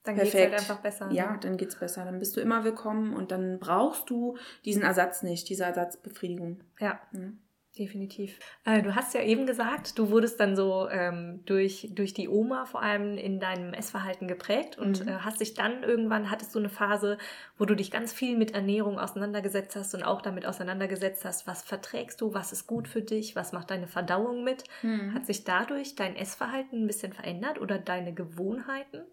Dann 0.04 0.16
geht 0.16 0.26
es 0.26 0.34
halt 0.36 0.54
einfach 0.54 0.82
besser. 0.82 1.10
Ja, 1.12 1.32
Ne? 1.32 1.40
dann 1.42 1.58
geht's 1.58 1.76
besser. 1.78 2.06
Dann 2.06 2.20
bist 2.20 2.36
du 2.36 2.42
immer 2.42 2.63
willkommen 2.63 3.13
und 3.13 3.32
dann 3.32 3.60
brauchst 3.60 4.10
du 4.10 4.38
diesen 4.66 4.84
Ersatz 4.84 5.24
nicht, 5.24 5.50
diese 5.50 5.63
Ersatzbefriedigung. 5.63 6.60
Ja, 6.80 7.00
Mhm. 7.12 7.40
Definitiv. 7.78 8.40
Äh, 8.66 8.82
du 8.82 8.96
hast 8.96 9.13
ja 9.13 9.22
eben 9.22 9.46
gesagt, 9.46 9.98
du 9.98 10.10
wurdest 10.10 10.40
dann 10.40 10.56
so 10.56 10.88
ähm, 10.90 11.44
durch, 11.46 11.90
durch 11.92 12.13
die 12.13 12.28
Oma 12.28 12.66
vor 12.66 12.82
allem 12.82 13.18
in 13.18 13.40
deinem 13.40 13.74
Essverhalten 13.74 14.28
geprägt 14.28 14.78
und 14.78 15.02
Mhm. 15.02 15.08
äh, 15.08 15.12
hast 15.20 15.40
dich 15.42 15.54
dann 15.54 15.84
irgendwann, 15.84 16.30
hattest 16.30 16.54
du 16.56 16.60
eine 16.60 16.70
Phase, 16.70 17.18
wo 17.58 17.66
du 17.66 17.76
dich 17.76 17.92
ganz 17.92 18.13
viel 18.13 18.38
mit 18.38 18.52
Ernährung 18.52 19.00
auseinandergesetzt 19.00 19.76
hast 19.76 19.94
und 19.96 20.04
auch 20.04 20.22
damit 20.22 20.46
auseinandergesetzt 20.46 21.26
hast, 21.26 21.48
was 21.48 21.63
verträgst 21.63 22.22
du, 22.22 22.34
was 22.34 22.52
ist 22.52 22.68
gut 22.68 22.88
für 22.88 23.02
dich, 23.02 23.36
was 23.36 23.54
macht 23.54 23.72
deine 23.72 23.88
Verdauung 23.88 24.44
mit. 24.44 24.63
Mhm. 24.82 25.13
Hat 25.13 25.26
sich 25.26 25.44
dadurch 25.44 25.96
dein 25.96 26.16
Essverhalten 26.16 26.84
ein 26.84 26.88
bisschen 26.88 27.13
verändert 27.13 27.60
oder 27.62 27.78
deine 27.80 28.13
Gewohnheiten? 28.13 29.04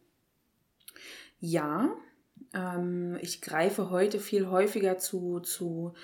Ja, 1.41 1.91
ähm, 2.53 3.19
ich 3.21 3.43
greife 3.43 3.91
heute 3.91 4.19
viel 4.19 4.49
häufiger 4.49 4.99
zu, 4.99 5.41
zu 5.41 5.95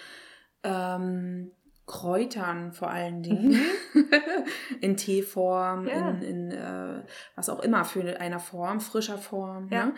ähm, 0.62 1.52
Kräutern 1.90 2.72
vor 2.72 2.88
allen 2.90 3.22
Dingen. 3.22 3.58
in 4.80 4.96
Teeform, 4.96 5.82
Mhm. 5.82 5.88
Ja. 5.88 6.10
in, 6.10 6.22
in 6.22 6.50
äh, 6.52 7.02
was 7.34 7.48
auch 7.48 7.60
immer 7.60 7.84
für 7.84 8.20
einer 8.20 8.38
Form, 8.38 8.80
frischer 8.80 9.18
Form. 9.18 9.68
Ja. 9.70 9.86
Ne? 9.86 9.94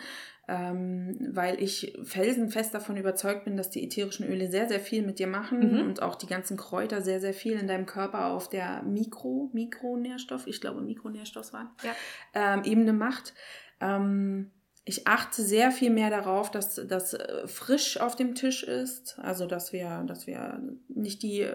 Ähm, 0.49 1.29
weil 1.33 1.63
ich 1.63 1.97
felsenfest 2.03 2.75
davon 2.75 2.97
überzeugt 2.97 3.45
bin, 3.45 3.57
dass 3.57 3.71
die 3.71 3.85
ätherischen 3.85 4.27
Öle 4.27 4.51
sehr, 4.51 4.69
sehr 4.69 4.81
viel 4.81 5.03
mit 5.07 5.19
dir 5.21 5.29
machen 5.29 5.73
Mhm. 5.73 5.81
und 5.83 6.03
auch 6.03 6.17
die 6.17 6.27
ganzen 6.27 6.57
Kräuter 6.57 7.01
sehr, 7.01 7.21
sehr 7.21 7.33
viel 7.33 7.53
in 7.59 7.69
deinem 7.69 7.87
Körper 7.87 8.27
auf 8.27 8.49
der 8.49 8.83
Mikro, 8.83 9.51
Mikronährstoff, 9.53 10.47
ich 10.49 10.61
glaube 10.61 10.81
Mikronährstoff 10.81 11.53
waren, 11.53 11.71
Ja. 11.85 11.93
ähm, 12.35 12.65
Ebene 12.65 12.93
macht. 12.93 13.35
Ähm, 13.81 14.51
ich 14.85 15.07
achte 15.07 15.43
sehr 15.43 15.71
viel 15.71 15.91
mehr 15.91 16.11
darauf, 16.11 16.51
dass 16.51 16.75
das 16.89 17.15
äh, 17.15 17.47
frisch 17.47 18.01
auf 18.01 18.17
dem 18.17 18.35
Tisch 18.35 18.65
ist. 18.65 19.17
Also 19.23 19.47
dass 19.47 19.73
wir, 19.73 20.03
dass 20.09 20.27
wir 20.27 20.61
nicht 20.89 21.23
die 21.23 21.47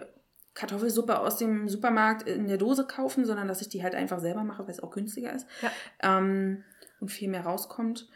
Kartoffelsuppe 0.58 1.20
aus 1.20 1.38
dem 1.38 1.70
Supermarkt 1.70 2.28
in 2.28 2.48
der 2.48 2.58
Dose 2.58 2.88
kaufen, 2.88 3.26
sondern 3.26 3.48
dass 3.48 3.62
ich 3.62 3.70
die 3.70 3.84
halt 3.84 3.94
einfach 3.94 4.20
selber 4.20 4.44
mache, 4.44 4.64
weil 4.64 4.72
es 4.72 4.82
auch 4.82 4.90
günstiger 4.90 5.32
ist. 5.32 5.46
Ja. 5.62 5.72
Ähm, 6.02 6.64
und 7.00 7.10
viel 7.10 7.30
mehr 7.30 7.46
rauskommt. 7.46 8.10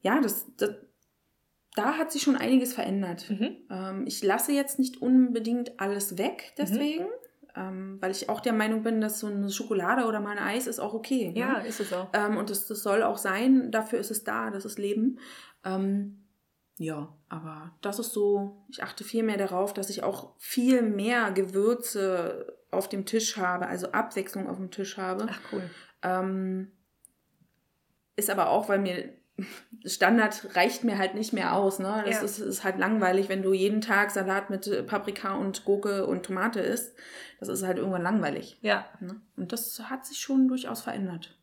Ja, 0.00 0.20
das, 0.20 0.46
das, 0.56 0.70
da 1.74 1.98
hat 1.98 2.12
sich 2.12 2.22
schon 2.22 2.36
einiges 2.36 2.72
verändert. 2.74 3.28
Mhm. 3.28 3.56
Ähm, 3.70 4.04
ich 4.06 4.22
lasse 4.22 4.52
jetzt 4.52 4.78
nicht 4.78 5.02
unbedingt 5.02 5.80
alles 5.80 6.16
weg, 6.16 6.52
deswegen. 6.56 7.06
Ähm, 7.56 7.98
weil 8.00 8.12
ich 8.12 8.28
auch 8.28 8.38
der 8.38 8.52
Meinung 8.52 8.84
bin, 8.84 9.00
dass 9.00 9.18
so 9.18 9.26
eine 9.26 9.50
Schokolade 9.50 10.06
oder 10.06 10.20
mal 10.20 10.38
ein 10.38 10.38
Eis 10.38 10.68
ist 10.68 10.78
auch 10.78 10.94
okay. 10.94 11.32
Ja, 11.34 11.58
Ne? 11.58 11.66
ist 11.66 11.80
es 11.80 11.92
auch. 11.92 12.08
Ähm, 12.12 12.36
und 12.36 12.48
das, 12.48 12.68
das 12.68 12.84
soll 12.84 13.02
auch 13.02 13.18
sein, 13.18 13.72
dafür 13.72 13.98
ist 13.98 14.12
es 14.12 14.22
da, 14.22 14.50
das 14.50 14.64
ist 14.64 14.78
Leben. 14.78 15.18
Ähm, 15.64 16.19
ja, 16.82 17.14
aber 17.28 17.72
das 17.82 17.98
ist 17.98 18.12
so, 18.14 18.64
ich 18.70 18.82
achte 18.82 19.04
viel 19.04 19.22
mehr 19.22 19.36
darauf, 19.36 19.74
dass 19.74 19.90
ich 19.90 20.02
auch 20.02 20.34
viel 20.38 20.80
mehr 20.80 21.30
Gewürze 21.30 22.56
auf 22.70 22.88
dem 22.88 23.04
Tisch 23.04 23.36
habe, 23.36 23.66
also 23.66 23.92
Abwechslung 23.92 24.48
auf 24.48 24.56
dem 24.56 24.70
Tisch 24.70 24.96
habe. 24.96 25.26
Ach 25.28 25.40
cool. 25.52 25.68
Ähm, 26.02 26.72
ist 28.16 28.30
aber 28.30 28.48
auch, 28.48 28.70
weil 28.70 28.78
mir 28.78 29.12
Standard 29.84 30.54
reicht 30.56 30.82
mir 30.84 30.96
halt 30.96 31.14
nicht 31.14 31.32
mehr 31.34 31.54
aus. 31.54 31.78
Ne? 31.80 32.02
Das 32.06 32.16
Ja. 32.16 32.22
ist, 32.22 32.38
ist 32.38 32.64
halt 32.64 32.78
langweilig, 32.78 33.28
wenn 33.28 33.42
du 33.42 33.52
jeden 33.52 33.80
Tag 33.82 34.10
Salat 34.10 34.48
mit 34.48 34.66
äh, 34.66 34.82
Paprika 34.82 35.34
und 35.34 35.64
Gurke 35.66 36.06
und 36.06 36.24
Tomate 36.24 36.60
isst. 36.60 36.94
Das 37.40 37.48
ist 37.48 37.62
halt 37.62 37.76
irgendwann 37.78 38.02
langweilig. 38.02 38.58
Ja, 38.62 38.86
Ne? 39.00 39.20
Und 39.36 39.52
das 39.52 39.78
hat 39.90 40.06
sich 40.06 40.18
schon 40.18 40.48
durchaus 40.48 40.80
verändert. 40.80 41.38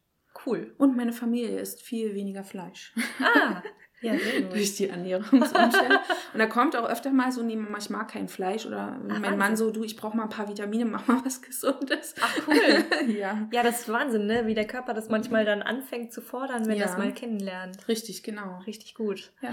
cool. 0.45 0.73
Und 0.80 0.95
meine 0.97 1.13
Familie 1.13 1.60
isst 1.60 1.82
viel 1.82 2.13
weniger 2.15 2.43
Fleisch 2.43 2.95
Ah, 3.19 3.62
ja, 4.02 4.14
durch 4.52 4.76
die 4.76 4.90
Ernährungsumstände. 4.90 6.00
und 6.34 6.40
da 6.40 6.46
kommt 6.46 6.76
auch 6.76 6.88
öfter 6.88 7.12
mal 7.12 7.32
so, 7.32 7.42
nee, 7.44 7.56
Mama, 7.56 7.78
ich 7.80 7.90
mag 7.90 8.08
kein 8.10 8.28
Fleisch. 8.28 8.66
Oder 8.66 8.96
Ach, 8.96 9.04
mein 9.08 9.22
Wahnsinn. 9.24 9.38
Mann 9.40 9.58
so, 9.58 9.72
du, 9.72 9.84
ich 9.84 9.96
brauche 9.96 10.16
mal 10.16 10.24
ein 10.24 10.30
paar 10.30 10.48
Vitamine, 10.48 10.86
mach 10.86 11.08
mal 11.08 11.22
was 11.26 11.42
Gesundes. 11.42 12.16
Ach 12.22 12.38
cool. 12.48 12.86
ja, 13.18 13.48
Ja, 13.52 13.64
das 13.64 13.82
ist 13.82 13.90
Wahnsinn, 13.92 14.28
ne? 14.28 14.46
wie 14.48 14.54
der 14.54 14.68
Körper 14.68 14.94
das 14.94 15.10
manchmal 15.10 15.46
dann 15.46 15.62
anfängt 15.62 16.14
zu 16.14 16.22
fordern, 16.22 16.68
wenn 16.68 16.78
Ja. 16.78 16.86
das 16.86 16.98
mal 16.98 17.12
kennenlernt. 17.14 17.88
richtig, 17.88 18.24
genau. 18.24 18.60
Richtig 18.68 18.94
gut. 18.96 19.32
Ja. 19.42 19.50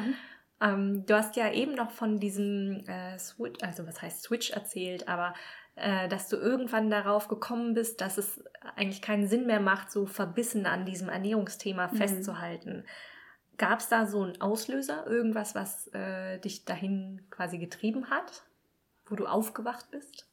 Ähm, 0.60 1.04
du 1.06 1.14
hast 1.14 1.36
ja 1.36 1.52
eben 1.52 1.74
noch 1.74 1.90
von 1.90 2.20
diesem 2.20 2.84
äh, 2.86 3.18
Switch, 3.18 3.62
also 3.62 3.86
was 3.86 4.00
heißt 4.02 4.22
Switch 4.22 4.50
erzählt, 4.50 5.08
aber 5.08 5.34
äh, 5.76 6.08
dass 6.08 6.28
du 6.28 6.36
irgendwann 6.36 6.90
darauf 6.90 7.26
gekommen 7.28 7.74
bist, 7.74 8.00
dass 8.00 8.18
es 8.18 8.42
eigentlich 8.76 9.02
keinen 9.02 9.26
Sinn 9.26 9.46
mehr 9.46 9.58
macht, 9.58 9.90
so 9.90 10.06
verbissen 10.06 10.66
an 10.66 10.84
diesem 10.84 11.08
Ernährungsthema 11.08 11.88
Mhm. 11.88 11.96
festzuhalten. 11.96 12.84
Gab 13.56 13.80
es 13.80 13.88
da 13.88 14.06
so 14.06 14.22
einen 14.22 14.40
Auslöser, 14.40 15.06
irgendwas, 15.06 15.54
was 15.54 15.88
äh, 15.94 16.38
dich 16.38 16.64
dahin 16.64 17.22
quasi 17.30 17.58
getrieben 17.58 18.10
hat, 18.10 18.42
wo 19.06 19.14
du 19.16 19.26
aufgewacht 19.26 19.90
bist? 19.90 20.26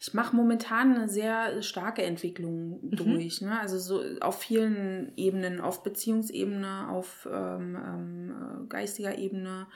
Ich 0.00 0.14
mache 0.14 0.34
momentan 0.34 0.94
eine 0.96 1.08
sehr 1.08 1.62
starke 1.62 2.02
Entwicklung 2.02 2.80
Mhm. 2.82 2.96
durch. 2.96 3.40
Ne? 3.40 3.58
Also 3.60 3.78
so 3.78 4.02
auf 4.20 4.40
vielen 4.40 5.12
Ebenen, 5.16 5.60
auf 5.60 5.82
Beziehungsebene, 5.84 6.88
auf 6.88 7.28
ähm, 7.30 7.76
ähm, 7.76 8.62
äh, 8.64 8.66
geistiger 8.68 9.16
Ebene, 9.16 9.66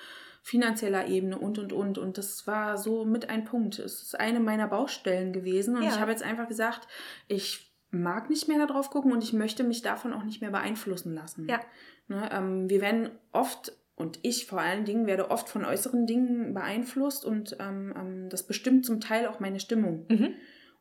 finanzieller 0.42 1.06
Ebene 1.06 1.38
und 1.38 1.58
und 1.58 1.72
und. 1.72 1.98
Und 1.98 2.18
das 2.18 2.46
war 2.46 2.76
so 2.76 3.04
mit 3.04 3.28
ein 3.30 3.44
Punkt. 3.44 3.78
Es 3.78 4.02
ist 4.02 4.18
eine 4.18 4.40
meiner 4.40 4.66
Baustellen 4.66 5.32
gewesen. 5.32 5.76
Und 5.76 5.82
Ja. 5.84 5.90
ich 5.90 6.00
habe 6.00 6.10
jetzt 6.10 6.22
einfach 6.24 6.48
gesagt, 6.48 6.88
ich 7.28 7.65
mag 7.96 8.30
nicht 8.30 8.48
mehr 8.48 8.64
darauf 8.66 8.90
gucken 8.90 9.12
und 9.12 9.22
ich 9.24 9.32
möchte 9.32 9.64
mich 9.64 9.82
davon 9.82 10.12
auch 10.12 10.22
nicht 10.24 10.40
mehr 10.40 10.50
beeinflussen 10.50 11.14
lassen. 11.14 11.48
Ja. 11.48 11.60
Ne, 12.08 12.28
ähm, 12.32 12.70
wir 12.70 12.80
werden 12.80 13.10
oft, 13.32 13.72
und 13.96 14.18
ich 14.22 14.46
vor 14.46 14.60
allen 14.60 14.84
Dingen, 14.84 15.06
werde 15.06 15.30
oft 15.30 15.48
von 15.48 15.64
äußeren 15.64 16.06
Dingen 16.06 16.54
beeinflusst 16.54 17.24
und 17.24 17.56
ähm, 17.60 17.92
ähm, 17.96 18.28
das 18.28 18.46
bestimmt 18.46 18.84
zum 18.86 19.00
Teil 19.00 19.26
auch 19.26 19.40
meine 19.40 19.58
Stimmung. 19.60 20.06
Mhm. 20.08 20.34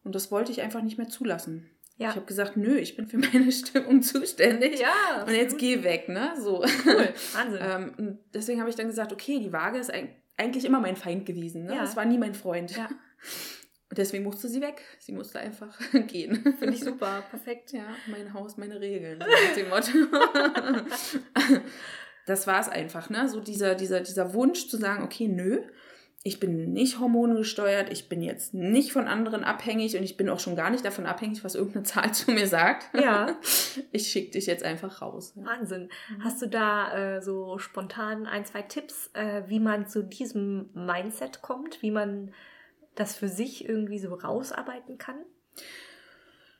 Und 0.03 0.13
das 0.15 0.31
wollte 0.31 0.51
ich 0.51 0.61
einfach 0.61 0.81
nicht 0.83 0.97
mehr 0.97 1.07
zulassen. 1.09 1.69
Ja. 1.97 2.09
Ich 2.09 2.15
habe 2.15 2.25
gesagt, 2.25 2.57
nö, 2.57 2.75
ich 2.77 2.95
bin 2.97 3.07
für 3.07 3.17
meine 3.33 3.51
Stimmung 3.51 4.01
zuständig. 4.01 4.79
Ja, 4.79 5.23
Und 5.25 5.33
jetzt 5.33 5.57
geh 5.57 5.83
weg, 5.83 6.09
ne? 6.09 6.33
So. 6.37 6.63
Cool, 6.85 7.09
Wahnsinn. 7.33 7.59
ähm, 7.99 8.19
deswegen 8.33 8.59
habe 8.59 8.69
ich 8.69 8.75
dann 8.75 8.87
gesagt, 8.87 9.13
okay, 9.13 9.39
die 9.39 9.53
Waage 9.53 9.79
ist 9.79 9.93
eig- 9.93 10.09
eigentlich 10.37 10.65
immer 10.65 10.81
mein 10.81 10.97
Feind 10.97 11.25
gewesen. 11.25 11.63
Ne? 11.63 11.75
Ja. 11.75 11.83
Es 11.83 11.95
war 11.95 12.05
nie 12.05 12.17
mein 12.17 12.35
Freund. 12.35 12.75
Ja. 12.75 12.89
Und 13.95 13.99
deswegen 13.99 14.25
musste 14.25 14.49
sie 14.49 14.59
weg. 14.59 14.81
Sie 14.99 15.13
musste 15.13 15.39
einfach 15.39 15.79
gehen. 16.07 16.43
Finde 16.59 16.73
ich 16.75 16.83
super, 16.83 17.23
perfekt. 17.29 17.71
Ja, 17.71 17.85
mein 18.07 18.33
Haus, 18.33 18.57
meine 18.57 18.81
Regeln. 18.81 19.21
So 19.21 19.25
nach 19.25 19.55
dem 19.55 19.69
Motto. 19.69 21.61
das 22.25 22.45
war 22.45 22.59
es 22.59 22.67
einfach, 22.67 23.09
ne? 23.09 23.29
So 23.29 23.39
dieser, 23.39 23.73
dieser, 23.73 24.01
dieser 24.01 24.33
Wunsch 24.33 24.67
zu 24.67 24.75
sagen, 24.75 25.01
okay, 25.01 25.29
nö, 25.29 25.61
ich 26.23 26.41
bin 26.41 26.73
nicht 26.73 26.99
hormongesteuert, 26.99 27.89
ich 27.89 28.09
bin 28.09 28.21
jetzt 28.21 28.53
nicht 28.53 28.91
von 28.91 29.07
anderen 29.07 29.45
abhängig 29.45 29.95
und 29.95 30.03
ich 30.03 30.17
bin 30.17 30.27
auch 30.27 30.41
schon 30.41 30.57
gar 30.57 30.71
nicht 30.71 30.83
davon 30.83 31.05
abhängig, 31.05 31.45
was 31.45 31.55
irgendeine 31.55 31.83
Zahl 31.83 32.13
zu 32.13 32.31
mir 32.31 32.47
sagt. 32.47 32.89
Ja. 32.99 33.37
Ich 33.91 34.07
schicke 34.07 34.31
dich 34.31 34.45
jetzt 34.45 34.63
einfach 34.65 35.01
raus. 35.01 35.31
Wahnsinn. 35.35 35.87
Hast 36.21 36.41
du 36.41 36.47
da 36.47 37.15
äh, 37.15 37.21
so 37.21 37.59
spontan 37.59 38.25
ein, 38.25 38.43
zwei 38.43 38.61
Tipps, 38.61 39.09
äh, 39.13 39.43
wie 39.47 39.61
man 39.61 39.87
zu 39.87 40.03
diesem 40.03 40.69
Mindset 40.73 41.41
kommt, 41.41 41.81
wie 41.81 41.91
man 41.91 42.33
das 42.95 43.15
für 43.15 43.27
sich 43.27 43.67
irgendwie 43.67 43.99
so 43.99 44.13
rausarbeiten 44.13 44.97
kann? 44.97 45.17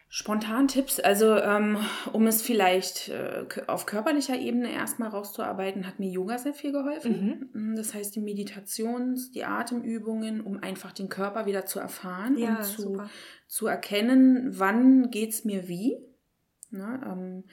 Spontan 0.08 0.70
Tipps, 0.70 1.02
also 1.02 1.36
ähm, 1.36 1.78
um 2.14 2.26
es 2.28 2.42
vielleicht 2.42 3.10
äh, 3.10 3.46
auf 3.68 3.86
körperlicher 3.86 4.38
Ebene 4.40 4.72
erstmal 4.72 5.10
rauszuarbeiten, 5.10 5.86
hat 5.86 6.00
mir 6.00 6.10
Yoga 6.10 6.38
sehr 6.38 6.54
viel 6.54 6.72
geholfen. 6.72 7.50
Mm, 7.52 7.76
Das 7.76 7.94
heißt 7.94 8.16
die 8.16 8.22
Meditations-, 8.22 9.32
die 9.32 9.44
Atemübungen, 9.44 10.40
um 10.40 10.64
einfach 10.64 10.94
den 10.94 11.10
Körper 11.10 11.48
wieder 11.48 11.66
zu 11.66 11.80
erfahren 11.80 12.38
und 12.38 12.64
zu, 12.64 13.02
zu 13.48 13.68
erkennen, 13.68 14.58
wann 14.58 15.10
geht's 15.12 15.44
mir 15.44 15.68
wie. 15.68 15.98
Ne? 16.70 17.02
Ähm, 17.06 17.44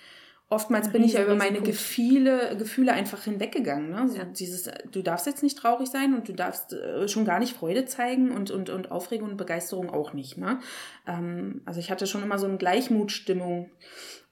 oftmals 0.53 0.91
bin 0.91 1.03
ich 1.03 1.15
ja 1.15 1.23
über 1.25 1.35
meine. 1.35 1.61
Gefühle, 1.63 2.57
Gefühle 2.59 2.93
einfach 2.93 3.25
hinweggegangen. 3.25 3.91
Ne? 3.91 4.09
So 4.09 4.19
Ja. 4.19 4.25
dieses, 4.25 4.71
du 4.91 5.03
darfst 5.03 5.27
jetzt 5.27 5.43
nicht 5.43 5.59
traurig 5.59 5.89
sein 5.89 6.15
und 6.15 6.29
du 6.29 6.33
darfst 6.33 6.73
äh, 6.73 7.09
schon 7.09 7.25
gar 7.25 7.39
nicht 7.39 7.55
Freude 7.57 7.85
zeigen 7.87 8.31
und, 8.31 8.51
und, 8.51 8.71
und 8.71 8.91
Aufregung 8.91 9.31
und 9.31 9.37
Begeisterung 9.37 9.91
auch 9.91 10.13
nicht. 10.13 10.39
Ne? 10.39 10.61
Ähm, 11.07 11.63
also 11.65 11.81
ich 11.81 11.91
hatte 11.91 12.07
schon 12.07 12.23
immer 12.23 12.39
so 12.39 12.47
eine 12.47 12.59
Gleichmutstimmung. 12.59 13.71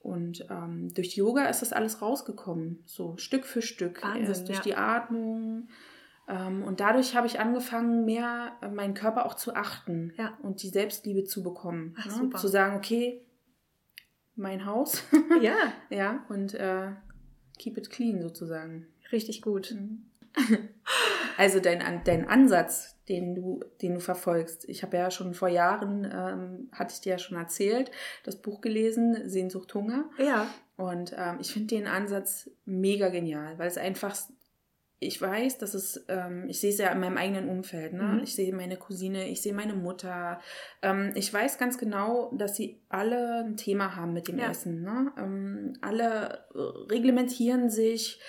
Und 0.03 0.47
ähm, 0.51 0.89
durch 0.95 1.14
Yoga 1.14 1.45
ist 1.47 1.61
das 1.61 1.73
alles 1.75 2.01
rausgekommen, 2.01 2.79
so 2.87 3.16
Stück 3.18 3.45
für 3.45 3.61
Stück. 3.61 4.03
Wahnsinn, 4.03 4.27
Erst 4.27 4.49
durch 4.49 4.59
ja. 4.59 4.64
die 4.64 4.75
Atmung. 4.77 5.68
Ähm, 6.27 6.62
und 6.62 6.81
dadurch 6.81 7.14
habe 7.16 7.27
ich 7.27 7.39
angefangen, 7.39 8.05
mehr 8.07 8.53
äh, 8.62 8.68
meinen 8.68 8.95
Körper 8.95 9.27
auch 9.27 9.35
zu 9.35 9.55
achten 9.55 10.12
Ja. 10.16 10.39
und 10.43 10.62
die 10.62 10.68
Selbstliebe 10.71 11.25
zu 11.25 11.43
bekommen. 11.43 11.97
Ach, 11.99 12.23
ne? 12.23 12.31
Zu 12.31 12.49
sagen, 12.49 12.77
okay, 12.77 13.21
mein 14.41 14.66
Haus, 14.66 15.05
Ja, 15.41 15.72
ja, 15.91 16.24
und 16.28 16.55
äh, 16.55 16.88
keep 17.59 17.78
it 17.78 17.91
clean 17.91 18.20
sozusagen. 18.20 18.86
richtig 19.12 19.43
gut. 19.43 19.74
Also 21.36 21.59
dein, 21.59 22.03
dein 22.05 22.28
Ansatz, 22.28 22.97
den 23.09 23.34
du, 23.34 23.61
den 23.80 23.95
du 23.95 24.01
verfolgst. 24.01 24.68
Ich 24.68 24.82
habe 24.82 24.99
ja 24.99 25.11
schon 25.11 25.32
vor 25.32 25.49
Jahren, 25.49 26.05
ähm, 26.05 26.68
hatte 26.70 26.93
ich 26.93 27.01
dir 27.01 27.12
ja 27.12 27.18
schon 27.18 27.38
erzählt, 27.38 27.91
das 28.24 28.36
Buch 28.36 28.61
gelesen, 28.61 29.16
Sehnsucht 29.28 29.72
Hunger. 29.74 30.05
Ja. 30.18 30.49
Und 30.76 31.14
ähm, 31.16 31.38
ich 31.41 31.51
finde 31.53 31.68
den 31.74 31.86
Ansatz 31.86 32.51
mega 32.66 33.09
genial, 33.09 33.59
weil 33.59 33.68
es 33.68 33.78
einfach 33.78 34.14
ich 35.03 35.20
weiß, 35.20 35.57
dass 35.57 35.72
es, 35.72 36.05
ähm, 36.09 36.44
ich 36.48 36.61
sehe 36.61 36.70
es 36.70 36.78
ja 36.78 36.90
in 36.90 37.01
meinem 37.01 37.16
eigenen 37.16 37.48
Umfeld, 37.48 37.94
ne? 37.94 38.03
Mhm. 38.03 38.20
Ich 38.22 38.34
sehe 38.34 38.55
meine 38.55 38.76
Cousine, 38.76 39.28
ich 39.28 39.40
sehe 39.40 39.55
meine 39.55 39.72
Mutter. 39.72 40.40
Ähm, 40.82 41.12
ich 41.14 41.32
weiß 41.32 41.57
ganz 41.57 41.78
genau, 41.78 42.30
dass 42.36 42.55
sie 42.55 42.82
alle 42.90 43.44
ein 43.44 43.57
Thema 43.57 43.96
haben 43.96 44.12
mit 44.12 44.28
dem 44.28 44.38
ja. 44.38 44.51
Essen. 44.51 44.82
Ne? 44.82 45.11
Ähm, 45.16 45.72
alle 45.80 46.44
äh, 46.55 46.59
reglementieren 46.92 47.70
sich 47.70 48.20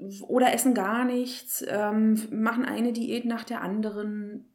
äh, 0.00 0.22
oder 0.24 0.52
essen 0.52 0.74
gar 0.74 1.04
nichts, 1.04 1.64
ähm, 1.68 2.20
machen 2.30 2.64
eine 2.64 2.92
Diät 2.92 3.24
nach 3.24 3.44
der 3.44 3.62
anderen, 3.62 4.50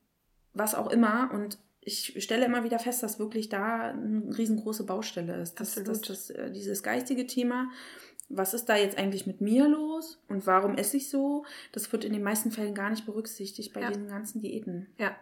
was 0.53 0.75
auch 0.75 0.89
immer. 0.91 1.31
Und 1.33 1.57
ich 1.79 2.21
stelle 2.21 2.45
immer 2.45 2.65
wieder 2.65 2.77
fest, 2.77 3.03
dass 3.03 3.19
wirklich 3.19 3.47
da 3.47 3.91
eine 3.91 4.37
riesengroße 4.37 4.85
Baustelle 4.85 5.41
ist. 5.41 5.61
Das, 5.61 5.75
das, 5.75 6.01
das, 6.01 6.29
äh, 6.29 6.51
dieses 6.51 6.83
geistige 6.83 7.25
Thema 7.25 7.69
was 8.33 8.53
ist 8.53 8.65
da 8.69 8.75
jetzt 8.75 8.97
eigentlich 8.97 9.27
mit 9.27 9.41
mir 9.41 9.67
los 9.67 10.21
und 10.27 10.47
warum 10.47 10.75
esse 10.75 10.97
ich 10.97 11.09
so? 11.09 11.45
Das 11.71 11.91
wird 11.91 12.03
in 12.03 12.13
den 12.13 12.23
meisten 12.23 12.51
Fällen 12.51 12.75
gar 12.75 12.89
nicht 12.89 13.05
berücksichtigt 13.05 13.73
bei 13.73 13.81
ja. 13.81 13.89
diesen 13.89 14.07
ganzen 14.07 14.41
Diäten. 14.41 14.87
Ja. 14.97 15.15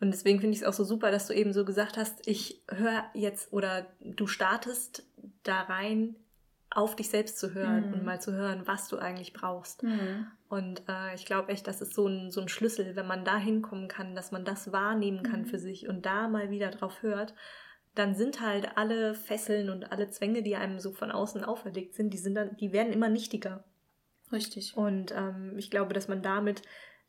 Und 0.00 0.10
deswegen 0.10 0.40
finde 0.40 0.54
ich 0.54 0.62
es 0.62 0.66
auch 0.66 0.72
so 0.72 0.84
super, 0.84 1.10
dass 1.10 1.26
du 1.26 1.34
eben 1.34 1.52
so 1.52 1.64
gesagt 1.64 1.96
hast, 1.96 2.26
ich 2.26 2.62
höre 2.68 3.04
jetzt 3.14 3.52
oder 3.52 3.86
du 4.00 4.26
startest 4.26 5.04
da 5.42 5.60
rein, 5.62 6.16
auf 6.74 6.96
dich 6.96 7.10
selbst 7.10 7.38
zu 7.38 7.52
hören 7.52 7.88
mhm. 7.88 7.94
und 7.94 8.04
mal 8.04 8.20
zu 8.20 8.32
hören, 8.32 8.62
was 8.64 8.88
du 8.88 8.96
eigentlich 8.96 9.34
brauchst. 9.34 9.82
Mhm. 9.82 10.26
Und 10.48 10.82
äh, 10.88 11.14
ich 11.14 11.26
glaube 11.26 11.52
echt, 11.52 11.66
das 11.66 11.82
ist 11.82 11.94
so 11.94 12.06
ein, 12.06 12.30
so 12.30 12.40
ein 12.40 12.48
Schlüssel, 12.48 12.96
wenn 12.96 13.06
man 13.06 13.26
da 13.26 13.36
hinkommen 13.36 13.88
kann, 13.88 14.14
dass 14.14 14.32
man 14.32 14.44
das 14.44 14.72
wahrnehmen 14.72 15.22
kann 15.22 15.42
mhm. 15.42 15.46
für 15.46 15.58
sich 15.58 15.88
und 15.88 16.06
da 16.06 16.28
mal 16.28 16.50
wieder 16.50 16.70
drauf 16.70 17.02
hört 17.02 17.34
dann 17.94 18.14
sind 18.14 18.40
halt 18.40 18.76
alle 18.76 19.14
Fesseln 19.14 19.68
und 19.70 19.92
alle 19.92 20.08
Zwänge, 20.08 20.42
die 20.42 20.56
einem 20.56 20.78
so 20.80 20.92
von 20.92 21.10
außen 21.10 21.44
auferlegt 21.44 21.94
sind, 21.94 22.12
die 22.14 22.18
sind 22.18 22.34
dann, 22.34 22.56
die 22.56 22.72
werden 22.72 22.92
immer 22.92 23.08
nichtiger. 23.08 23.64
Richtig. 24.32 24.76
Und 24.76 25.12
ähm, 25.12 25.54
ich 25.58 25.70
glaube, 25.70 25.92
dass 25.92 26.08
man 26.08 26.22
damit 26.22 26.62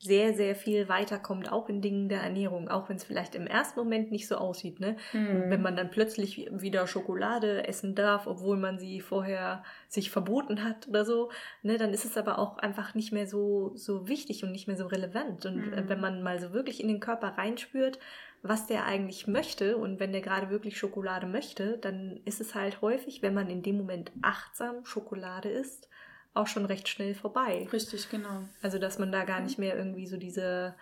sehr, 0.03 0.33
sehr 0.33 0.53
viel 0.53 0.89
weiterkommt, 0.89 1.49
auch 1.49 1.69
in 1.69 1.81
Dingen 1.81 2.09
der 2.09 2.21
Ernährung, 2.21 2.67
auch 2.67 2.89
wenn 2.89 2.97
es 2.97 3.05
vielleicht 3.05 3.35
im 3.35 3.47
ersten 3.47 3.79
Moment 3.79 4.11
nicht 4.11 4.27
so 4.27 4.35
aussieht. 4.35 4.81
Ne? 4.81 4.97
Mhm. 5.13 5.49
Wenn 5.49 5.61
man 5.61 5.77
dann 5.77 5.91
plötzlich 5.91 6.49
wieder 6.51 6.87
Schokolade 6.87 7.65
essen 7.65 7.95
darf, 7.95 8.27
obwohl 8.27 8.57
man 8.57 8.79
sie 8.79 8.99
vorher 8.99 9.63
sich 9.87 10.11
verboten 10.11 10.65
hat 10.65 10.89
oder 10.89 11.05
so, 11.05 11.31
ne, 11.61 11.77
dann 11.77 11.93
ist 11.93 12.03
es 12.03 12.17
aber 12.17 12.37
auch 12.37 12.57
einfach 12.57 12.95
nicht 12.95 13.13
mehr 13.13 13.27
so, 13.27 13.71
so 13.75 14.09
wichtig 14.09 14.43
und 14.43 14.51
nicht 14.51 14.67
mehr 14.67 14.75
so 14.75 14.87
relevant. 14.87 15.45
Und 15.45 15.67
mhm. 15.67 15.87
wenn 15.87 16.01
man 16.01 16.21
mal 16.21 16.37
so 16.37 16.51
wirklich 16.51 16.81
in 16.81 16.89
den 16.89 16.99
Körper 16.99 17.37
reinspürt, 17.37 17.97
was 18.43 18.67
der 18.67 18.85
eigentlich 18.85 19.25
möchte 19.25 19.77
und 19.77 20.01
wenn 20.01 20.11
der 20.11 20.21
gerade 20.21 20.49
wirklich 20.49 20.77
Schokolade 20.77 21.25
möchte, 21.25 21.77
dann 21.77 22.19
ist 22.25 22.41
es 22.41 22.53
halt 22.53 22.81
häufig, 22.81 23.21
wenn 23.21 23.33
man 23.33 23.49
in 23.49 23.63
dem 23.63 23.77
Moment 23.77 24.11
achtsam 24.21 24.85
Schokolade 24.85 25.49
isst, 25.49 25.87
auch 26.33 26.47
schon 26.47 26.65
recht 26.65 26.89
schnell 26.89 27.15
vorbei. 27.15 27.67
Richtig, 27.71 28.09
genau. 28.09 28.43
Also, 28.61 28.79
dass 28.79 28.99
man 28.99 29.13
da 29.13 29.23
gar 29.23 29.39
nicht 29.39 29.57
mehr 29.57 29.77
irgendwie 29.77 30.07
so 30.07 30.17
diese 30.17 30.75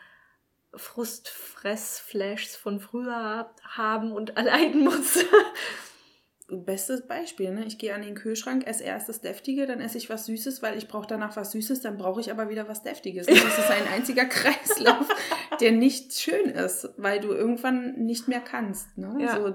Frustfressflashs 0.73 2.55
von 2.55 2.79
früher 2.79 3.51
haben 3.63 4.11
und 4.11 4.29
erleiden 4.37 4.83
muss. 4.83 5.23
Bestes 6.57 7.07
Beispiel, 7.07 7.51
ne? 7.51 7.65
Ich 7.65 7.77
gehe 7.77 7.93
an 7.93 8.01
den 8.01 8.15
Kühlschrank, 8.15 8.67
esse 8.67 8.83
erst 8.83 9.09
das 9.09 9.21
Deftige, 9.21 9.65
dann 9.65 9.79
esse 9.79 9.97
ich 9.97 10.09
was 10.09 10.25
Süßes, 10.25 10.61
weil 10.61 10.77
ich 10.77 10.87
brauche 10.87 11.07
danach 11.07 11.35
was 11.35 11.51
Süßes, 11.51 11.81
dann 11.81 11.97
brauche 11.97 12.19
ich 12.19 12.31
aber 12.31 12.49
wieder 12.49 12.67
was 12.67 12.83
Deftiges. 12.83 13.27
Das 13.27 13.37
ist 13.37 13.71
ein 13.71 13.87
einziger 13.93 14.25
Kreislauf, 14.27 15.07
der 15.59 15.71
nicht 15.71 16.13
schön 16.13 16.49
ist, 16.49 16.89
weil 16.97 17.19
du 17.19 17.31
irgendwann 17.31 18.03
nicht 18.03 18.27
mehr 18.27 18.41
kannst. 18.41 18.97
Ne? 18.97 19.17
Ja. 19.19 19.35
So, 19.35 19.53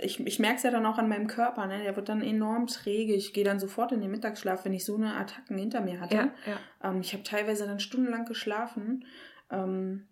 ich 0.00 0.20
ich 0.26 0.38
merke 0.38 0.56
es 0.56 0.62
ja 0.62 0.70
dann 0.70 0.86
auch 0.86 0.98
an 0.98 1.08
meinem 1.08 1.26
Körper, 1.26 1.66
ne? 1.66 1.82
der 1.82 1.96
wird 1.96 2.08
dann 2.08 2.22
enorm 2.22 2.66
träge. 2.66 3.14
Ich 3.14 3.32
gehe 3.32 3.44
dann 3.44 3.60
sofort 3.60 3.92
in 3.92 4.00
den 4.00 4.10
Mittagsschlaf, 4.10 4.64
wenn 4.64 4.72
ich 4.72 4.84
so 4.84 4.96
eine 4.96 5.16
Attacken 5.16 5.58
hinter 5.58 5.80
mir 5.80 6.00
hatte. 6.00 6.16
Ja, 6.16 6.34
ja. 6.46 6.90
Ähm, 6.90 7.00
ich 7.00 7.12
habe 7.12 7.22
teilweise 7.22 7.66
dann 7.66 7.80
stundenlang 7.80 8.24
geschlafen. 8.24 9.04
Ähm, 9.50 10.08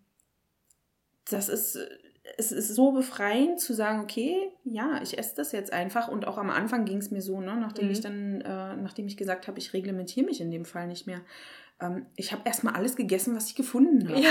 das 1.31 1.49
ist 1.49 1.79
es 2.37 2.53
ist 2.53 2.75
so 2.75 2.93
befreiend 2.93 3.61
zu 3.61 3.75
sagen, 3.75 4.01
okay, 4.01 4.51
ja, 4.65 5.01
ich 5.03 5.19
esse 5.19 5.37
das 5.37 5.53
jetzt 5.53 5.73
einfach. 5.73 6.09
Und 6.09 6.27
auch 6.27 6.39
am 6.39 6.51
Anfang 6.51 6.85
ging 6.85 6.99
es 6.99 7.11
mir 7.11 7.23
so, 7.23 7.41
ne, 7.41 7.57
nachdem 7.57 7.87
mhm. 7.87 7.93
ich 7.93 8.01
dann, 8.01 8.41
äh, 8.41 8.77
nachdem 8.77 9.07
ich 9.07 9.17
gesagt 9.17 9.49
habe, 9.49 9.59
ich 9.59 9.73
reglementiere 9.73 10.27
mich 10.27 10.41
in 10.41 10.51
dem 10.51 10.65
Fall 10.65 10.87
nicht 10.87 11.07
mehr. 11.07 11.21
Ähm, 11.81 12.07
ich 12.17 12.33
habe 12.33 12.43
erstmal 12.45 12.75
alles 12.75 12.97
gegessen, 12.97 13.35
was 13.35 13.49
ich 13.49 13.55
gefunden 13.55 14.09
habe. 14.09 14.21
Ja. 14.21 14.31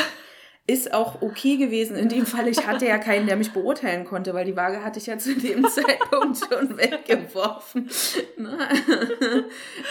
Ist 0.69 0.93
auch 0.93 1.21
okay 1.21 1.55
gewesen. 1.55 1.95
In 1.95 2.09
dem 2.09 2.25
Fall, 2.25 2.49
ich 2.49 2.67
hatte 2.67 2.85
ja 2.85 2.97
keinen, 2.97 3.25
der 3.25 3.37
mich 3.37 3.53
beurteilen 3.53 4.03
konnte, 4.03 4.33
weil 4.33 4.43
die 4.43 4.57
Waage 4.57 4.83
hatte 4.83 4.99
ich 4.99 5.05
ja 5.05 5.17
zu 5.17 5.33
dem 5.33 5.65
Zeitpunkt 5.69 6.37
schon 6.37 6.77
weggeworfen. 6.77 7.89
Ne? 8.35 8.57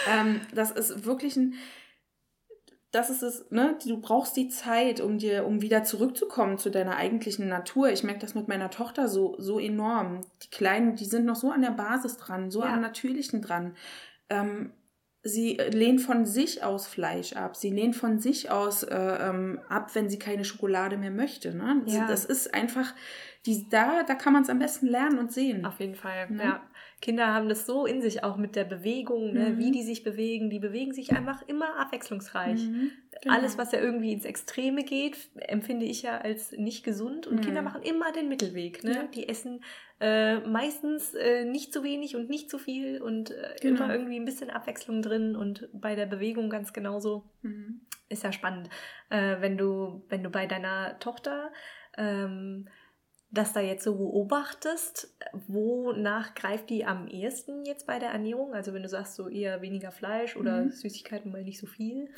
ähm, 0.07 0.41
das 0.53 0.69
ist 0.69 1.03
wirklich 1.03 1.35
ein 1.35 1.55
das 2.97 3.11
ist 3.11 3.21
es, 3.21 3.45
ne? 3.51 3.77
Du 3.85 4.01
brauchst 4.01 4.35
die 4.35 4.49
Zeit, 4.49 5.01
um 5.01 5.19
dir, 5.19 5.45
um 5.45 5.61
wieder 5.61 5.83
zurückzukommen 5.83 6.57
zu 6.57 6.71
deiner 6.71 6.95
eigentlichen 6.95 7.47
Natur. 7.47 7.89
Ich 7.89 8.03
merke 8.03 8.21
das 8.21 8.33
mit 8.33 8.47
meiner 8.47 8.71
Tochter 8.71 9.07
so, 9.07 9.35
so 9.37 9.59
enorm. 9.59 10.21
Die 10.41 10.49
Kleinen, 10.49 10.95
die 10.95 11.05
sind 11.05 11.25
noch 11.25 11.35
so 11.35 11.51
an 11.51 11.61
der 11.61 11.71
Basis 11.71 12.17
dran, 12.17 12.49
so 12.49 12.63
ja. 12.63 12.73
am 12.73 12.81
Natürlichen 12.81 13.43
dran. 13.43 13.75
Ähm, 14.29 14.71
sie 15.21 15.57
lehnt 15.69 16.01
von 16.01 16.25
sich 16.25 16.63
aus 16.63 16.87
Fleisch 16.87 17.33
ab. 17.33 17.55
Sie 17.55 17.69
lehnt 17.69 17.95
von 17.95 18.17
sich 18.17 18.49
aus 18.49 18.81
äh, 18.81 18.95
ähm, 18.95 19.59
ab, 19.69 19.93
wenn 19.93 20.09
sie 20.09 20.17
keine 20.17 20.43
Schokolade 20.43 20.97
mehr 20.97 21.11
möchte. 21.11 21.53
Ne? 21.53 21.83
Ja. 21.85 22.07
Das 22.07 22.25
ist 22.25 22.51
einfach, 22.51 22.95
die, 23.45 23.69
da, 23.69 24.01
da 24.07 24.15
kann 24.15 24.33
man 24.33 24.41
es 24.41 24.49
am 24.49 24.57
besten 24.57 24.87
lernen 24.87 25.19
und 25.19 25.31
sehen. 25.31 25.67
Auf 25.67 25.79
jeden 25.79 25.95
Fall, 25.95 26.31
ne? 26.31 26.43
ja. 26.43 26.61
Kinder 26.99 27.27
haben 27.31 27.47
das 27.47 27.67
so 27.67 27.85
in 27.85 28.01
sich, 28.01 28.23
auch 28.23 28.37
mit 28.37 28.55
der 28.55 28.63
Bewegung, 28.63 29.33
ne? 29.33 29.51
mhm. 29.51 29.59
wie 29.59 29.71
die 29.71 29.83
sich 29.83 30.03
bewegen. 30.03 30.49
Die 30.49 30.59
bewegen 30.59 30.93
sich 30.93 31.11
einfach 31.11 31.47
immer 31.47 31.77
abwechslungsreich. 31.77 32.63
Mhm. 32.63 32.91
Genau. 33.21 33.35
Alles, 33.35 33.57
was 33.57 33.71
ja 33.71 33.79
irgendwie 33.79 34.13
ins 34.13 34.25
Extreme 34.25 34.83
geht, 34.83 35.17
empfinde 35.35 35.85
ich 35.85 36.01
ja 36.01 36.17
als 36.17 36.53
nicht 36.53 36.83
gesund. 36.83 37.27
Und 37.27 37.37
mhm. 37.37 37.41
Kinder 37.41 37.61
machen 37.61 37.83
immer 37.83 38.11
den 38.11 38.29
Mittelweg. 38.29 38.83
Ne? 38.83 38.91
Ja. 38.91 39.03
Die 39.03 39.29
essen 39.29 39.63
äh, 39.99 40.39
meistens 40.39 41.13
äh, 41.13 41.45
nicht 41.45 41.71
zu 41.71 41.83
wenig 41.83 42.15
und 42.15 42.29
nicht 42.29 42.49
zu 42.49 42.57
viel 42.57 43.01
und 43.01 43.31
äh, 43.31 43.55
genau. 43.61 43.85
immer 43.85 43.93
irgendwie 43.93 44.19
ein 44.19 44.25
bisschen 44.25 44.49
Abwechslung 44.49 45.01
drin 45.01 45.35
und 45.35 45.69
bei 45.73 45.95
der 45.95 46.07
Bewegung 46.07 46.49
ganz 46.49 46.73
genauso. 46.73 47.29
Mhm. 47.43 47.81
Ist 48.09 48.23
ja 48.23 48.31
spannend, 48.31 48.69
äh, 49.09 49.35
wenn 49.39 49.57
du, 49.57 50.03
wenn 50.09 50.23
du 50.23 50.29
bei 50.29 50.47
deiner 50.47 50.97
Tochter 50.99 51.51
ähm, 51.97 52.67
das 53.29 53.51
da 53.51 53.59
jetzt 53.59 53.83
so 53.83 53.95
beobachtest, 53.95 55.13
wonach 55.47 56.33
greift 56.33 56.69
die 56.69 56.85
am 56.85 57.07
ehesten 57.07 57.65
jetzt 57.65 57.85
bei 57.85 57.99
der 57.99 58.09
Ernährung? 58.09 58.53
Also 58.53 58.73
wenn 58.73 58.83
du 58.83 58.89
sagst, 58.89 59.15
so 59.15 59.27
eher 59.27 59.61
weniger 59.61 59.91
Fleisch 59.91 60.37
oder 60.37 60.63
mhm. 60.63 60.71
Süßigkeiten 60.71 61.31
mal 61.31 61.43
nicht 61.43 61.59
so 61.59 61.67
viel? 61.67 62.09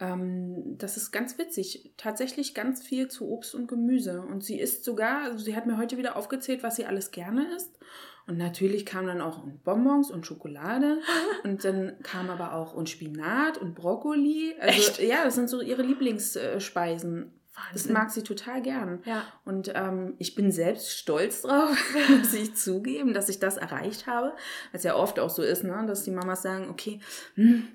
Ähm, 0.00 0.78
das 0.78 0.96
ist 0.96 1.10
ganz 1.10 1.36
witzig. 1.38 1.92
Tatsächlich 1.98 2.54
ganz 2.54 2.82
viel 2.82 3.08
zu 3.08 3.28
Obst 3.28 3.54
und 3.54 3.66
Gemüse. 3.66 4.22
Und 4.22 4.44
sie 4.44 4.58
isst 4.58 4.84
sogar, 4.84 5.24
also 5.24 5.44
sie 5.44 5.54
hat 5.54 5.66
mir 5.66 5.76
heute 5.76 5.98
wieder 5.98 6.16
aufgezählt, 6.16 6.62
was 6.62 6.76
sie 6.76 6.86
alles 6.86 7.10
gerne 7.10 7.54
isst. 7.54 7.78
Und 8.26 8.38
natürlich 8.38 8.84
kam 8.86 9.06
dann 9.06 9.20
auch 9.20 9.44
Bonbons 9.62 10.10
und 10.10 10.26
Schokolade. 10.26 11.00
und 11.44 11.64
dann 11.64 11.96
kam 12.02 12.30
aber 12.30 12.54
auch 12.54 12.72
und 12.72 12.88
Spinat 12.88 13.58
und 13.58 13.74
Brokkoli. 13.74 14.54
Also 14.58 14.90
Echt? 14.90 15.02
ja, 15.02 15.24
das 15.24 15.34
sind 15.34 15.50
so 15.50 15.60
ihre 15.60 15.82
Lieblingsspeisen. 15.82 17.32
Wahnsinn. 17.56 17.72
Das 17.72 17.88
mag 17.88 18.10
sie 18.10 18.22
total 18.22 18.60
gern. 18.60 19.00
Ja. 19.04 19.24
Und 19.44 19.72
ähm, 19.74 20.14
ich 20.18 20.34
bin 20.34 20.52
selbst 20.52 20.90
stolz 20.90 21.42
drauf, 21.42 21.76
muss 22.18 22.34
ich 22.34 22.54
zugeben, 22.54 23.14
dass 23.14 23.28
ich 23.28 23.38
das 23.38 23.56
erreicht 23.56 24.06
habe. 24.06 24.34
Was 24.72 24.82
ja 24.82 24.94
oft 24.94 25.18
auch 25.18 25.30
so 25.30 25.42
ist, 25.42 25.64
ne? 25.64 25.84
dass 25.86 26.04
die 26.04 26.10
Mamas 26.10 26.42
sagen, 26.42 26.68
okay, 26.68 27.00
hm, 27.34 27.68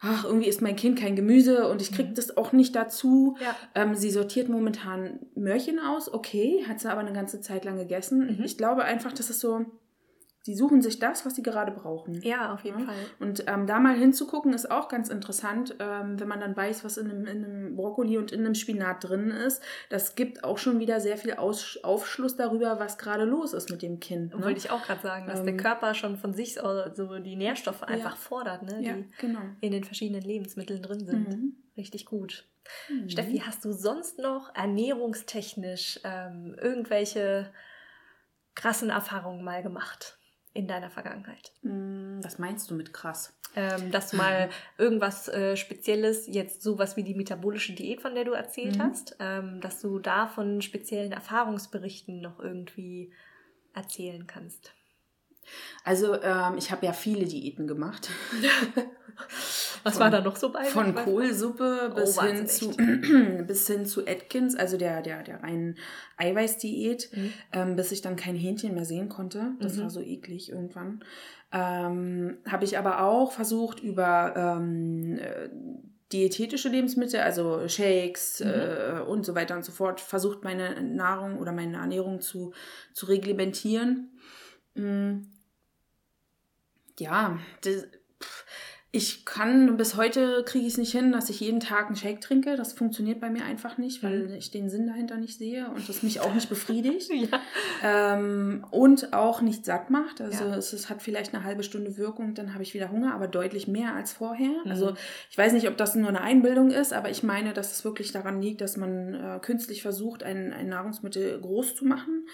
ach, 0.00 0.24
irgendwie 0.24 0.48
ist 0.48 0.62
mein 0.62 0.76
Kind 0.76 0.98
kein 0.98 1.16
Gemüse 1.16 1.68
und 1.68 1.82
ich 1.82 1.92
kriege 1.92 2.10
mhm. 2.10 2.14
das 2.14 2.36
auch 2.36 2.52
nicht 2.52 2.74
dazu. 2.74 3.36
Ja. 3.40 3.54
Ähm, 3.74 3.94
sie 3.94 4.10
sortiert 4.10 4.48
momentan 4.48 5.20
Möhrchen 5.34 5.78
aus, 5.80 6.12
okay, 6.12 6.64
hat 6.66 6.80
sie 6.80 6.90
aber 6.90 7.00
eine 7.00 7.12
ganze 7.12 7.40
Zeit 7.40 7.64
lang 7.66 7.76
gegessen. 7.76 8.38
Mhm. 8.38 8.44
Ich 8.44 8.56
glaube 8.56 8.84
einfach, 8.84 9.12
dass 9.12 9.28
es 9.28 9.38
so 9.38 9.66
die 10.46 10.54
suchen 10.54 10.80
sich 10.80 10.98
das, 10.98 11.26
was 11.26 11.34
sie 11.34 11.42
gerade 11.42 11.72
brauchen. 11.72 12.22
Ja, 12.22 12.54
auf 12.54 12.64
jeden 12.64 12.80
ja? 12.80 12.86
Fall. 12.86 12.96
Und 13.18 13.44
ähm, 13.48 13.66
da 13.66 13.80
mal 13.80 13.96
hinzugucken 13.96 14.52
ist 14.52 14.70
auch 14.70 14.88
ganz 14.88 15.08
interessant, 15.08 15.74
ähm, 15.80 16.20
wenn 16.20 16.28
man 16.28 16.40
dann 16.40 16.56
weiß, 16.56 16.84
was 16.84 16.96
in 16.98 17.10
einem, 17.10 17.26
in 17.26 17.44
einem, 17.44 17.76
Brokkoli 17.76 18.16
und 18.16 18.32
in 18.32 18.40
einem 18.40 18.54
Spinat 18.54 19.02
drin 19.02 19.30
ist. 19.30 19.62
Das 19.90 20.14
gibt 20.14 20.44
auch 20.44 20.58
schon 20.58 20.78
wieder 20.78 21.00
sehr 21.00 21.18
viel 21.18 21.34
Aus 21.34 21.78
Aufschluss 21.82 22.36
darüber, 22.36 22.78
was 22.78 22.96
gerade 22.96 23.24
los 23.24 23.52
ist 23.52 23.70
mit 23.70 23.82
dem 23.82 23.98
Kind. 23.98 24.34
Ne? 24.34 24.44
Wollte 24.44 24.58
ich 24.58 24.70
auch 24.70 24.82
gerade 24.82 25.02
sagen, 25.02 25.26
dass 25.26 25.40
ähm, 25.40 25.46
der 25.46 25.56
Körper 25.56 25.94
schon 25.94 26.16
von 26.16 26.32
sich 26.32 26.54
so 26.54 27.18
die 27.18 27.36
Nährstoffe 27.36 27.82
einfach 27.82 28.12
ja. 28.12 28.16
fordert, 28.16 28.62
ne? 28.62 28.82
Ja, 28.82 28.94
die 28.94 29.08
genau. 29.18 29.40
in 29.60 29.72
den 29.72 29.84
verschiedenen 29.84 30.22
Lebensmitteln 30.22 30.82
drin 30.82 31.04
sind. 31.04 31.28
Mhm. 31.28 31.56
Richtig 31.76 32.06
gut. 32.06 32.46
Mhm. 32.88 33.08
Steffi, 33.10 33.42
hast 33.44 33.64
du 33.64 33.72
sonst 33.72 34.18
noch 34.18 34.54
ernährungstechnisch 34.54 36.00
ähm, 36.04 36.56
irgendwelche 36.60 37.52
krassen 38.54 38.90
Erfahrungen 38.90 39.44
mal 39.44 39.62
gemacht? 39.62 40.15
In 40.56 40.66
deiner 40.66 40.90
Vergangenheit? 40.90 41.52
Mm, 41.62 42.20
Was 42.22 42.38
meinst 42.38 42.70
du 42.70 42.74
mit 42.74 42.92
krass? 42.92 43.32
Ähm, 43.54 43.90
dass 43.90 44.10
du 44.10 44.16
mal 44.18 44.50
irgendwas 44.76 45.28
äh, 45.28 45.56
Spezielles, 45.56 46.26
jetzt 46.26 46.62
sowas 46.62 46.96
wie 46.96 47.04
die 47.04 47.14
metabolische 47.14 47.72
Diät, 47.74 48.02
von 48.02 48.14
der 48.14 48.24
du 48.24 48.32
erzählt 48.32 48.78
Mhm. 48.78 48.82
hast, 48.82 49.16
ähm, 49.18 49.60
dass 49.60 49.80
du 49.80 49.98
da 49.98 50.26
von 50.26 50.60
speziellen 50.60 51.12
Erfahrungsberichten 51.12 52.20
noch 52.20 52.38
irgendwie 52.38 53.12
erzählen 53.72 54.26
kannst. 54.26 54.74
Also 55.84 56.20
ähm, 56.22 56.56
ich 56.58 56.70
habe 56.72 56.84
ja 56.84 56.92
viele 56.92 57.24
Diäten 57.24 57.66
gemacht. 57.66 58.10
Was 59.86 59.94
Von- 59.94 60.00
war 60.02 60.10
da 60.10 60.20
noch 60.20 60.34
so 60.34 60.50
bei? 60.50 60.64
Von 60.64 60.96
Kohlsuppe 60.96 61.92
bis, 61.94 62.18
Oh, 62.18 62.22
hin 62.22 62.46
zu, 62.48 62.70
bis 63.46 63.68
hin 63.68 63.86
zu 63.86 64.04
Atkins, 64.04 64.56
also 64.56 64.76
der, 64.76 65.00
der, 65.00 65.22
der 65.22 65.42
reinen 65.44 65.76
Eiweißdiät, 66.16 67.08
Mhm. 67.14 67.32
ähm, 67.52 67.76
bis 67.76 67.92
ich 67.92 68.02
dann 68.02 68.16
kein 68.16 68.34
Hähnchen 68.34 68.74
mehr 68.74 68.84
sehen 68.84 69.08
konnte. 69.08 69.52
Das 69.60 69.76
Mhm. 69.76 69.82
war 69.82 69.90
so 69.90 70.00
eklig 70.00 70.50
irgendwann. 70.50 71.04
Ähm, 71.52 72.38
Habe 72.48 72.64
ich 72.64 72.76
aber 72.78 73.02
auch 73.02 73.30
versucht, 73.30 73.78
über 73.80 74.34
ähm, 74.36 75.18
äh, 75.18 75.48
diätetische 76.12 76.68
Lebensmittel, 76.68 77.20
also 77.20 77.68
Shakes 77.68 78.40
Mhm. 78.40 78.46
äh, 78.50 79.00
und 79.06 79.24
so 79.24 79.36
weiter 79.36 79.54
und 79.54 79.64
so 79.64 79.70
fort, 79.70 80.00
versucht, 80.00 80.42
meine 80.42 80.82
Nahrung 80.82 81.38
oder 81.38 81.52
meine 81.52 81.76
Ernährung 81.76 82.20
zu, 82.20 82.52
zu 82.92 83.06
reglementieren. 83.06 84.10
Mm. 84.74 85.22
Ja, 86.98 87.38
das, 87.62 87.86
ich 88.96 89.24
kann 89.24 89.76
bis 89.76 89.94
heute 89.96 90.42
kriege 90.44 90.66
ich 90.66 90.72
es 90.72 90.78
nicht 90.78 90.92
hin, 90.92 91.12
dass 91.12 91.28
ich 91.30 91.40
jeden 91.40 91.60
Tag 91.60 91.86
einen 91.86 91.96
Shake 91.96 92.20
trinke. 92.20 92.56
Das 92.56 92.72
funktioniert 92.72 93.20
bei 93.20 93.28
mir 93.30 93.44
einfach 93.44 93.76
nicht, 93.78 94.02
weil 94.02 94.28
Mhm. 94.28 94.34
ich 94.34 94.50
den 94.50 94.70
Sinn 94.70 94.86
dahinter 94.86 95.16
nicht 95.18 95.36
sehe 95.38 95.68
und 95.70 95.88
das 95.88 96.02
mich 96.02 96.20
auch 96.20 96.34
nicht 96.34 96.48
befriedigt. 96.48 97.10
Ja. 97.30 97.40
Ähm, 98.14 98.64
und 98.70 99.12
auch 99.12 99.40
nicht 99.42 99.64
satt 99.64 99.90
macht. 99.90 100.20
Also 100.20 100.44
Ja. 100.44 100.56
es, 100.56 100.72
es 100.72 100.88
hat 100.90 101.02
vielleicht 101.02 101.34
eine 101.34 101.44
halbe 101.44 101.62
Stunde 101.62 101.96
Wirkung, 101.96 102.34
dann 102.34 102.52
habe 102.54 102.62
ich 102.62 102.72
wieder 102.74 102.90
Hunger, 102.90 103.14
aber 103.14 103.28
deutlich 103.28 103.68
mehr 103.68 103.94
als 103.94 104.12
vorher. 104.12 104.48
Mhm. 104.64 104.70
Also 104.70 104.94
ich 105.30 105.36
weiß 105.36 105.52
nicht, 105.52 105.68
ob 105.68 105.76
das 105.76 105.94
nur 105.94 106.08
eine 106.08 106.20
Einbildung 106.20 106.70
ist, 106.70 106.92
aber 106.92 107.10
ich 107.10 107.22
meine, 107.22 107.52
dass 107.52 107.72
es 107.72 107.84
wirklich 107.84 108.12
daran 108.12 108.40
liegt, 108.40 108.60
dass 108.60 108.76
man 108.76 109.14
äh, 109.14 109.38
künstlich 109.42 109.82
versucht, 109.82 110.22
ein, 110.22 110.52
ein 110.52 110.68
Nahrungsmittel 110.68 111.40
groß 111.40 111.76
zu 111.76 111.84
machen, 111.84 112.26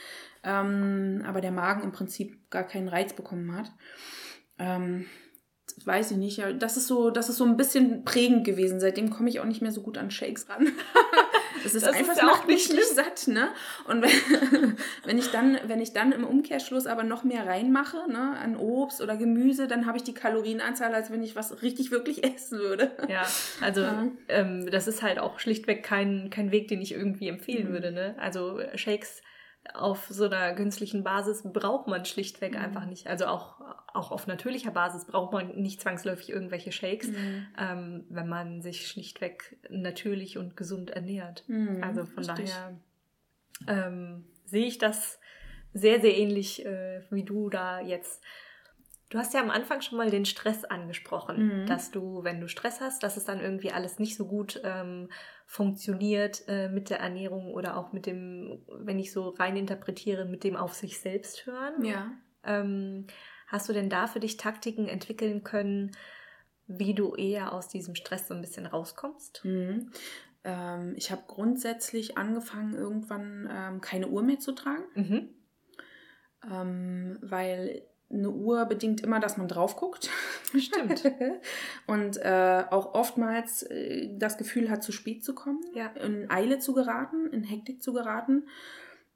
ähm, 0.44 1.22
aber 1.26 1.40
der 1.40 1.52
Magen 1.52 1.82
im 1.82 1.92
Prinzip 1.92 2.50
gar 2.50 2.64
keinen 2.64 2.88
Reiz 2.88 3.12
bekommen 3.12 3.56
hat. 3.56 3.70
Ähm, 4.58 5.06
weiß 5.84 6.12
ich 6.12 6.16
nicht. 6.16 6.42
Das 6.58 6.76
ist 6.76 6.86
so, 6.86 7.10
das 7.10 7.28
ist 7.28 7.36
so 7.38 7.44
ein 7.44 7.56
bisschen 7.56 8.04
prägend 8.04 8.44
gewesen. 8.44 8.80
Seitdem 8.80 9.10
komme 9.10 9.28
ich 9.28 9.40
auch 9.40 9.44
nicht 9.44 9.62
mehr 9.62 9.72
so 9.72 9.82
gut 9.82 9.98
an 9.98 10.10
Shakes 10.10 10.48
ran. 10.48 10.68
Es 11.64 11.76
ist 11.76 11.86
Das 11.86 11.94
einfach, 11.94 12.16
ist 12.16 12.22
macht 12.24 12.48
mich 12.48 12.72
nicht 12.72 12.88
satt, 12.88 13.28
ne? 13.28 13.50
Und 13.86 14.02
wenn, 14.02 14.76
wenn 15.04 15.16
ich 15.16 15.30
dann, 15.30 15.60
wenn 15.66 15.80
ich 15.80 15.92
dann 15.92 16.10
im 16.10 16.24
Umkehrschluss 16.24 16.86
aber 16.88 17.04
noch 17.04 17.22
mehr 17.22 17.46
reinmache, 17.46 18.10
ne, 18.10 18.36
an 18.36 18.56
Obst 18.56 19.00
oder 19.00 19.16
Gemüse, 19.16 19.68
dann 19.68 19.86
habe 19.86 19.96
ich 19.96 20.02
die 20.02 20.14
Kalorienanzahl, 20.14 20.92
als 20.92 21.12
wenn 21.12 21.22
ich 21.22 21.36
was 21.36 21.62
richtig 21.62 21.92
wirklich 21.92 22.24
essen 22.34 22.58
würde. 22.58 22.90
Ja, 23.08 23.22
also 23.60 23.82
Ja. 23.82 24.08
ähm, 24.28 24.68
das 24.72 24.88
ist 24.88 25.02
halt 25.02 25.20
auch 25.20 25.38
schlichtweg 25.38 25.84
kein, 25.84 26.30
kein 26.30 26.50
Weg, 26.50 26.66
den 26.66 26.80
ich 26.80 26.92
irgendwie 26.94 27.28
empfehlen 27.28 27.68
Mhm. 27.68 27.72
würde. 27.72 27.92
Ne? 27.92 28.16
Also 28.18 28.58
Shakes 28.74 29.22
auf 29.74 30.06
so 30.08 30.24
einer 30.24 30.54
künstlichen 30.54 31.04
Basis 31.04 31.42
braucht 31.44 31.86
man 31.86 32.04
schlichtweg 32.04 32.52
Mhm. 32.52 32.58
einfach 32.58 32.84
nicht. 32.86 33.06
Also 33.06 33.26
auch, 33.26 33.60
auch 33.94 34.10
auf 34.10 34.26
natürlicher 34.26 34.70
Basis 34.72 35.04
braucht 35.06 35.32
man 35.32 35.54
nicht 35.56 35.80
zwangsläufig 35.80 36.30
irgendwelche 36.30 36.72
Shakes, 36.72 37.10
ähm, 37.58 38.04
wenn 38.08 38.28
man 38.28 38.60
sich 38.62 38.88
schlichtweg 38.88 39.56
natürlich 39.70 40.36
und 40.38 40.56
gesund 40.56 40.90
ernährt. 40.90 41.44
Mhm, 41.46 41.82
Also 41.82 42.04
von 42.04 42.24
richtig. 42.24 42.50
daher 42.50 42.78
ähm, 43.68 44.24
sehe 44.46 44.66
ich 44.66 44.78
das 44.78 45.20
sehr, 45.72 46.00
sehr 46.00 46.16
ähnlich 46.16 46.64
äh, 46.66 47.02
wie 47.10 47.22
du 47.24 47.48
da 47.48 47.80
jetzt. 47.80 48.22
Du 49.12 49.18
hast 49.18 49.34
ja 49.34 49.42
am 49.42 49.50
Anfang 49.50 49.82
schon 49.82 49.98
mal 49.98 50.08
den 50.08 50.24
Stress 50.24 50.64
angesprochen, 50.64 51.64
Mhm. 51.64 51.66
dass 51.66 51.90
du, 51.90 52.24
wenn 52.24 52.40
du 52.40 52.48
Stress 52.48 52.80
hast, 52.80 53.02
dass 53.02 53.18
es 53.18 53.24
dann 53.24 53.40
irgendwie 53.40 53.70
alles 53.70 53.98
nicht 53.98 54.16
so 54.16 54.26
gut 54.26 54.58
ähm, 54.64 55.10
funktioniert 55.44 56.44
äh, 56.48 56.70
mit 56.70 56.88
der 56.88 57.00
Ernährung 57.00 57.52
oder 57.52 57.76
auch 57.76 57.92
mit 57.92 58.06
dem, 58.06 58.64
wenn 58.68 58.98
ich 58.98 59.12
so 59.12 59.28
rein 59.28 59.58
interpretiere, 59.58 60.24
mit 60.24 60.44
dem 60.44 60.56
auf 60.56 60.72
sich 60.72 60.98
selbst 60.98 61.44
hören. 61.44 61.84
Ja. 61.84 62.10
Ähm, 62.42 63.06
hast 63.48 63.68
du 63.68 63.74
denn 63.74 63.90
da 63.90 64.06
für 64.06 64.18
dich 64.18 64.38
Taktiken 64.38 64.88
entwickeln 64.88 65.44
können, 65.44 65.90
wie 66.66 66.94
du 66.94 67.14
eher 67.14 67.52
aus 67.52 67.68
diesem 67.68 67.94
Stress 67.94 68.28
so 68.28 68.32
ein 68.34 68.40
bisschen 68.40 68.64
rauskommst? 68.64 69.44
Mhm. 69.44 69.90
Ähm, 70.42 70.94
ich 70.96 71.10
habe 71.10 71.24
grundsätzlich 71.26 72.16
angefangen, 72.16 72.72
irgendwann 72.72 73.46
ähm, 73.52 73.80
keine 73.82 74.08
Uhr 74.08 74.22
mehr 74.22 74.38
zu 74.38 74.52
tragen, 74.52 74.84
Mhm. 74.94 75.28
ähm, 76.50 77.18
weil 77.20 77.82
eine 78.12 78.30
Uhr 78.30 78.64
bedingt 78.66 79.00
immer, 79.00 79.20
dass 79.20 79.36
man 79.36 79.48
drauf 79.48 79.76
guckt. 79.76 80.10
Stimmt. 80.58 81.02
Und 81.86 82.16
äh, 82.18 82.64
auch 82.70 82.94
oftmals 82.94 83.62
äh, 83.64 84.10
das 84.18 84.38
Gefühl 84.38 84.70
hat, 84.70 84.82
zu 84.82 84.92
spät 84.92 85.24
zu 85.24 85.34
kommen, 85.34 85.60
Ja. 85.74 85.86
in 86.00 86.30
Eile 86.30 86.58
zu 86.58 86.74
geraten, 86.74 87.26
in 87.32 87.42
Hektik 87.44 87.82
zu 87.82 87.92
geraten. 87.92 88.46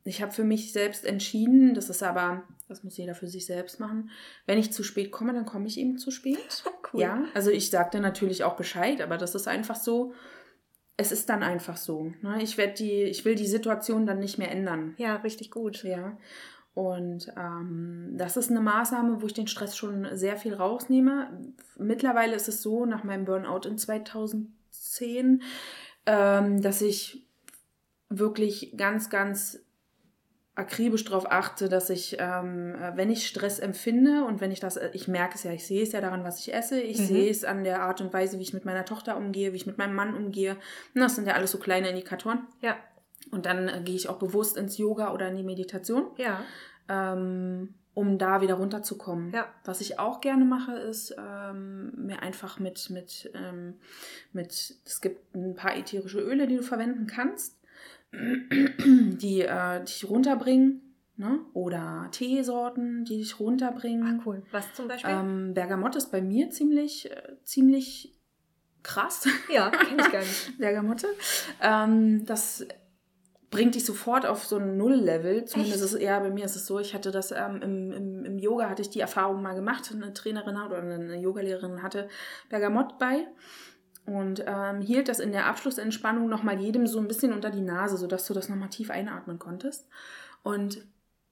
Ich 0.04 0.22
habe 0.22 0.30
für 0.32 0.44
mich 0.44 0.72
selbst 0.72 1.04
entschieden, 1.04 1.74
das 1.74 1.90
ist 1.90 2.02
aber, 2.02 2.44
das 2.68 2.84
muss 2.84 2.96
jeder 2.96 3.14
für 3.16 3.26
sich 3.26 3.44
selbst 3.44 3.80
machen, 3.80 4.10
wenn 4.46 4.56
ich 4.58 4.72
zu 4.72 4.84
spät 4.84 5.10
komme, 5.10 5.34
dann 5.34 5.46
komme 5.46 5.66
ich 5.66 5.78
eben 5.78 5.98
zu 5.98 6.10
spät. 6.10 6.38
Cool. 6.92 7.00
Ja, 7.00 7.24
also 7.34 7.50
ich 7.50 7.68
sagte 7.70 7.98
natürlich 7.98 8.44
auch 8.44 8.54
Bescheid, 8.54 9.00
aber 9.00 9.18
das 9.18 9.34
ist 9.34 9.48
einfach 9.48 9.74
so, 9.74 10.14
es 10.96 11.10
ist 11.10 11.28
dann 11.28 11.42
einfach 11.42 11.76
so. 11.76 12.12
Ne? 12.22 12.40
Ich, 12.40 12.54
die, 12.78 13.02
ich 13.02 13.24
will 13.24 13.34
die 13.34 13.46
Situation 13.48 14.06
dann 14.06 14.20
nicht 14.20 14.38
mehr 14.38 14.52
ändern. 14.52 14.94
Ja, 14.96 15.16
richtig 15.16 15.50
gut. 15.50 15.82
Ja. 15.82 16.16
Und 16.76 17.32
ähm, 17.38 18.10
das 18.18 18.36
ist 18.36 18.50
eine 18.50 18.60
Maßnahme, 18.60 19.22
wo 19.22 19.26
ich 19.26 19.32
den 19.32 19.46
Stress 19.46 19.78
schon 19.78 20.06
sehr 20.12 20.36
viel 20.36 20.52
rausnehme. 20.52 21.30
Mittlerweile 21.78 22.36
ist 22.36 22.48
es 22.48 22.60
so, 22.60 22.84
nach 22.84 23.02
meinem 23.02 23.24
Burnout 23.24 23.66
in 23.66 23.78
2010, 23.78 25.42
ähm, 26.04 26.60
dass 26.60 26.82
ich 26.82 27.26
wirklich 28.10 28.74
ganz, 28.76 29.08
ganz 29.08 29.58
akribisch 30.54 31.04
darauf 31.04 31.32
achte, 31.32 31.70
dass 31.70 31.88
ich, 31.88 32.18
ähm, 32.20 32.74
äh, 32.74 32.94
wenn 32.94 33.08
ich 33.08 33.26
Stress 33.26 33.58
empfinde 33.58 34.24
und 34.26 34.42
wenn 34.42 34.50
ich 34.50 34.60
das, 34.60 34.76
äh, 34.76 34.90
ich 34.92 35.08
merke 35.08 35.36
es 35.36 35.44
ja, 35.44 35.52
ich 35.52 35.66
sehe 35.66 35.82
es 35.82 35.92
ja 35.92 36.02
daran, 36.02 36.24
was 36.24 36.40
ich 36.40 36.52
esse, 36.52 36.78
ich 36.78 36.98
Mhm. 36.98 37.04
sehe 37.06 37.30
es 37.30 37.44
an 37.44 37.64
der 37.64 37.80
Art 37.80 38.02
und 38.02 38.12
Weise, 38.12 38.38
wie 38.38 38.42
ich 38.42 38.52
mit 38.52 38.66
meiner 38.66 38.84
Tochter 38.84 39.16
umgehe, 39.16 39.52
wie 39.54 39.56
ich 39.56 39.66
mit 39.66 39.78
meinem 39.78 39.94
Mann 39.94 40.14
umgehe. 40.14 40.56
Und 40.94 41.00
das 41.00 41.14
sind 41.14 41.26
ja 41.26 41.32
alles 41.34 41.52
so 41.52 41.58
kleine 41.58 41.88
Indikatoren. 41.88 42.46
Ja, 42.60 42.76
Und 43.30 43.46
dann 43.46 43.68
äh, 43.68 43.80
gehe 43.84 43.96
ich 43.96 44.08
auch 44.08 44.18
bewusst 44.18 44.56
ins 44.56 44.78
Yoga 44.78 45.12
oder 45.12 45.28
in 45.28 45.36
die 45.36 45.42
Meditation 45.42 46.06
ja, 46.16 46.40
ähm, 46.88 47.74
um 47.94 48.18
da 48.18 48.40
wieder 48.42 48.54
runterzukommen. 48.54 49.32
Ja. 49.32 49.46
Was 49.64 49.80
ich 49.80 49.98
auch 49.98 50.20
gerne 50.20 50.44
mache, 50.44 50.76
ist 50.76 51.16
ähm, 51.18 51.92
mir 51.96 52.22
einfach 52.22 52.58
mit, 52.60 52.90
mit, 52.90 53.30
ähm, 53.34 53.74
mit, 54.32 54.74
es 54.84 55.00
gibt 55.00 55.34
ein 55.34 55.54
paar 55.54 55.76
ätherische 55.76 56.20
Öle, 56.20 56.46
die 56.46 56.56
du 56.56 56.62
verwenden 56.62 57.06
kannst, 57.06 57.58
die 58.12 59.42
äh, 59.42 59.82
dich 59.82 60.08
runterbringen, 60.08 60.94
ne? 61.16 61.40
oder 61.54 62.08
Teesorten, 62.12 63.04
die 63.04 63.16
dich 63.18 63.40
runterbringen. 63.40 64.20
ah, 64.20 64.22
cool. 64.26 64.42
Was 64.50 64.74
zum 64.74 64.88
Beispiel? 64.88 65.10
Ähm, 65.10 65.54
Bergamotte 65.54 65.98
ist 65.98 66.12
bei 66.12 66.20
mir 66.20 66.50
ziemlich, 66.50 67.10
äh, 67.10 67.36
ziemlich 67.44 68.14
krass. 68.82 69.26
ja, 69.52 69.70
kenne 69.70 70.02
ich 70.02 70.12
gar 70.12 70.20
nicht. 70.20 70.58
Bergamotte. 70.58 71.08
Ähm, 71.62 72.26
das 72.26 72.66
bringt 73.50 73.74
dich 73.74 73.84
sofort 73.84 74.26
auf 74.26 74.44
so 74.44 74.56
ein 74.56 74.76
Null-Level. 74.76 75.44
Zumindest 75.44 75.82
Echt? 75.82 75.94
ist 75.94 76.02
ja 76.02 76.18
bei 76.20 76.30
mir 76.30 76.44
ist 76.44 76.56
es 76.56 76.66
so. 76.66 76.78
Ich 76.80 76.94
hatte 76.94 77.10
das 77.10 77.32
ähm, 77.32 77.60
im, 77.62 77.92
im, 77.92 78.24
im 78.24 78.38
Yoga 78.38 78.68
hatte 78.68 78.82
ich 78.82 78.90
die 78.90 79.00
Erfahrung 79.00 79.42
mal 79.42 79.54
gemacht. 79.54 79.90
Eine 79.92 80.12
Trainerin 80.12 80.56
oder 80.56 80.78
eine 80.78 81.16
Yogalehrerin 81.16 81.82
hatte 81.82 82.08
Bergamott 82.48 82.98
bei 82.98 83.26
und 84.06 84.44
ähm, 84.46 84.80
hielt 84.80 85.08
das 85.08 85.18
in 85.18 85.32
der 85.32 85.46
Abschlussentspannung 85.46 86.28
nochmal 86.28 86.60
jedem 86.60 86.86
so 86.86 86.98
ein 86.98 87.08
bisschen 87.08 87.32
unter 87.32 87.50
die 87.50 87.60
Nase, 87.60 87.96
sodass 87.96 88.26
du 88.26 88.34
das 88.34 88.48
nochmal 88.48 88.68
tief 88.68 88.90
einatmen 88.90 89.38
konntest. 89.38 89.88
Und 90.42 90.86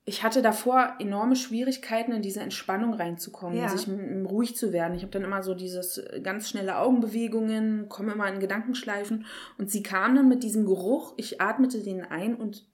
ich 0.06 0.22
hatte 0.22 0.42
davor 0.42 0.94
enorme 0.98 1.34
Schwierigkeiten, 1.34 2.12
in 2.12 2.20
diese 2.20 2.40
Entspannung 2.40 2.92
reinzukommen, 2.92 3.56
Ja. 3.56 3.68
sich 3.68 3.88
ruhig 3.88 4.54
zu 4.54 4.72
werden. 4.72 4.94
Ich 4.94 5.02
habe 5.02 5.12
dann 5.12 5.24
immer 5.24 5.42
so 5.42 5.54
dieses 5.54 5.96
äh, 5.98 6.20
ganz 6.22 6.50
schnelle 6.50 6.78
Augenbewegungen, 6.78 7.88
komme 7.88 8.12
immer 8.12 8.30
in 8.32 8.38
Gedankenschleifen. 8.40 9.24
Und 9.56 9.70
sie 9.70 9.82
kam 9.82 10.14
dann 10.14 10.28
mit 10.28 10.42
diesem 10.42 10.66
Geruch, 10.66 11.14
ich 11.16 11.40
atmete 11.40 11.82
den 11.82 12.02
ein 12.04 12.34
und 12.34 12.66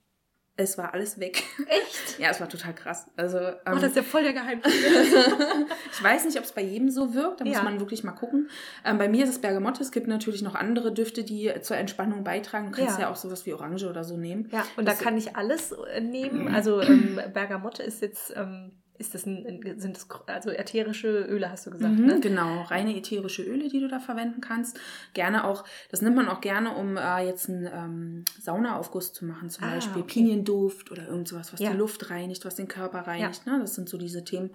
es 0.62 0.78
war 0.78 0.94
alles 0.94 1.18
weg. 1.18 1.42
Echt? 1.66 2.18
ja, 2.18 2.30
es 2.30 2.40
war 2.40 2.48
total 2.48 2.74
krass. 2.74 3.06
Also, 3.16 3.38
Oh, 3.38 3.42
ähm, 3.66 3.74
das 3.80 3.84
ist 3.84 3.96
ja 3.96 4.02
voll 4.02 4.22
der 4.22 4.32
Geheimnis. 4.32 4.66
ich 5.92 6.02
weiß 6.02 6.24
nicht, 6.24 6.38
ob 6.38 6.44
es 6.44 6.52
bei 6.52 6.62
jedem 6.62 6.90
so 6.90 7.14
wirkt, 7.14 7.40
da 7.40 7.44
muss 7.44 7.54
Ja. 7.56 7.62
man 7.62 7.80
wirklich 7.80 8.04
mal 8.04 8.12
gucken. 8.12 8.48
Ähm, 8.84 8.98
bei 8.98 9.08
mir 9.08 9.24
ist 9.24 9.30
es 9.30 9.38
Bergamotte, 9.40 9.82
es 9.82 9.90
gibt 9.90 10.06
natürlich 10.06 10.42
noch 10.42 10.54
andere 10.54 10.92
Düfte, 10.92 11.24
die 11.24 11.52
zur 11.62 11.76
Entspannung 11.76 12.24
beitragen. 12.24 12.72
Du 12.72 12.78
kannst 12.78 12.98
Ja. 12.98 13.06
ja, 13.06 13.10
auch 13.10 13.16
sowas 13.16 13.46
wie 13.46 13.52
Orange 13.52 13.88
oder 13.88 14.04
so 14.04 14.16
nehmen. 14.16 14.48
Ja, 14.52 14.64
und 14.76 14.86
da 14.86 14.92
Das- 14.92 15.00
kann 15.00 15.16
ich 15.16 15.36
alles 15.36 15.72
äh, 15.72 16.00
nehmen. 16.00 16.48
Also 16.60 16.80
ähm, 16.82 17.18
Bergamotte 17.32 17.82
ist 17.82 18.02
jetzt, 18.02 18.32
ähm, 18.36 18.72
ist 19.00 19.14
das 19.14 19.26
ein, 19.26 19.60
sind 19.78 19.96
das 19.96 20.06
also 20.26 20.50
ätherische 20.50 21.08
Öle, 21.24 21.50
hast 21.50 21.66
du 21.66 21.70
gesagt, 21.70 21.98
Mhm, 21.98 22.06
ne? 22.06 22.20
Genau, 22.20 22.62
reine 22.62 22.94
ätherische 22.96 23.42
Öle, 23.42 23.68
die 23.68 23.80
du 23.80 23.88
da 23.88 23.98
verwenden 23.98 24.40
kannst. 24.40 24.78
Gerne 25.14 25.44
auch, 25.44 25.64
das 25.90 26.02
nimmt 26.02 26.16
man 26.16 26.28
auch 26.28 26.40
gerne, 26.40 26.74
um 26.76 26.96
äh, 26.96 27.26
jetzt 27.26 27.48
einen 27.48 27.66
ähm, 27.72 28.24
Saunaaufguss 28.40 29.12
zu 29.12 29.24
machen, 29.24 29.50
zum 29.50 29.64
Ah, 29.64 29.74
Beispiel 29.74 30.02
okay. 30.02 30.12
Pinienduft 30.12 30.90
oder 30.92 31.08
irgend 31.08 31.26
sowas, 31.28 31.52
was 31.52 31.60
Ja. 31.60 31.70
die 31.70 31.76
Luft 31.76 32.10
reinigt, 32.10 32.44
was 32.44 32.54
den 32.54 32.68
Körper 32.68 33.00
reinigt. 33.00 33.46
Ne? 33.46 33.58
Das 33.60 33.74
sind 33.74 33.88
so 33.88 33.98
diese 33.98 34.22
Themen. 34.24 34.50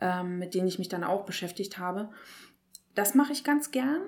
ähm, 0.00 0.38
mit 0.40 0.54
denen 0.54 0.66
ich 0.66 0.78
mich 0.80 0.88
dann 0.88 1.04
auch 1.04 1.24
beschäftigt 1.24 1.78
habe. 1.78 2.08
Das 2.96 3.14
mache 3.14 3.32
ich 3.32 3.44
ganz 3.44 3.70
gern. 3.70 4.00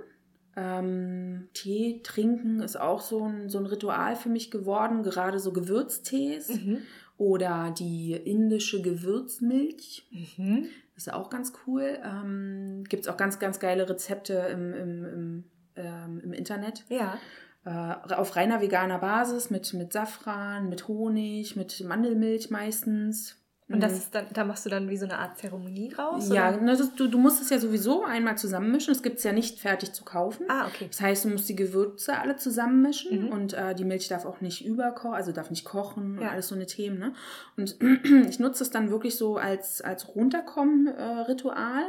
Ähm, 0.56 1.48
Tee 1.52 2.00
trinken 2.04 2.60
ist 2.60 2.76
auch 2.80 3.00
so 3.00 3.24
ein, 3.24 3.48
so 3.48 3.58
ein 3.58 3.66
Ritual 3.66 4.14
für 4.16 4.28
mich 4.28 4.50
geworden, 4.50 5.02
gerade 5.02 5.38
so 5.40 5.52
Gewürztees 5.52 6.48
Mhm. 6.48 6.78
Oder 7.16 7.74
die 7.76 8.12
indische 8.12 8.82
Gewürzmilch. 8.82 10.06
Mhm. 10.10 10.66
Das 10.94 11.06
ist 11.06 11.12
auch 11.12 11.30
ganz 11.30 11.52
cool. 11.66 11.98
Ähm, 12.04 12.84
Gibt 12.88 13.04
es 13.04 13.08
auch 13.08 13.16
ganz, 13.16 13.38
ganz 13.38 13.58
geile 13.58 13.88
Rezepte 13.88 14.34
im, 14.52 14.72
im, 14.74 15.04
im, 15.04 15.44
ähm, 15.76 16.20
im 16.22 16.32
Internet. 16.32 16.84
Ja. 16.88 17.18
Äh, 17.64 18.14
auf 18.14 18.36
reiner 18.36 18.60
veganer 18.60 18.98
Basis 18.98 19.50
mit, 19.50 19.72
mit 19.74 19.92
Safran, 19.92 20.68
mit 20.68 20.86
Honig, 20.86 21.56
mit 21.56 21.82
Mandelmilch 21.84 22.50
meistens. 22.50 23.36
Und 23.66 23.80
das 23.82 23.92
Mhm. 23.92 23.98
ist 23.98 24.14
dann, 24.14 24.26
da 24.34 24.44
machst 24.44 24.66
du 24.66 24.70
dann 24.70 24.90
wie 24.90 24.96
so 24.98 25.06
eine 25.06 25.18
Art 25.18 25.38
Zeremonie 25.38 25.88
draus? 25.88 26.28
Ja, 26.28 26.52
das, 26.52 26.94
du, 26.96 27.08
du 27.08 27.16
musst 27.18 27.40
es 27.40 27.48
ja 27.48 27.58
sowieso 27.58 28.04
einmal 28.04 28.36
zusammenmischen. 28.36 28.92
Es 28.92 29.02
gibt 29.02 29.16
es 29.18 29.24
ja 29.24 29.32
nicht 29.32 29.58
fertig 29.58 29.92
zu 29.94 30.04
kaufen. 30.04 30.44
Ah, 30.50 30.66
okay. 30.66 30.86
Das 30.90 31.00
heißt, 31.00 31.24
du 31.24 31.30
musst 31.30 31.48
die 31.48 31.56
Gewürze 31.56 32.18
alle 32.18 32.36
zusammenmischen 32.36 33.24
Mhm. 33.24 33.28
und 33.32 33.52
äh, 33.54 33.74
die 33.74 33.86
Milch 33.86 34.08
darf 34.08 34.26
auch 34.26 34.42
nicht 34.42 34.66
überkochen, 34.66 35.14
also 35.14 35.32
darf 35.32 35.48
nicht 35.48 35.64
kochen 35.64 36.18
und 36.18 36.22
Ja. 36.24 36.28
alles 36.30 36.48
so 36.48 36.54
eine 36.54 36.66
Themen. 36.66 36.98
Ne? 36.98 37.14
Und 37.56 37.76
ich 38.28 38.38
nutze 38.38 38.62
es 38.64 38.70
dann 38.70 38.90
wirklich 38.90 39.16
so 39.16 39.36
als, 39.36 39.80
als 39.80 40.14
Runterkommen-Ritual 40.14 41.84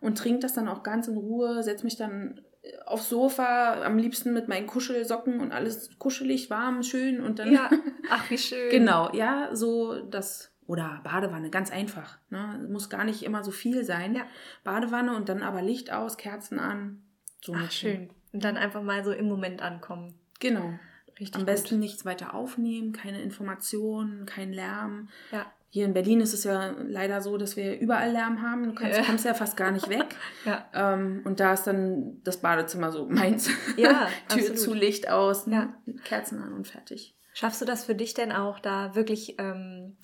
und 0.00 0.16
trinke 0.18 0.40
das 0.40 0.54
dann 0.54 0.68
auch 0.68 0.82
ganz 0.82 1.08
in 1.08 1.16
Ruhe, 1.16 1.62
setze 1.62 1.84
mich 1.84 1.96
dann 1.96 2.40
aufs 2.86 3.08
Sofa, 3.08 3.82
am 3.84 3.98
liebsten 3.98 4.32
mit 4.32 4.48
meinen 4.48 4.66
Kuschelsocken 4.66 5.40
und 5.40 5.52
alles 5.52 5.90
kuschelig, 5.98 6.50
warm, 6.50 6.82
schön 6.82 7.20
und 7.22 7.38
dann. 7.38 7.52
Ja. 7.52 7.70
Ach, 8.10 8.30
wie 8.30 8.38
schön. 8.38 8.70
Genau, 8.70 9.10
ja, 9.14 9.50
so 9.54 10.00
das. 10.02 10.50
Oder 10.68 11.00
Badewanne, 11.02 11.48
ganz 11.50 11.72
einfach. 11.72 12.18
Ne? 12.28 12.64
Muss 12.70 12.90
gar 12.90 13.02
nicht 13.04 13.22
immer 13.24 13.42
so 13.42 13.50
viel 13.50 13.84
sein. 13.84 14.14
Ja. 14.14 14.22
Badewanne 14.64 15.16
und 15.16 15.28
dann 15.30 15.42
aber 15.42 15.62
Licht 15.62 15.90
aus, 15.90 16.16
Kerzen 16.18 16.60
an. 16.60 17.02
So 17.42 17.54
Ach, 17.56 17.70
schön. 17.72 18.10
Und 18.32 18.44
dann 18.44 18.56
einfach 18.58 18.82
mal 18.82 19.02
so 19.02 19.10
im 19.10 19.26
Moment 19.28 19.62
ankommen. 19.62 20.14
Genau. 20.40 20.78
Richtig 21.18 21.34
Am 21.36 21.40
gut. 21.40 21.46
besten 21.46 21.78
nichts 21.80 22.04
weiter 22.04 22.34
aufnehmen, 22.34 22.92
keine 22.92 23.22
Informationen, 23.22 24.26
kein 24.26 24.52
Lärm. 24.52 25.08
Ja. 25.32 25.46
Hier 25.70 25.86
in 25.86 25.94
Berlin 25.94 26.20
ist 26.20 26.34
es 26.34 26.44
ja 26.44 26.74
leider 26.86 27.22
so, 27.22 27.38
dass 27.38 27.56
wir 27.56 27.78
überall 27.80 28.12
Lärm 28.12 28.42
haben. 28.42 28.64
Du 28.64 28.74
kannst, 28.74 29.02
kommst 29.04 29.24
ja 29.24 29.32
fast 29.34 29.56
gar 29.56 29.70
nicht 29.70 29.88
weg. 29.88 30.16
Ja. 30.44 30.66
Ähm, 30.74 31.22
und 31.24 31.40
da 31.40 31.54
ist 31.54 31.64
dann 31.64 32.22
das 32.24 32.36
Badezimmer 32.42 32.92
so 32.92 33.06
meins. 33.08 33.48
Ja, 33.78 34.08
Tür 34.28 34.38
absolut. 34.40 34.58
zu, 34.58 34.74
Licht 34.74 35.08
aus, 35.08 35.46
Ja. 35.46 35.72
Kerzen 36.04 36.42
an 36.42 36.52
und 36.52 36.68
fertig. 36.68 37.14
Schaffst 37.32 37.62
du 37.62 37.64
das 37.64 37.86
für 37.86 37.94
dich 37.94 38.12
denn 38.12 38.32
auch, 38.32 38.58
da 38.58 38.94
wirklich 38.94 39.36
ähm, 39.38 39.96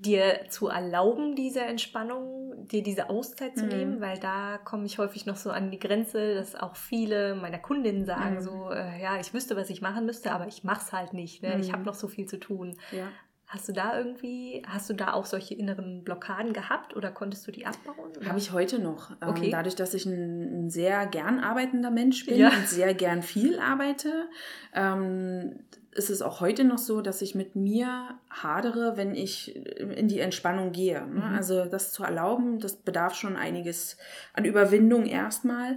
dir 0.00 0.46
zu 0.48 0.68
erlauben, 0.68 1.36
diese 1.36 1.60
Entspannung, 1.60 2.66
dir 2.68 2.82
diese 2.82 3.10
Auszeit 3.10 3.56
zu 3.56 3.64
Mhm. 3.64 3.68
nehmen? 3.70 4.00
Weil 4.00 4.18
da 4.18 4.58
komme 4.58 4.86
ich 4.86 4.98
häufig 4.98 5.26
noch 5.26 5.36
so 5.36 5.50
an 5.50 5.70
die 5.70 5.78
Grenze, 5.78 6.34
dass 6.34 6.54
auch 6.56 6.76
viele 6.76 7.34
meiner 7.34 7.58
Kundinnen 7.58 8.04
sagen 8.06 8.36
Mhm. 8.36 8.40
so, 8.40 8.70
äh, 8.70 9.00
ja, 9.02 9.18
ich 9.20 9.32
wüsste, 9.34 9.56
was 9.56 9.70
ich 9.70 9.82
machen 9.82 10.06
müsste, 10.06 10.32
aber 10.32 10.46
ich 10.46 10.64
mach's 10.64 10.92
halt 10.92 11.12
nicht. 11.12 11.42
Ne? 11.42 11.58
Ich 11.60 11.68
Mhm. 11.68 11.72
habe 11.72 11.82
noch 11.84 11.94
so 11.94 12.08
viel 12.08 12.26
zu 12.26 12.38
tun. 12.38 12.76
Ja. 12.92 13.08
Hast 13.46 13.68
du 13.68 13.72
da 13.72 13.98
irgendwie, 13.98 14.62
hast 14.68 14.88
du 14.88 14.94
da 14.94 15.12
auch 15.12 15.26
solche 15.26 15.54
inneren 15.54 16.04
Blockaden 16.04 16.52
gehabt 16.52 16.94
oder 16.94 17.10
konntest 17.10 17.44
du 17.48 17.50
die 17.50 17.66
abbauen? 17.66 18.12
Habe 18.24 18.38
ich 18.38 18.52
heute 18.52 18.78
noch. 18.78 19.10
Ähm, 19.20 19.28
Okay. 19.30 19.50
Dadurch, 19.50 19.74
dass 19.74 19.92
ich 19.92 20.06
ein, 20.06 20.66
ein 20.66 20.70
sehr 20.70 21.04
gern 21.06 21.40
arbeitender 21.40 21.90
Mensch 21.90 22.26
bin 22.26 22.36
Ja. 22.38 22.50
und 22.50 22.68
sehr 22.68 22.94
gern 22.94 23.22
viel 23.24 23.58
arbeite, 23.58 24.28
ähm, 24.72 25.64
ist 25.92 26.10
es 26.10 26.22
auch 26.22 26.40
heute 26.40 26.64
noch 26.64 26.78
so, 26.78 27.00
dass 27.00 27.20
ich 27.22 27.34
mit 27.34 27.56
mir 27.56 28.18
hadere, 28.30 28.96
wenn 28.96 29.14
ich 29.14 29.56
in 29.56 30.06
die 30.06 30.20
Entspannung 30.20 30.72
gehe. 30.72 31.00
Ne? 31.06 31.26
Mhm. 31.26 31.34
Also 31.34 31.64
das 31.64 31.92
zu 31.92 32.04
erlauben, 32.04 32.60
das 32.60 32.76
bedarf 32.76 33.14
schon 33.14 33.36
einiges 33.36 33.96
an 34.32 34.44
Überwindung 34.44 35.06
erstmal. 35.06 35.76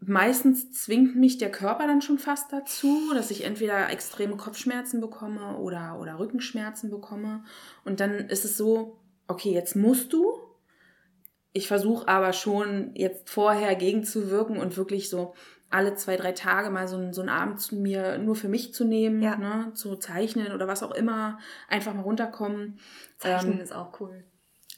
Meistens 0.00 0.72
zwingt 0.72 1.16
mich 1.16 1.38
der 1.38 1.50
Körper 1.50 1.86
dann 1.86 2.02
schon 2.02 2.18
fast 2.18 2.52
dazu, 2.52 3.12
dass 3.14 3.30
ich 3.30 3.44
entweder 3.44 3.90
extreme 3.90 4.36
Kopfschmerzen 4.36 5.00
bekomme 5.00 5.56
oder, 5.58 5.98
oder 6.00 6.18
Rückenschmerzen 6.18 6.90
bekomme. 6.90 7.44
Und 7.84 8.00
dann 8.00 8.12
ist 8.28 8.44
es 8.44 8.56
so, 8.56 8.98
okay, 9.26 9.52
jetzt 9.52 9.76
musst 9.76 10.12
du. 10.12 10.38
Ich 11.52 11.66
versuche 11.66 12.08
aber 12.08 12.32
schon 12.32 12.94
jetzt 12.94 13.28
vorher 13.28 13.74
gegenzuwirken 13.74 14.56
und 14.56 14.76
wirklich 14.76 15.10
so 15.10 15.34
alle 15.70 15.94
zwei, 15.94 16.16
drei 16.16 16.32
Tage 16.32 16.70
mal 16.70 16.88
so, 16.88 16.96
einen- 16.96 17.12
so 17.12 17.20
einen 17.20 17.30
Abend 17.30 17.60
zu 17.60 17.76
mir 17.76 18.18
nur 18.18 18.34
für 18.34 18.48
mich 18.48 18.74
zu 18.74 18.84
nehmen, 18.84 19.22
Ja. 19.22 19.36
ne, 19.36 19.72
zu 19.74 19.96
zeichnen 19.96 20.52
oder 20.52 20.66
was 20.68 20.82
auch 20.82 20.90
immer, 20.92 21.38
einfach 21.68 21.94
mal 21.94 22.02
runterkommen. 22.02 22.78
Zeichnen 23.18 23.54
Ähm, 23.54 23.60
ist 23.60 23.72
auch 23.72 24.00
cool. 24.00 24.24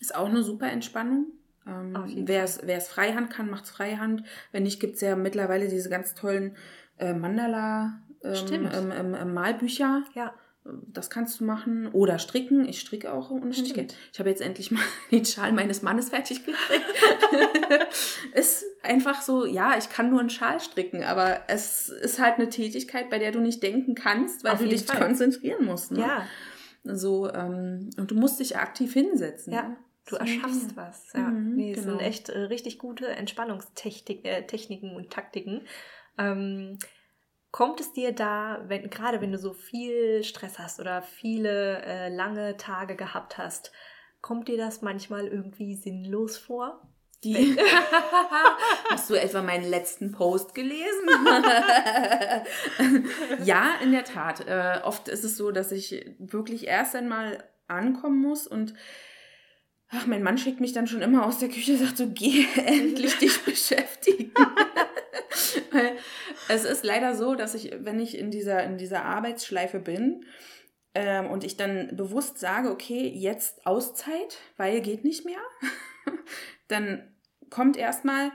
ist 0.01 0.15
auch 0.15 0.27
eine 0.29 0.43
super 0.43 0.71
Entspannung. 0.71 1.27
Ähm, 1.67 1.97
wer 2.27 2.43
es 2.45 2.89
Freihand 2.89 3.31
kann, 3.31 3.49
macht 3.49 3.65
es 3.65 3.71
Freihand. 3.71 4.25
Wenn 4.51 4.65
nicht, 4.65 4.81
gibt 4.81 4.97
es 4.97 5.01
ja 5.01 5.15
mittlerweile 5.17 5.69
diese 5.69 5.89
ganz 5.89 6.15
tollen 6.15 6.57
äh, 6.99 7.15
Mandala 7.15 8.01
ähm, 8.25 8.69
ähm, 8.73 8.93
ähm, 8.97 9.15
ähm, 9.19 9.35
Malbücher. 9.35 10.03
Ja, 10.15 10.35
Das 10.65 11.11
kannst 11.11 11.41
du 11.41 11.45
machen. 11.45 11.89
Oder 11.89 12.19
stricken. 12.21 12.69
Ich 12.69 12.79
stricke 12.81 13.13
auch 13.13 13.31
Stimmt. 13.51 13.75
gerne. 13.75 13.89
Ich 14.13 14.19
habe 14.21 14.29
jetzt 14.31 14.41
endlich 14.43 14.71
mal 14.71 14.83
den 15.11 15.25
Schal 15.25 15.53
meines 15.53 15.83
Mannes 15.83 16.11
fertig 16.11 16.45
gekriegt. 16.47 16.85
ist 18.35 18.65
einfach 18.83 19.23
so, 19.23 19.45
ja, 19.45 19.77
ich 19.77 19.89
kann 19.91 20.11
nur 20.11 20.21
einen 20.21 20.31
Schal 20.31 20.61
stricken, 20.61 21.03
aber 21.03 21.41
es 21.49 21.89
ist 21.89 22.21
halt 22.21 22.37
eine 22.37 22.49
Tätigkeit, 22.49 23.11
bei 23.11 23.19
der 23.19 23.33
du 23.33 23.41
nicht 23.41 23.63
denken 23.63 23.95
kannst, 23.95 24.45
weil 24.45 24.53
Auf 24.53 24.61
du 24.61 24.69
dich 24.69 24.85
Fall. 24.85 25.01
konzentrieren 25.01 25.65
musst. 25.65 25.91
Ne? 25.93 26.01
ja, 26.01 26.27
So, 26.85 27.29
ähm, 27.33 27.91
und 27.97 28.11
du 28.11 28.15
musst 28.15 28.39
dich 28.41 28.57
aktiv 28.57 28.93
hinsetzen. 28.93 29.53
ja. 29.53 29.63
ne? 29.69 29.77
Du 30.05 30.17
So 30.17 30.21
erschaffst 30.21 30.63
Dinge. 30.63 30.77
was. 30.77 31.13
Ja. 31.15 31.21
Mhm, 31.29 31.55
nee, 31.55 31.73
genau. 31.75 31.91
sind 31.91 32.01
echt 32.01 32.29
äh, 32.29 32.37
richtig 32.41 32.79
gute 32.81 33.07
Entspannungstechniken 33.07 34.91
äh, 34.91 34.95
und 34.97 35.11
Taktiken. 35.11 35.63
Ähm, 36.19 36.79
kommt 37.53 37.81
es 37.81 37.93
dir 37.93 38.13
da, 38.13 38.65
wenn, 38.67 38.91
gerade 38.91 39.21
wenn 39.21 39.31
du 39.31 39.39
so 39.39 39.53
viel 39.53 40.25
Stress 40.25 40.59
hast 40.59 40.81
oder 40.81 41.03
viele 41.03 41.83
äh, 41.83 42.09
lange 42.09 42.57
Tage 42.57 42.97
gehabt 42.97 43.39
hast, 43.39 43.71
kommt 44.21 44.49
dir 44.49 44.57
das 44.57 44.83
manchmal 44.83 45.29
irgendwie 45.29 45.77
sinnlos 45.77 46.39
vor? 46.39 46.89
Die 47.23 47.57
Hast 48.91 49.11
du 49.11 49.15
etwa 49.15 49.43
meinen 49.43 49.69
letzten 49.69 50.11
Post 50.11 50.55
gelesen? 50.55 51.09
ja, 53.45 53.75
in 53.81 53.93
der 53.93 54.05
Tat. 54.05 54.45
Äh, 54.49 54.81
oft 54.83 55.09
ist 55.09 55.23
es 55.23 55.37
so, 55.37 55.53
dass 55.53 55.71
ich 55.71 56.05
wirklich 56.19 56.67
erst 56.67 56.97
einmal 56.97 57.45
ankommen 57.69 58.21
muss 58.21 58.49
und 58.49 58.75
ach, 59.91 60.07
mein 60.07 60.23
Mann 60.23 60.39
schickt 60.39 60.61
mich 60.61 60.73
dann 60.73 60.89
schon 60.89 61.03
immer 61.03 61.27
aus 61.27 61.39
der 61.39 61.49
Küche 61.49 61.73
und 61.73 61.79
sagt 61.79 61.99
so, 61.99 62.09
geh 62.09 62.47
endlich 62.57 63.19
dich 63.19 63.41
beschäftigen. 63.43 64.33
Weil 65.71 65.97
es 66.49 66.65
ist 66.65 66.85
leider 66.85 67.15
so, 67.15 67.35
dass 67.35 67.55
ich, 67.55 67.73
wenn 67.81 67.99
ich 68.01 68.17
in 68.19 68.31
dieser, 68.31 68.63
in 68.65 68.79
dieser 68.79 69.05
Arbeitsschleife 69.05 69.79
bin, 69.79 70.25
ähm, 70.95 71.31
und 71.31 71.43
ich 71.43 71.57
dann 71.57 71.97
bewusst 71.97 72.39
sage, 72.39 72.71
okay, 72.71 73.09
jetzt 73.09 73.67
Auszeit, 73.67 74.39
weil 74.59 74.81
geht 74.83 75.05
nicht 75.05 75.25
mehr, 75.25 75.39
dann 76.69 77.03
kommt 77.51 77.77
erstmal, 77.77 78.31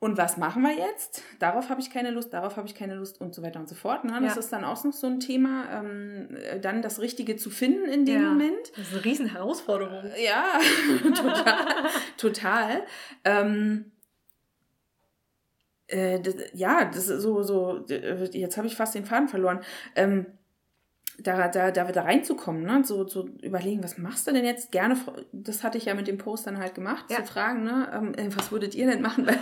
und 0.00 0.16
was 0.16 0.36
machen 0.36 0.62
wir 0.62 0.72
jetzt? 0.74 1.24
Darauf 1.40 1.70
habe 1.70 1.80
ich 1.80 1.90
keine 1.90 2.12
Lust, 2.12 2.32
darauf 2.32 2.56
habe 2.56 2.68
ich 2.68 2.76
keine 2.76 2.94
Lust 2.94 3.20
und 3.20 3.34
so 3.34 3.42
weiter 3.42 3.58
und 3.58 3.68
so 3.68 3.74
fort. 3.74 4.04
Ne? 4.04 4.12
Das 4.22 4.34
Ja. 4.34 4.38
ist 4.40 4.50
dann 4.52 4.64
auch 4.64 4.84
noch 4.84 4.92
so 4.92 5.08
ein 5.08 5.18
Thema, 5.18 5.64
ähm, 5.72 6.28
äh, 6.36 6.60
dann 6.60 6.82
das 6.82 7.00
Richtige 7.00 7.34
zu 7.36 7.50
finden 7.50 7.86
in 7.86 8.04
dem 8.06 8.22
Ja. 8.22 8.28
Moment. 8.28 8.70
Das 8.76 8.86
ist 8.86 8.92
eine 8.94 9.04
riesen 9.04 9.26
Herausforderung. 9.26 10.04
Ja, 10.24 10.60
total. 11.16 11.56
total. 12.16 12.82
Ähm, 13.24 13.90
äh, 15.88 16.20
das, 16.20 16.34
ja, 16.54 16.84
das 16.84 17.08
ist 17.08 17.22
so, 17.22 17.42
so, 17.42 17.84
äh, 17.88 18.24
jetzt 18.32 18.56
habe 18.56 18.66
ich 18.66 18.76
fast 18.76 18.94
den 18.94 19.04
Faden 19.04 19.28
verloren. 19.28 19.60
Ähm, 19.96 20.26
da, 21.20 21.48
da, 21.48 21.72
da, 21.72 21.90
da 21.90 22.02
reinzukommen, 22.02 22.62
ne? 22.62 22.82
so 22.84 23.02
zu 23.04 23.30
überlegen, 23.42 23.82
was 23.82 23.98
machst 23.98 24.28
du 24.28 24.32
denn 24.32 24.44
jetzt? 24.44 24.70
Gerne, 24.70 24.96
das 25.32 25.64
hatte 25.64 25.76
ich 25.76 25.86
ja 25.86 25.94
mit 25.94 26.06
dem 26.06 26.16
Post 26.16 26.46
dann 26.46 26.58
halt 26.58 26.76
gemacht, 26.76 27.06
Ja. 27.10 27.16
zu 27.16 27.24
fragen, 27.24 27.64
ne? 27.64 27.90
ähm, 27.92 28.14
äh, 28.14 28.28
was 28.36 28.52
würdet 28.52 28.76
ihr 28.76 28.86
denn 28.86 29.02
machen? 29.02 29.26
Weil 29.26 29.38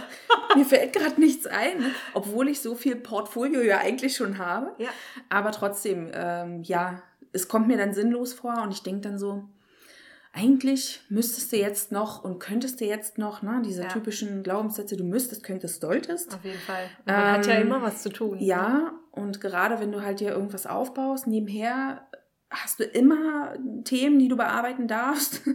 mir 0.56 0.64
fällt 0.64 0.94
gerade 0.94 1.20
nichts 1.20 1.46
ein, 1.46 1.78
ne? 1.78 1.90
obwohl 2.14 2.48
ich 2.48 2.60
so 2.60 2.74
viel 2.74 2.96
Portfolio 2.96 3.60
ja 3.60 3.78
eigentlich 3.78 4.16
schon 4.16 4.38
habe. 4.38 4.74
Ja. 4.78 4.88
Aber 5.28 5.52
trotzdem, 5.52 6.10
ähm, 6.14 6.62
ja, 6.62 7.02
es 7.34 7.46
kommt 7.46 7.68
mir 7.68 7.76
dann 7.76 7.92
sinnlos 7.92 8.32
vor 8.32 8.62
und 8.62 8.70
ich 8.72 8.82
denke 8.82 9.02
dann 9.02 9.18
so, 9.18 9.44
eigentlich 10.36 11.00
müsstest 11.08 11.50
du 11.52 11.56
jetzt 11.56 11.92
noch 11.92 12.22
und 12.22 12.38
könntest 12.38 12.80
du 12.80 12.84
jetzt 12.84 13.16
noch, 13.16 13.40
ne, 13.42 13.62
diese 13.64 13.82
Ja. 13.82 13.88
typischen 13.88 14.42
Glaubenssätze, 14.42 14.96
du 14.96 15.04
müsstest, 15.04 15.42
könntest, 15.42 15.80
solltest. 15.80 16.34
Auf 16.34 16.44
jeden 16.44 16.60
Fall. 16.60 16.84
Und 16.98 17.06
man 17.06 17.32
hat 17.32 17.46
ja 17.46 17.54
Ähm, 17.54 17.66
immer 17.66 17.80
was 17.82 18.02
zu 18.02 18.10
tun. 18.10 18.38
Ja, 18.38 18.92
und 19.12 19.40
gerade 19.40 19.80
wenn 19.80 19.92
du 19.92 20.02
halt 20.02 20.20
dir 20.20 20.30
irgendwas 20.32 20.66
aufbaust, 20.66 21.26
nebenher 21.26 22.06
hast 22.50 22.78
du 22.80 22.84
immer 22.84 23.54
Themen, 23.84 24.18
die 24.18 24.28
du 24.28 24.36
bearbeiten 24.36 24.86
darfst. 24.88 25.40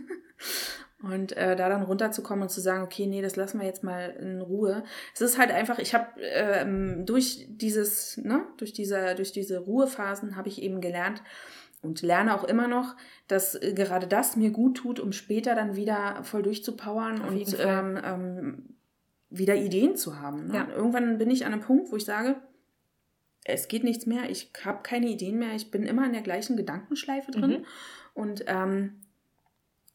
Und 1.04 1.36
äh, 1.36 1.56
da 1.56 1.68
dann 1.68 1.82
runterzukommen 1.82 2.44
und 2.44 2.50
zu 2.50 2.62
sagen, 2.62 2.84
okay, 2.84 3.08
nee, 3.08 3.24
das 3.24 3.36
lassen 3.36 3.60
wir 3.60 3.66
jetzt 3.66 3.84
mal 3.84 4.12
in 4.20 4.40
Ruhe. 4.40 4.84
Es 5.16 5.22
ist 5.22 5.40
halt 5.40 5.50
einfach, 5.50 5.80
ich 5.80 5.96
habe 5.96 6.06
ähm, 6.22 7.08
durch 7.08 7.48
dieses, 7.50 8.18
ne, 8.18 8.46
durch 8.58 8.72
diese, 8.72 9.16
durch 9.16 9.32
diese 9.32 9.58
Ruhephasen 9.58 10.36
habe 10.36 10.48
ich 10.48 10.62
eben 10.62 10.80
gelernt, 10.80 11.24
und 11.82 12.02
lerne 12.02 12.36
auch 12.36 12.44
immer 12.44 12.68
noch, 12.68 12.96
dass 13.28 13.56
äh, 13.56 13.74
gerade 13.74 14.08
das 14.08 14.36
mir 14.36 14.52
gut 14.52 14.78
tut, 14.78 15.00
um 15.00 15.12
später 15.12 15.56
dann 15.56 15.76
wieder 15.76 16.24
voll 16.24 16.44
durchzupowern 16.44 17.22
Auf 17.22 17.30
und 17.30 17.58
ähm, 17.60 18.00
ähm, 18.04 18.66
wieder 19.30 19.56
Ideen 19.56 19.96
zu 19.96 20.20
haben. 20.20 20.48
Ne? 20.48 20.56
Ja. 20.56 20.68
Irgendwann 20.70 21.18
bin 21.18 21.30
ich 21.32 21.46
an 21.46 21.54
einem 21.54 21.62
Punkt, 21.62 21.92
wo 21.92 21.96
ich 21.96 22.06
sage, 22.06 22.36
es 23.44 23.68
geht 23.68 23.84
nichts 23.84 24.06
mehr, 24.06 24.30
ich 24.30 24.52
habe 24.64 24.84
keine 24.84 25.08
Ideen 25.08 25.40
mehr, 25.40 25.56
ich 25.56 25.72
bin 25.72 25.84
immer 25.84 26.06
in 26.06 26.14
der 26.14 26.22
gleichen 26.22 26.58
Gedankenschleife 26.58 27.32
drin. 27.32 27.52
Mhm. 27.52 27.66
Und 28.14 28.44
ähm, 28.48 29.02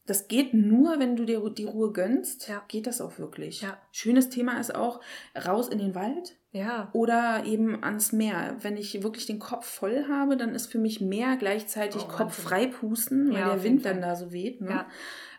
das 0.05 0.27
geht 0.27 0.53
nur, 0.53 0.99
wenn 0.99 1.15
du 1.15 1.25
dir 1.25 1.47
die 1.49 1.65
Ruhe 1.65 1.91
gönnst, 1.91 2.47
Ja. 2.47 2.63
geht 2.67 2.87
das 2.87 2.99
auch 3.01 3.19
wirklich. 3.19 3.61
Ja. 3.61 3.77
Schönes 3.91 4.29
Thema 4.29 4.59
ist 4.59 4.73
auch 4.73 5.01
raus 5.45 5.67
in 5.69 5.79
den 5.79 5.95
Wald, 5.95 6.35
Ja. 6.51 6.89
oder 6.93 7.43
eben 7.45 7.83
ans 7.83 8.11
Meer. 8.13 8.55
Wenn 8.61 8.77
ich 8.77 9.03
wirklich 9.03 9.25
den 9.25 9.37
Kopf 9.39 9.65
voll 9.67 10.05
habe, 10.09 10.37
dann 10.37 10.55
ist 10.55 10.67
für 10.71 10.79
mich 10.79 11.01
Meer 11.01 11.35
gleichzeitig 11.37 12.03
Oh, 12.05 12.07
Kopf 12.07 12.41
frei 12.41 12.67
pusten, 12.67 13.31
weil 13.31 13.39
Ja, 13.39 13.53
der 13.53 13.63
Wind 13.63 13.85
dann 13.85 14.01
da 14.01 14.15
so 14.15 14.31
weht. 14.31 14.61
Ne? 14.61 14.69
Ja. 14.71 14.87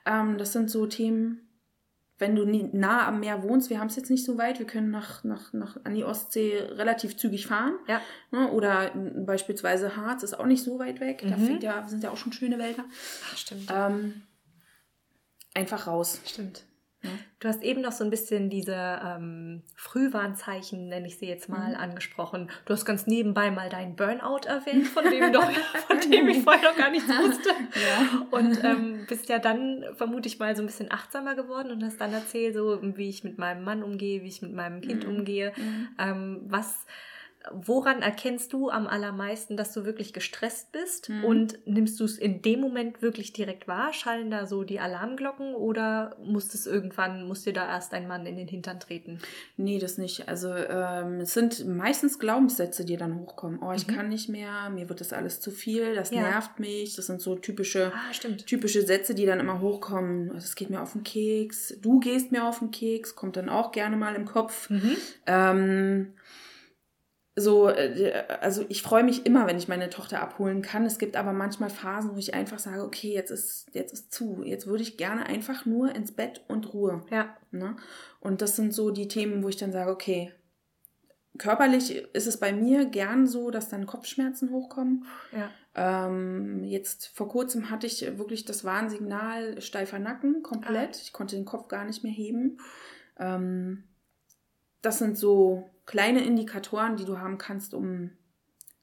Ähm, 0.07 0.39
das 0.39 0.53
sind 0.53 0.71
so 0.71 0.87
Themen, 0.87 1.49
wenn 2.19 2.35
du 2.37 2.45
nah 2.45 3.07
am 3.07 3.21
Meer 3.21 3.43
wohnst, 3.43 3.71
wir 3.71 3.79
haben 3.81 3.87
es 3.89 3.97
jetzt 3.97 4.11
nicht 4.11 4.25
so 4.25 4.39
weit, 4.39 4.59
wir 4.59 4.67
können 4.67 4.91
nach, 4.91 5.23
nach, 5.25 5.53
nach, 5.53 5.79
an 5.85 5.95
die 5.95 6.05
Ostsee 6.05 6.59
relativ 6.73 7.17
zügig 7.17 7.47
fahren. 7.47 7.75
Ja. 7.87 8.01
Ne? 8.31 8.51
Oder 8.53 8.91
beispielsweise 9.25 9.97
Harz 9.97 10.23
ist 10.25 10.39
auch 10.39 10.47
nicht 10.47 10.63
so 10.65 10.79
weit 10.79 11.01
weg. 11.01 11.23
Da 11.29 11.37
Mhm. 11.37 11.47
fängt 11.47 11.63
ja, 11.63 11.87
sind 11.89 12.03
ja 12.03 12.11
auch 12.11 12.17
schon 12.17 12.33
schöne 12.33 12.59
Wälder. 12.59 12.85
Ach, 13.33 13.37
stimmt. 13.37 13.73
Ähm, 13.75 14.23
einfach 15.55 15.87
raus. 15.87 16.21
Stimmt. 16.27 16.65
Ja. 17.03 17.11
Du 17.41 17.47
hast 17.49 17.63
eben 17.63 17.81
noch 17.81 17.93
so 17.93 18.03
ein 18.03 18.11
bisschen 18.11 18.51
diese 18.51 18.75
ähm, 18.75 19.63
Frühwarnzeichen, 19.77 20.89
nenne 20.89 21.07
ich 21.07 21.19
sie 21.19 21.27
jetzt 21.27 21.49
mal, 21.49 21.71
Mhm. 21.71 21.77
angesprochen. 21.77 22.51
Du 22.65 22.73
hast 22.73 22.85
ganz 22.85 23.07
nebenbei 23.07 23.51
mal 23.51 23.69
deinen 23.69 23.95
Burnout 23.95 24.47
erwähnt, 24.47 24.89
von 24.89 25.05
dem, 25.09 25.33
doch, 25.33 25.49
von 25.87 26.01
dem 26.11 26.29
ich 26.29 26.43
vorher 26.43 26.71
noch 26.71 26.77
gar 26.77 26.91
nichts 26.91 27.09
wusste. 27.09 27.51
Ja. 27.75 28.27
Und 28.31 28.65
ähm, 28.65 29.05
bist 29.09 29.29
ja 29.29 29.39
dann, 29.39 29.85
vermute 29.95 30.27
ich 30.29 30.39
mal, 30.39 30.57
so 30.57 30.63
ein 30.63 30.67
bisschen 30.67 30.91
achtsamer 30.91 31.35
geworden 31.37 31.71
und 31.71 31.85
hast 31.85 32.01
dann 32.01 32.13
erzählt, 32.13 32.55
so 32.55 32.79
wie 32.83 33.09
ich 33.09 33.23
mit 33.23 33.39
meinem 33.39 33.63
Mann 33.63 33.83
umgehe, 33.83 34.23
wie 34.23 34.29
ich 34.29 34.43
mit 34.43 34.53
meinem 34.53 34.81
Kind 34.81 35.05
Mhm. 35.07 35.11
umgehe. 35.19 35.53
Mhm. 35.57 35.89
Ähm, 35.99 36.41
was, 36.47 36.85
woran 37.53 38.03
erkennst 38.03 38.53
du 38.53 38.71
am 38.71 38.87
allermeisten, 38.87 39.57
dass 39.57 39.73
du 39.73 39.85
wirklich 39.85 40.13
gestresst 40.13 40.73
bist? 40.73 41.09
Mhm. 41.09 41.25
Und 41.25 41.59
nimmst 41.67 41.99
du 42.01 42.05
es 42.05 42.19
in 42.19 42.43
dem 42.43 42.61
Moment 42.61 43.03
wirklich 43.03 43.33
direkt 43.33 43.69
wahr? 43.69 43.93
Schallen 43.93 44.31
da 44.31 44.47
so 44.47 44.65
die 44.65 44.81
Alarmglocken 44.81 45.55
oder 45.55 46.17
muss 46.25 46.53
es 46.55 46.67
irgendwann, 46.67 47.27
muss 47.27 47.43
dir 47.45 47.53
da 47.53 47.67
erst 47.67 47.93
ein 47.95 48.07
Mann 48.09 48.27
in 48.27 48.37
den 48.37 48.49
Hintern 48.49 48.81
treten? 48.81 49.19
Nee, 49.57 49.79
das 49.79 49.99
nicht. 49.99 50.29
Also 50.29 50.53
ähm, 50.55 51.21
es 51.21 51.35
sind 51.35 51.67
meistens 51.67 52.19
Glaubenssätze, 52.19 52.85
die 52.85 52.97
dann 52.97 53.19
hochkommen. 53.19 53.61
Oh, 53.63 53.73
ich 53.73 53.87
Mhm. 53.87 53.93
kann 53.95 54.09
nicht 54.09 54.29
mehr, 54.29 54.71
mir 54.71 54.89
wird 54.89 55.01
das 55.01 55.13
alles 55.13 55.41
zu 55.41 55.51
viel, 55.51 55.95
das 55.95 56.11
Ja. 56.11 56.23
nervt 56.23 56.59
mich. 56.61 56.97
Das 56.97 57.07
sind 57.07 57.21
so 57.21 57.37
typische, 57.37 57.93
Ah, 57.95 58.13
typische 58.47 58.83
Sätze, 58.83 59.15
die 59.15 59.27
dann 59.27 59.41
immer 59.41 59.61
hochkommen. 59.61 60.35
Es 60.37 60.55
geht 60.55 60.71
mir 60.71 60.81
auf 60.83 60.93
den 60.93 61.05
Keks, 61.05 61.77
du 61.81 62.01
gehst 62.01 62.33
mir 62.33 62.45
auf 62.45 62.59
den 62.61 62.71
Keks, 62.71 63.15
kommt 63.17 63.37
dann 63.37 63.49
auch 63.49 63.73
gerne 63.73 63.97
mal 63.97 64.15
im 64.15 64.25
Kopf. 64.25 64.71
Mhm. 64.71 64.97
Ähm, 65.27 66.13
so, 67.41 67.69
äh, 67.69 68.25
also 68.41 68.65
ich 68.69 68.83
freue 68.83 69.05
mich 69.05 69.27
immer, 69.27 69.47
wenn 69.47 69.59
ich 69.59 69.69
meine 69.69 69.91
Tochter 69.91 70.21
abholen 70.21 70.63
kann. 70.63 70.85
Es 70.85 70.99
gibt 70.99 71.17
aber 71.17 71.33
manchmal 71.33 71.71
Phasen, 71.71 72.15
wo 72.15 72.19
ich 72.19 72.35
einfach 72.35 72.59
sage, 72.59 72.83
okay, 72.83 73.13
jetzt 73.13 73.31
ist, 73.31 73.67
jetzt 73.73 73.93
ist 73.93 74.13
zu. 74.13 74.43
Jetzt 74.45 74.67
würde 74.67 74.83
ich 74.83 74.97
gerne 74.97 75.27
einfach 75.27 75.67
nur 75.67 75.95
ins 75.95 76.13
Bett 76.13 76.45
und 76.49 76.73
Ruhe. 76.73 77.05
Ja, 77.11 77.37
Ne? 77.51 77.77
Und 78.21 78.43
das 78.43 78.57
sind 78.57 78.75
so 78.75 78.91
die 78.91 79.09
Themen, 79.09 79.43
wo 79.43 79.49
ich 79.49 79.57
dann 79.57 79.73
sage, 79.73 79.91
okay, 79.91 80.33
körperlich 81.39 81.97
ist 82.13 82.27
es 82.27 82.39
bei 82.39 82.53
mir 82.53 82.85
gern 82.87 83.27
so, 83.27 83.51
dass 83.51 83.69
dann 83.69 83.87
Kopfschmerzen 83.87 84.51
hochkommen. 84.51 85.07
ja. 85.33 85.51
Ähm, 85.75 86.65
jetzt 86.65 87.07
vor 87.09 87.29
kurzem 87.29 87.71
hatte 87.71 87.87
ich 87.87 88.19
wirklich 88.19 88.45
das 88.45 88.65
Warnsignal 88.65 89.61
steifer 89.61 90.01
Nacken 90.01 90.43
komplett. 90.43 90.97
Ich 91.01 91.13
konnte 91.13 91.37
den 91.37 91.45
Kopf 91.45 91.69
gar 91.69 91.85
nicht 91.85 92.03
mehr 92.03 92.13
heben. 92.13 92.59
Ähm, 93.17 93.85
das 94.83 94.99
sind 94.99 95.17
so 95.17 95.71
kleine 95.89 96.23
Indikatoren, 96.23 96.97
die 96.97 97.05
du 97.05 97.19
haben 97.19 97.39
kannst, 97.39 97.73
um 97.75 98.11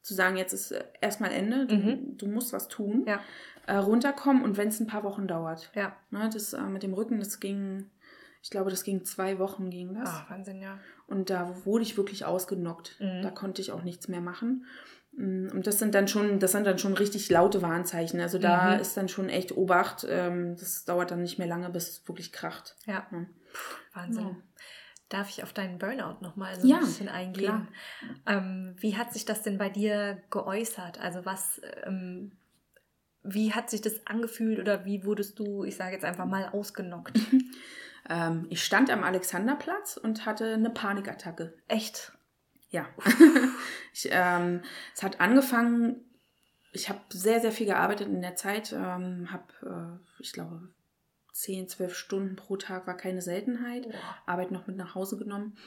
zu 0.02 0.14
sagen, 0.14 0.38
jetzt 0.38 0.54
ist 0.54 0.72
äh, 0.72 0.84
erstmal 1.02 1.32
Ende. 1.32 1.66
Du, 1.68 1.76
Mhm. 1.76 2.18
du 2.18 2.28
musst 2.28 2.52
was 2.54 2.68
tun. 2.68 3.06
Ja. 3.08 3.20
Äh, 3.68 3.78
runterkommen 3.78 4.44
und 4.44 4.58
wenn 4.58 4.68
es 4.68 4.80
ein 4.80 4.88
paar 4.88 5.04
Wochen 5.04 5.28
dauert. 5.28 5.72
Ja. 5.76 5.96
Ne, 6.12 6.30
das 6.32 6.54
äh, 6.54 6.62
mit 6.62 6.84
dem 6.84 6.94
Rücken, 6.94 7.18
das 7.20 7.40
ging, 7.40 7.90
ich 8.44 8.50
glaube, 8.52 8.70
das 8.70 8.84
ging 8.84 9.04
zwei 9.06 9.40
Wochen 9.40 9.70
ging 9.72 9.96
das. 9.96 10.10
Ah, 10.10 10.26
Wahnsinn, 10.30 10.62
ja. 10.62 10.78
Und 11.08 11.30
da 11.30 11.56
wurde 11.66 11.84
ich 11.84 11.98
wirklich 11.98 12.26
ausgenockt. 12.26 12.98
Mhm. 13.00 13.22
Da 13.24 13.30
konnte 13.32 13.62
ich 13.62 13.72
auch 13.72 13.82
nichts 13.84 14.08
mehr 14.08 14.22
machen. 14.22 14.66
Mm, 15.14 15.48
Und 15.52 15.66
das 15.66 15.80
sind 15.80 15.96
dann 15.96 16.08
schon, 16.08 16.40
das 16.40 16.52
sind 16.52 16.68
dann 16.68 16.78
schon 16.78 16.94
richtig 16.94 17.30
laute 17.30 17.62
Warnzeichen. 17.64 18.20
Also 18.20 18.38
da 18.38 18.76
Mhm. 18.76 18.82
ist 18.82 18.96
dann 18.98 19.10
schon 19.10 19.30
echt 19.30 19.56
Obacht. 19.58 20.06
Ähm, 20.08 20.56
Das 20.58 20.86
dauert 20.86 21.10
dann 21.10 21.22
nicht 21.24 21.40
mehr 21.40 21.48
lange, 21.48 21.70
bis 21.72 21.90
es 21.90 22.08
wirklich 22.08 22.32
kracht. 22.32 22.76
Ja. 22.86 23.08
Ja. 23.12 23.26
Wahnsinn. 23.94 24.36
Darf 25.16 25.30
ich 25.30 25.44
auf 25.44 25.54
deinen 25.54 25.78
Burnout 25.78 26.18
nochmal 26.20 26.60
so 26.60 26.68
Ja, 26.68 26.76
ein 26.76 26.82
bisschen 26.82 27.08
eingehen? 27.08 27.70
Ähm, 28.26 28.76
wie 28.80 28.98
hat 28.98 29.14
sich 29.14 29.24
das 29.24 29.44
denn 29.44 29.58
bei 29.58 29.70
dir 29.70 30.22
geäußert? 30.30 31.00
Also 31.00 31.26
was, 31.26 31.62
ähm, 31.86 32.34
wie 33.24 33.54
hat 33.54 33.70
sich 33.70 33.80
das 33.80 34.06
angefühlt 34.08 34.60
oder 34.60 34.84
wie 34.84 35.06
wurdest 35.06 35.40
du, 35.40 35.64
ich 35.64 35.78
sage 35.78 35.94
jetzt 35.94 36.04
einfach 36.04 36.26
mal, 36.26 36.50
ausgenockt? 36.50 37.18
Ähm, 38.08 38.46
Ich 38.50 38.64
stand 38.64 38.92
am 38.92 39.04
Alexanderplatz 39.04 39.98
und 39.98 40.28
hatte 40.28 40.54
eine 40.54 40.70
Panikattacke. 40.70 41.58
Echt? 41.68 42.12
Ja. 42.70 42.86
ich, 43.94 44.10
ähm, 44.12 44.62
es 44.94 45.02
hat 45.02 45.22
angefangen, 45.22 46.06
ich 46.72 46.88
habe 46.90 47.00
sehr, 47.10 47.40
sehr 47.40 47.52
viel 47.52 47.66
gearbeitet 47.66 48.08
in 48.10 48.22
der 48.22 48.36
Zeit, 48.36 48.74
ähm, 48.74 49.32
habe, 49.32 50.00
äh, 50.12 50.22
ich 50.22 50.34
glaube, 50.34 50.70
10, 51.36 51.68
12 51.68 51.94
Stunden 51.96 52.36
pro 52.36 52.56
Tag 52.58 52.88
war 52.88 52.96
keine 52.98 53.22
Seltenheit. 53.22 53.88
Arbeit 54.26 54.52
noch 54.52 54.68
mit 54.68 54.78
nach 54.78 54.96
Hause 54.96 55.18
genommen. 55.18 55.58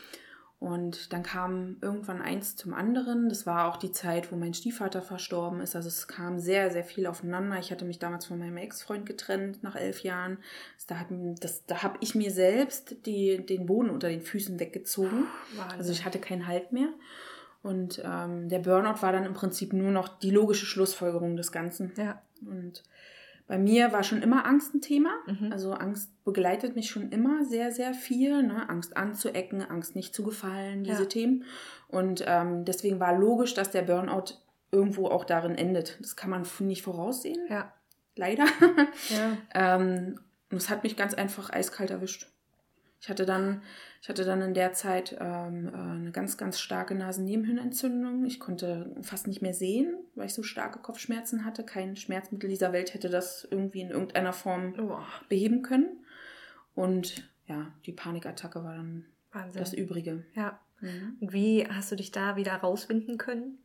Und 0.60 1.12
dann 1.12 1.22
kam 1.22 1.76
irgendwann 1.82 2.20
eins 2.20 2.56
zum 2.56 2.74
anderen. 2.74 3.28
Das 3.28 3.46
war 3.46 3.68
auch 3.68 3.76
die 3.76 3.92
Zeit, 3.92 4.32
wo 4.32 4.36
mein 4.36 4.54
Stiefvater 4.54 5.02
verstorben 5.02 5.60
ist. 5.60 5.76
Also 5.76 5.86
es 5.86 6.08
kam 6.08 6.40
sehr, 6.40 6.72
sehr 6.72 6.82
viel 6.82 7.06
aufeinander. 7.06 7.58
Ich 7.60 7.70
hatte 7.70 7.84
mich 7.84 8.00
damals 8.00 8.26
von 8.26 8.38
meinem 8.40 8.56
Ex-Freund 8.56 9.06
getrennt 9.06 9.62
nach 9.62 9.76
elf 9.76 10.02
Jahren. 10.02 10.38
Da, 10.88 10.96
hat- 10.98 11.06
das- 11.40 11.64
da 11.66 11.82
habe 11.84 11.98
ich 12.00 12.16
mir 12.16 12.32
selbst 12.32 13.06
die, 13.06 13.44
den 13.46 13.66
Boden 13.66 13.90
unter 13.90 14.08
den 14.08 14.20
Füßen 14.22 14.58
weggezogen. 14.58 15.26
Wahnsinn. 15.54 15.78
Also 15.78 15.92
ich 15.92 16.04
hatte 16.04 16.18
keinen 16.18 16.48
Halt 16.48 16.72
mehr. 16.72 16.88
Und 17.62 18.02
ähm, 18.04 18.48
der 18.48 18.58
Burnout 18.60 19.02
war 19.02 19.12
dann 19.12 19.26
im 19.26 19.34
Prinzip 19.34 19.72
nur 19.72 19.90
noch 19.92 20.08
die 20.08 20.30
logische 20.30 20.66
Schlussfolgerung 20.66 21.36
des 21.36 21.52
Ganzen. 21.52 21.92
ja. 21.96 22.20
Und 22.40 22.82
bei 23.48 23.58
mir 23.58 23.92
war 23.92 24.02
schon 24.02 24.22
immer 24.22 24.46
Angst 24.46 24.74
ein 24.74 24.80
Thema. 24.82 25.10
Mhm. 25.26 25.50
Also 25.52 25.72
Angst 25.72 26.10
begleitet 26.24 26.76
mich 26.76 26.90
schon 26.90 27.10
immer 27.10 27.44
sehr, 27.44 27.72
sehr 27.72 27.94
viel. 27.94 28.42
Ne? 28.42 28.68
Angst 28.68 28.96
anzuecken, 28.96 29.62
Angst 29.62 29.96
nicht 29.96 30.14
zu 30.14 30.22
gefallen, 30.22 30.84
diese 30.84 31.02
Ja. 31.02 31.08
Themen. 31.08 31.44
Und 31.88 32.22
ähm, 32.26 32.64
deswegen 32.66 33.00
war 33.00 33.18
logisch, 33.18 33.54
dass 33.54 33.70
der 33.70 33.82
Burnout 33.82 34.34
irgendwo 34.70 35.08
auch 35.08 35.24
darin 35.24 35.54
endet. 35.54 35.98
Das 36.00 36.14
kann 36.14 36.28
man 36.30 36.46
nicht 36.60 36.82
voraussehen, 36.82 37.40
Ja. 37.48 37.72
leider. 38.16 38.44
Ja. 39.08 39.38
ähm, 39.76 40.20
und 40.50 40.56
es 40.58 40.68
hat 40.68 40.82
mich 40.82 40.96
ganz 40.96 41.14
einfach 41.14 41.50
eiskalt 41.50 41.90
erwischt. 41.90 42.30
Ich 43.00 43.08
hatte 43.08 43.24
dann, 43.24 43.62
ich 44.00 44.08
hatte 44.08 44.24
dann 44.24 44.40
in 44.42 44.54
der 44.54 44.72
Zeit 44.72 45.16
ähm, 45.20 45.68
äh, 45.68 45.76
eine 45.76 46.12
ganz, 46.12 46.36
ganz 46.36 46.60
starke 46.60 46.94
Nasennebenhöhlenentzündung. 46.94 48.24
Ich 48.24 48.38
konnte 48.40 48.94
fast 49.02 49.26
nicht 49.26 49.42
mehr 49.42 49.54
sehen, 49.54 49.94
weil 50.14 50.26
ich 50.26 50.34
so 50.34 50.42
starke 50.42 50.78
Kopfschmerzen 50.78 51.44
hatte. 51.44 51.64
Kein 51.64 51.96
Schmerzmittel 51.96 52.48
dieser 52.48 52.72
Welt 52.72 52.94
hätte 52.94 53.08
das 53.10 53.46
irgendwie 53.50 53.80
in 53.80 53.90
irgendeiner 53.90 54.32
Form 54.32 54.74
Oh, 54.78 54.98
beheben 55.28 55.62
können. 55.62 56.04
Und 56.74 57.28
ja, 57.46 57.72
die 57.86 57.92
Panikattacke 57.92 58.62
war 58.62 58.76
dann 58.76 59.04
Wahnsinn. 59.32 59.60
das 59.60 59.72
Übrige. 59.74 60.24
ja. 60.34 60.60
Mhm. 60.80 61.16
Und 61.20 61.32
wie 61.32 61.66
hast 61.66 61.90
du 61.90 61.96
dich 61.96 62.12
da 62.12 62.36
wieder 62.36 62.52
rauswinden 62.54 63.18
können? 63.18 63.58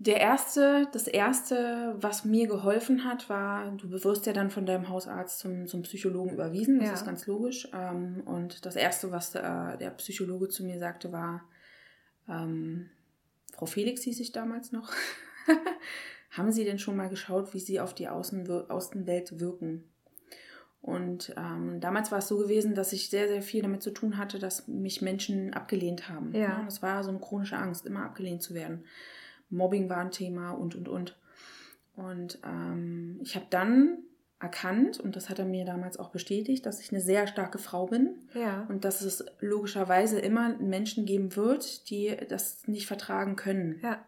Der 0.00 0.20
erste, 0.20 0.86
das 0.92 1.08
erste, 1.08 1.96
was 1.98 2.24
mir 2.24 2.46
geholfen 2.46 3.04
hat, 3.04 3.28
war, 3.28 3.72
du 3.72 3.90
wirst 3.90 4.26
ja 4.26 4.32
dann 4.32 4.50
von 4.50 4.64
deinem 4.64 4.88
Hausarzt 4.88 5.40
zum, 5.40 5.66
zum 5.66 5.82
Psychologen 5.82 6.30
überwiesen, 6.30 6.78
das 6.78 6.88
Ja. 6.88 6.94
ist 6.94 7.04
ganz 7.04 7.26
logisch. 7.26 7.68
Ähm, 7.72 8.22
und 8.24 8.64
das 8.64 8.76
erste, 8.76 9.10
was 9.10 9.34
äh, 9.34 9.42
der 9.76 9.90
Psychologe 9.96 10.48
zu 10.48 10.64
mir 10.64 10.78
sagte, 10.78 11.10
war, 11.10 11.42
ähm, 12.28 12.90
Frau 13.52 13.66
Felix 13.66 14.02
hieß 14.02 14.20
ich 14.20 14.30
damals 14.30 14.70
noch, 14.70 14.92
haben 16.30 16.52
Sie 16.52 16.64
denn 16.64 16.78
schon 16.78 16.96
mal 16.96 17.08
geschaut, 17.08 17.52
wie 17.52 17.58
Sie 17.60 17.80
auf 17.80 17.92
die 17.92 18.08
Außenwir 18.08 18.66
Außenwelt 18.68 19.40
wirken? 19.40 19.82
Und 20.80 21.34
ähm, 21.36 21.80
damals 21.80 22.12
war 22.12 22.18
es 22.18 22.28
so 22.28 22.38
gewesen, 22.38 22.76
dass 22.76 22.92
ich 22.92 23.10
sehr, 23.10 23.26
sehr 23.26 23.42
viel 23.42 23.62
damit 23.62 23.82
zu 23.82 23.90
tun 23.90 24.16
hatte, 24.16 24.38
dass 24.38 24.68
mich 24.68 25.02
Menschen 25.02 25.52
abgelehnt 25.54 26.08
haben. 26.08 26.32
Ja. 26.32 26.58
Ne? 26.58 26.64
Das 26.66 26.82
war 26.82 27.02
so 27.02 27.10
eine 27.10 27.18
chronische 27.18 27.56
Angst, 27.56 27.84
immer 27.84 28.04
abgelehnt 28.04 28.42
zu 28.44 28.54
werden. 28.54 28.84
Mobbing 29.50 29.88
war 29.88 29.98
ein 29.98 30.10
Thema 30.10 30.52
und, 30.52 30.74
und, 30.74 30.88
und. 30.88 31.16
Und 31.96 32.38
ähm, 32.44 33.18
ich 33.22 33.34
habe 33.34 33.46
dann 33.50 33.98
erkannt, 34.40 35.00
und 35.00 35.16
das 35.16 35.28
hat 35.28 35.40
er 35.40 35.44
mir 35.46 35.64
damals 35.64 35.98
auch 35.98 36.10
bestätigt, 36.10 36.64
dass 36.64 36.80
ich 36.80 36.92
eine 36.92 37.00
sehr 37.00 37.26
starke 37.26 37.58
Frau 37.58 37.86
bin 37.86 38.14
Ja. 38.34 38.66
und 38.68 38.84
dass 38.84 39.02
es 39.02 39.24
logischerweise 39.40 40.20
immer 40.20 40.56
Menschen 40.58 41.06
geben 41.06 41.34
wird, 41.34 41.90
die 41.90 42.16
das 42.28 42.68
nicht 42.68 42.86
vertragen 42.86 43.34
können. 43.36 43.80
Ja. 43.82 44.04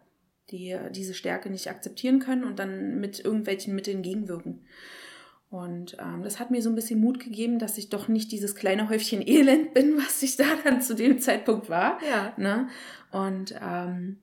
die 0.53 0.77
diese 0.93 1.15
Stärke 1.15 1.49
nicht 1.49 1.69
akzeptieren 1.71 2.19
können 2.19 2.43
und 2.45 2.59
dann 2.59 2.99
mit 3.01 3.25
irgendwelchen 3.25 3.73
Mitteln 3.75 4.03
gegenwirken. 4.03 4.63
Und 5.49 5.97
ähm, 6.01 6.23
das 6.23 6.39
hat 6.41 6.51
mir 6.53 6.61
so 6.63 6.69
ein 6.71 6.75
bisschen 6.77 7.01
Mut 7.01 7.19
gegeben, 7.21 7.59
dass 7.59 7.77
ich 7.79 7.89
doch 7.89 8.07
nicht 8.09 8.31
dieses 8.31 8.55
kleine 8.55 8.89
Häufchen 8.89 9.27
Elend 9.27 9.75
bin, 9.75 9.97
was 9.97 10.23
ich 10.23 10.37
da 10.37 10.45
dann 10.65 10.81
zu 10.81 10.95
dem 10.95 11.19
Zeitpunkt 11.21 11.69
war. 11.69 11.99
Ja. 12.09 12.33
Ne? 12.37 12.69
Und 13.13 13.55
ähm, 13.61 14.19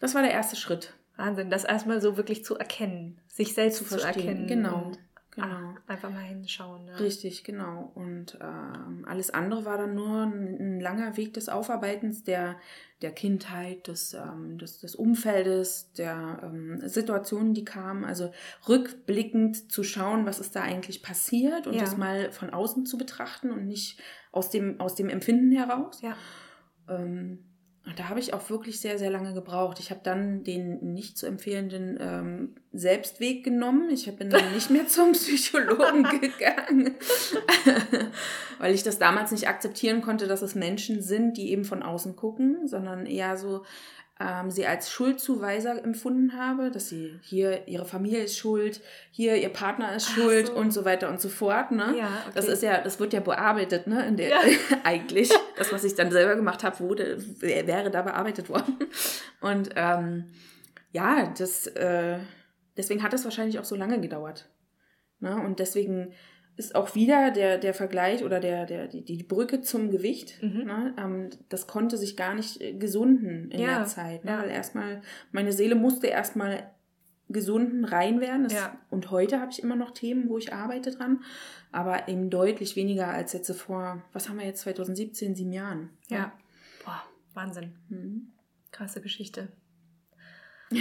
das 0.00 0.14
war 0.14 0.22
der 0.22 0.32
erste 0.32 0.56
Schritt. 0.56 0.94
Wahnsinn, 1.16 1.48
das 1.50 1.64
erstmal 1.64 2.00
so 2.00 2.16
wirklich 2.16 2.44
zu 2.44 2.56
erkennen, 2.58 3.18
sich 3.26 3.54
selbst 3.54 3.78
zu, 3.78 3.84
Zu 3.84 3.98
verstehen, 3.98 4.26
erkennen. 4.28 4.46
genau, 4.46 4.82
und, 4.84 4.98
genau. 5.30 5.46
ah, 5.46 5.74
einfach 5.86 6.10
mal 6.10 6.18
hinschauen. 6.20 6.84
Ne? 6.84 7.00
Richtig, 7.00 7.42
genau. 7.42 7.90
Und 7.94 8.36
ähm, 8.42 9.06
alles 9.08 9.30
andere 9.30 9.64
war 9.64 9.78
dann 9.78 9.94
nur 9.94 10.24
ein, 10.24 10.56
ein 10.60 10.80
langer 10.80 11.16
Weg 11.16 11.32
des 11.32 11.48
Aufarbeitens 11.48 12.22
der, 12.22 12.56
der 13.00 13.12
Kindheit, 13.12 13.88
des, 13.88 14.12
ähm, 14.12 14.58
des, 14.58 14.80
des 14.80 14.94
Umfeldes, 14.94 15.90
der 15.94 16.40
ähm, 16.42 16.82
Situationen, 16.86 17.54
die 17.54 17.64
kamen. 17.64 18.04
Also 18.04 18.30
rückblickend 18.68 19.72
zu 19.72 19.84
schauen, 19.84 20.26
was 20.26 20.38
ist 20.38 20.54
da 20.54 20.60
eigentlich 20.62 21.02
passiert 21.02 21.66
und 21.66 21.72
Ja. 21.74 21.80
das 21.80 21.96
mal 21.96 22.30
von 22.30 22.50
außen 22.50 22.84
zu 22.84 22.98
betrachten 22.98 23.50
und 23.50 23.66
nicht 23.66 24.00
aus 24.32 24.50
dem, 24.50 24.80
aus 24.80 24.94
dem 24.94 25.08
Empfinden 25.08 25.50
heraus. 25.52 26.02
Ja. 26.02 26.14
Ähm, 26.90 27.45
da 27.94 28.08
habe 28.08 28.18
ich 28.18 28.34
auch 28.34 28.50
wirklich 28.50 28.80
sehr, 28.80 28.98
sehr 28.98 29.10
lange 29.10 29.32
gebraucht. 29.32 29.78
Ich 29.78 29.90
habe 29.90 30.00
dann 30.02 30.42
den 30.42 30.92
nicht 30.92 31.16
zu 31.16 31.26
empfehlenden 31.26 31.96
ähm, 32.00 32.54
Selbstweg 32.72 33.44
genommen. 33.44 33.90
Ich 33.90 34.12
bin 34.16 34.28
dann 34.28 34.52
nicht 34.54 34.70
mehr 34.70 34.88
zum 34.88 35.12
Psychologen 35.12 36.02
gegangen, 36.20 36.96
weil 38.58 38.74
ich 38.74 38.82
das 38.82 38.98
damals 38.98 39.30
nicht 39.30 39.46
akzeptieren 39.46 40.02
konnte, 40.02 40.26
dass 40.26 40.42
es 40.42 40.56
Menschen 40.56 41.00
sind, 41.00 41.36
die 41.36 41.52
eben 41.52 41.64
von 41.64 41.84
außen 41.84 42.16
gucken, 42.16 42.66
sondern 42.66 43.06
eher 43.06 43.36
so 43.36 43.62
ähm, 44.18 44.50
sie 44.50 44.66
als 44.66 44.90
Schuldzuweiser 44.90 45.82
empfunden 45.84 46.38
habe, 46.38 46.70
dass 46.70 46.88
sie 46.88 47.18
hier 47.22 47.68
ihre 47.68 47.84
Familie 47.84 48.20
ist 48.24 48.38
schuld, 48.38 48.80
hier 49.10 49.36
ihr 49.36 49.50
Partner 49.50 49.94
ist 49.94 50.08
schuld 50.08 50.46
so. 50.46 50.54
und 50.54 50.70
so 50.72 50.84
weiter 50.86 51.10
und 51.10 51.20
so 51.20 51.28
fort. 51.28 51.70
Ne? 51.70 51.94
Ja, 51.98 52.08
Das 52.34 52.44
okay. 52.46 52.54
ist 52.54 52.62
ja, 52.62 52.80
das 52.80 52.98
wird 52.98 53.12
ja 53.12 53.20
bearbeitet, 53.20 53.86
ne? 53.86 54.06
In 54.06 54.16
der, 54.16 54.30
Ja. 54.30 54.40
eigentlich. 54.84 55.30
Das, 55.56 55.72
was 55.72 55.84
ich 55.84 55.94
dann 55.94 56.10
selber 56.12 56.36
gemacht 56.36 56.64
habe, 56.64 56.80
wurde, 56.80 57.16
wäre 57.40 57.90
da 57.90 58.02
bearbeitet 58.02 58.50
worden. 58.50 58.76
Und 59.40 59.70
ähm, 59.74 60.26
ja, 60.92 61.32
das, 61.38 61.66
äh, 61.68 62.18
deswegen 62.76 63.02
hat 63.02 63.14
es 63.14 63.24
wahrscheinlich 63.24 63.58
auch 63.58 63.64
so 63.64 63.74
lange 63.74 63.98
gedauert. 63.98 64.50
Ne? 65.20 65.34
Und 65.34 65.58
deswegen 65.58 66.12
ist 66.56 66.74
auch 66.74 66.94
wieder 66.94 67.30
der, 67.30 67.58
der 67.58 67.74
Vergleich 67.74 68.24
oder 68.24 68.40
der, 68.40 68.64
der, 68.64 68.88
die, 68.88 69.04
die 69.04 69.22
Brücke 69.22 69.60
zum 69.60 69.90
Gewicht. 69.90 70.42
Mhm. 70.42 70.64
Ne? 70.64 70.94
Ähm, 70.98 71.30
das 71.48 71.66
konnte 71.66 71.98
sich 71.98 72.16
gar 72.16 72.34
nicht 72.34 72.60
äh, 72.60 72.72
gesunden 72.72 73.50
in 73.50 73.60
Ja, 73.60 73.78
der 73.78 73.86
Zeit. 73.86 74.24
Ne? 74.24 74.30
ja. 74.30 74.42
Weil 74.42 74.50
erstmal, 74.50 75.02
meine 75.32 75.52
Seele 75.52 75.74
musste 75.74 76.06
erstmal 76.06 76.70
gesunden 77.28 77.84
rein 77.84 78.20
werden. 78.20 78.44
Das, 78.44 78.54
Ja. 78.54 78.78
Und 78.88 79.10
heute 79.10 79.40
habe 79.40 79.50
ich 79.52 79.62
immer 79.62 79.76
noch 79.76 79.90
Themen, 79.90 80.28
wo 80.28 80.38
ich 80.38 80.54
arbeite 80.54 80.92
dran, 80.92 81.22
aber 81.72 82.08
eben 82.08 82.30
deutlich 82.30 82.76
weniger 82.76 83.08
als 83.08 83.32
jetzt 83.34 83.50
vor, 83.52 84.02
was 84.12 84.28
haben 84.28 84.38
wir 84.38 84.46
jetzt, 84.46 84.62
2017, 84.62 85.34
sieben 85.34 85.52
Jahren. 85.52 85.90
Ja. 86.08 86.32
Boah, 86.84 87.02
Wahnsinn. 87.34 87.74
Mhm. 87.88 88.28
Krasse 88.70 89.00
Geschichte. 89.02 89.48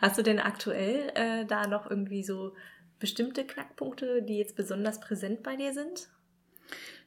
Hast 0.00 0.18
du 0.18 0.22
denn 0.22 0.38
aktuell 0.40 1.10
äh, 1.14 1.46
da 1.46 1.66
noch 1.66 1.88
irgendwie 1.88 2.22
so 2.22 2.54
bestimmte 3.02 3.44
Knackpunkte, 3.44 4.22
die 4.22 4.38
jetzt 4.38 4.56
besonders 4.56 5.00
präsent 5.00 5.42
bei 5.42 5.56
dir 5.56 5.74
sind? 5.74 6.08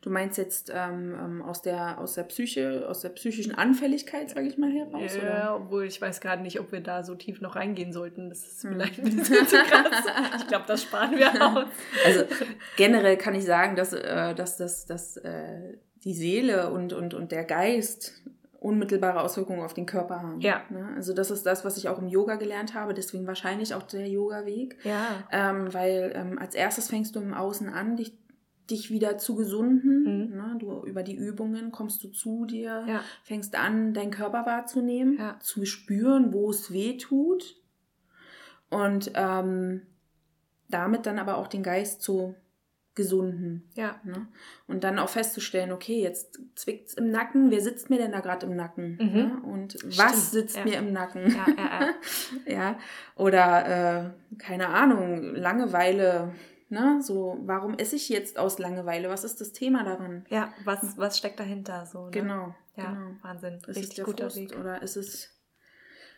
Du 0.02 0.12
meinst 0.12 0.38
jetzt 0.38 0.72
ähm, 0.72 1.16
ähm, 1.20 1.42
aus, 1.42 1.64
der, 1.64 1.98
aus 2.00 2.14
der 2.14 2.24
Psyche, 2.24 2.86
aus 2.88 3.00
der 3.02 3.10
psychischen 3.10 3.56
Anfälligkeit, 3.56 4.30
sage 4.30 4.46
ich 4.48 4.58
mal, 4.58 4.72
heraus? 4.72 5.16
oder? 5.18 5.26
Ja, 5.28 5.56
obwohl 5.56 5.86
ich 5.86 6.00
weiß 6.00 6.22
gerade 6.22 6.44
nicht, 6.44 6.60
ob 6.60 6.72
wir 6.72 6.82
da 6.82 7.04
so 7.04 7.16
tief 7.16 7.42
noch 7.42 7.56
reingehen 7.56 7.92
sollten. 7.92 8.30
Das 8.30 8.46
ist 8.46 8.64
Hm. 8.64 8.74
vielleicht 8.74 9.00
ein 9.00 9.16
bisschen 9.16 9.48
zu 9.48 9.56
krass. 9.56 10.04
Ich 10.38 10.48
glaube, 10.48 10.66
das 10.68 10.84
sparen 10.84 11.18
wir 11.18 11.30
aus. 11.58 11.66
Also 12.06 12.26
generell 12.76 13.18
kann 13.18 13.34
ich 13.34 13.46
sagen, 13.46 13.76
dass, 13.76 13.94
äh, 13.94 14.36
dass, 14.36 14.58
dass, 14.58 14.86
dass 14.86 15.18
äh, 15.18 15.78
die 16.04 16.14
Seele 16.14 16.70
und, 16.72 16.94
und, 16.94 17.16
und 17.16 17.32
der 17.32 17.46
Geist 17.46 18.22
unmittelbare 18.66 19.22
Auswirkungen 19.22 19.62
auf 19.62 19.74
den 19.74 19.86
Körper 19.86 20.22
haben. 20.22 20.42
Ja. 20.42 20.62
Ne? 20.70 20.90
Also 20.96 21.14
das 21.14 21.32
ist 21.32 21.46
das, 21.46 21.64
was 21.64 21.78
ich 21.78 21.88
auch 21.88 22.00
im 22.00 22.08
Yoga 22.08 22.36
gelernt 22.36 22.74
habe, 22.74 22.94
deswegen 22.94 23.28
wahrscheinlich 23.28 23.74
auch 23.74 23.84
der 23.84 24.08
Yoga-Weg. 24.08 24.78
Ja. 24.84 25.08
Ähm, 25.32 25.74
weil 25.74 26.12
ähm, 26.16 26.40
als 26.40 26.56
erstes 26.56 26.90
fängst 26.90 27.16
du 27.16 27.20
im 27.22 27.34
Außen 27.34 27.70
an, 27.70 27.96
dich, 27.96 28.18
dich 28.70 28.90
wieder 28.90 29.18
zu 29.18 29.36
gesunden. 29.36 30.04
Mhm. 30.32 30.36
Ne? 30.36 30.56
Du, 30.60 30.84
über 30.86 31.04
die 31.04 31.16
Übungen 31.16 31.72
kommst 31.72 32.04
du 32.04 32.10
zu 32.10 32.46
dir, 32.46 32.84
Ja. 32.88 33.02
fängst 33.24 33.56
an, 33.56 33.94
deinen 33.94 34.12
Körper 34.12 34.46
wahrzunehmen, 34.46 35.18
Ja. 35.20 35.38
zu 35.40 35.66
spüren, 35.66 36.34
wo 36.34 36.50
es 36.50 36.72
weh 36.74 36.98
tut. 36.98 37.56
Und 38.70 39.12
ähm, 39.14 39.84
damit 40.70 41.06
dann 41.06 41.20
aber 41.20 41.38
auch 41.38 41.48
den 41.48 41.62
Geist 41.64 42.02
zu 42.02 42.36
gesunden. 42.96 43.70
Ja. 43.76 44.00
Ne? 44.04 44.28
Und 44.68 44.84
dann 44.84 44.98
auch 45.00 45.10
festzustellen, 45.10 45.72
okay, 45.72 46.02
jetzt 46.02 46.40
zwickt 46.56 46.88
es 46.88 46.94
im 46.96 47.12
Nacken, 47.12 47.52
wer 47.52 47.62
sitzt 47.62 47.90
mir 47.90 47.98
denn 47.98 48.14
da 48.14 48.22
gerade 48.22 48.46
im 48.46 48.56
Nacken? 48.56 48.98
Mhm. 49.00 49.14
Ne? 49.14 49.42
Und 49.44 49.74
Stimmt, 49.74 49.98
was 49.98 50.32
sitzt 50.32 50.58
ja. 50.58 50.64
mir 50.64 50.78
im 50.78 50.94
Nacken? 50.94 51.30
Ja, 51.30 51.46
ja, 51.58 51.80
ja. 51.80 51.94
ja. 52.54 52.80
Oder 53.16 54.06
äh, 54.06 54.38
keine 54.38 54.70
Ahnung, 54.70 55.36
Langeweile. 55.36 56.34
Ne? 56.70 57.00
So, 57.02 57.38
warum 57.42 57.78
esse 57.78 57.96
ich 57.96 58.10
jetzt 58.10 58.40
aus 58.40 58.58
Langeweile? 58.58 59.10
Was 59.10 59.24
ist 59.24 59.40
das 59.40 59.52
Thema 59.52 59.84
daran? 59.84 60.26
ja 60.30 60.52
was, 60.64 60.98
was 60.98 61.18
steckt 61.18 61.40
dahinter 61.40 61.86
so? 61.86 62.06
Ne? 62.06 62.12
Genau. 62.12 62.56
Ja, 62.76 62.92
genau. 62.92 63.16
Wahnsinn. 63.22 63.56
Ist 63.56 63.68
es 63.68 63.78
Richtig 63.78 63.96
der 63.96 64.06
guter 64.06 64.24
Frust 64.30 64.38
Weg. 64.38 64.60
oder 64.60 64.82
ist 64.82 64.96
es 64.96 65.35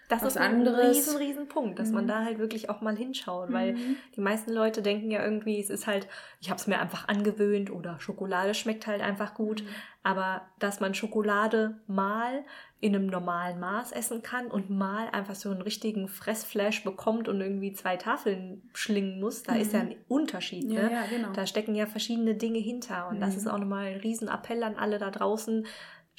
Das 0.10 0.22
was 0.22 0.36
ist 0.36 0.38
ein 0.38 0.54
anderes? 0.56 0.96
riesen, 0.96 1.18
riesen 1.18 1.48
Punkt, 1.50 1.80
dass 1.80 1.92
man 1.92 2.06
Mhm. 2.06 2.08
da 2.08 2.24
halt 2.24 2.40
wirklich 2.40 2.70
auch 2.70 2.80
mal 2.82 2.96
hinschaut, 2.96 3.52
weil 3.52 3.74
Mhm. 3.74 3.98
die 4.16 4.22
meisten 4.22 4.52
Leute 4.54 4.82
denken 4.82 5.12
ja 5.12 5.22
irgendwie, 5.24 5.60
es 5.60 5.70
ist 5.70 5.86
halt, 5.86 6.08
ich 6.40 6.50
habe 6.50 6.60
es 6.60 6.68
mir 6.68 6.80
einfach 6.80 7.08
angewöhnt 7.10 7.70
oder 7.72 8.00
Schokolade 8.00 8.54
schmeckt 8.54 8.88
halt 8.88 9.02
einfach 9.02 9.34
gut, 9.34 9.64
Mhm. 9.64 9.68
aber 10.04 10.42
dass 10.60 10.80
man 10.80 10.94
Schokolade 10.94 11.80
mal 11.88 12.46
in 12.80 12.96
einem 12.96 13.08
normalen 13.08 13.60
Maß 13.60 13.92
essen 13.92 14.22
kann 14.22 14.48
und 14.48 14.70
mal 14.70 15.10
einfach 15.12 15.36
so 15.36 15.50
einen 15.50 15.62
richtigen 15.64 16.08
Fressflash 16.08 16.84
bekommt 16.84 17.28
und 17.28 17.42
irgendwie 17.42 17.74
zwei 17.74 17.98
Tafeln 17.98 18.70
schlingen 18.74 19.20
muss, 19.20 19.44
da 19.44 19.56
ist 19.56 19.74
ja 19.74 19.84
Mhm. 19.84 19.90
ein 19.90 19.96
Unterschied. 20.08 20.72
Ja, 20.72 20.84
ne? 20.84 20.92
ja, 20.94 21.06
genau. 21.08 21.34
Da 21.34 21.46
stecken 21.48 21.76
ja 21.76 21.86
verschiedene 21.88 22.36
Dinge 22.36 22.60
hinter. 22.60 23.10
Und 23.10 23.20
das 23.20 23.32
Mhm. 23.32 23.38
ist 23.38 23.48
auch 23.48 23.58
nochmal 23.58 23.88
ein 23.88 24.00
Riesenappell 24.00 24.64
an 24.64 24.76
alle 24.78 25.00
da 25.00 25.10
draußen. 25.12 25.66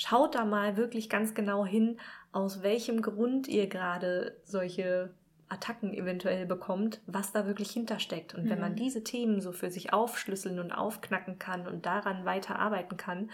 Schaut 0.01 0.35
da 0.37 0.45
mal 0.45 0.77
wirklich 0.77 1.11
ganz 1.11 1.35
genau 1.35 1.67
hin, 1.67 1.99
aus 2.33 2.63
welchem 2.63 3.03
Grund 3.03 3.49
ihr 3.49 3.67
gerade 3.67 4.37
solche 4.45 5.11
Attacken 5.51 5.93
eventuell 5.93 6.47
bekommt, 6.47 7.01
was 7.07 7.33
da 7.33 7.47
wirklich 7.47 7.71
hintersteckt. 7.71 8.35
Und 8.35 8.49
wenn 8.49 8.61
man 8.61 8.73
Mhm. 8.73 8.77
diese 8.77 9.03
Themen 9.03 9.41
so 9.41 9.51
für 9.53 9.71
sich 9.71 9.93
aufschlüsseln 9.93 10.61
und 10.61 10.73
aufknacken 10.73 11.39
kann 11.39 11.67
und 11.67 11.85
daran 11.85 12.25
weiter 12.25 12.59
arbeiten 12.59 12.97
kann, 12.97 13.31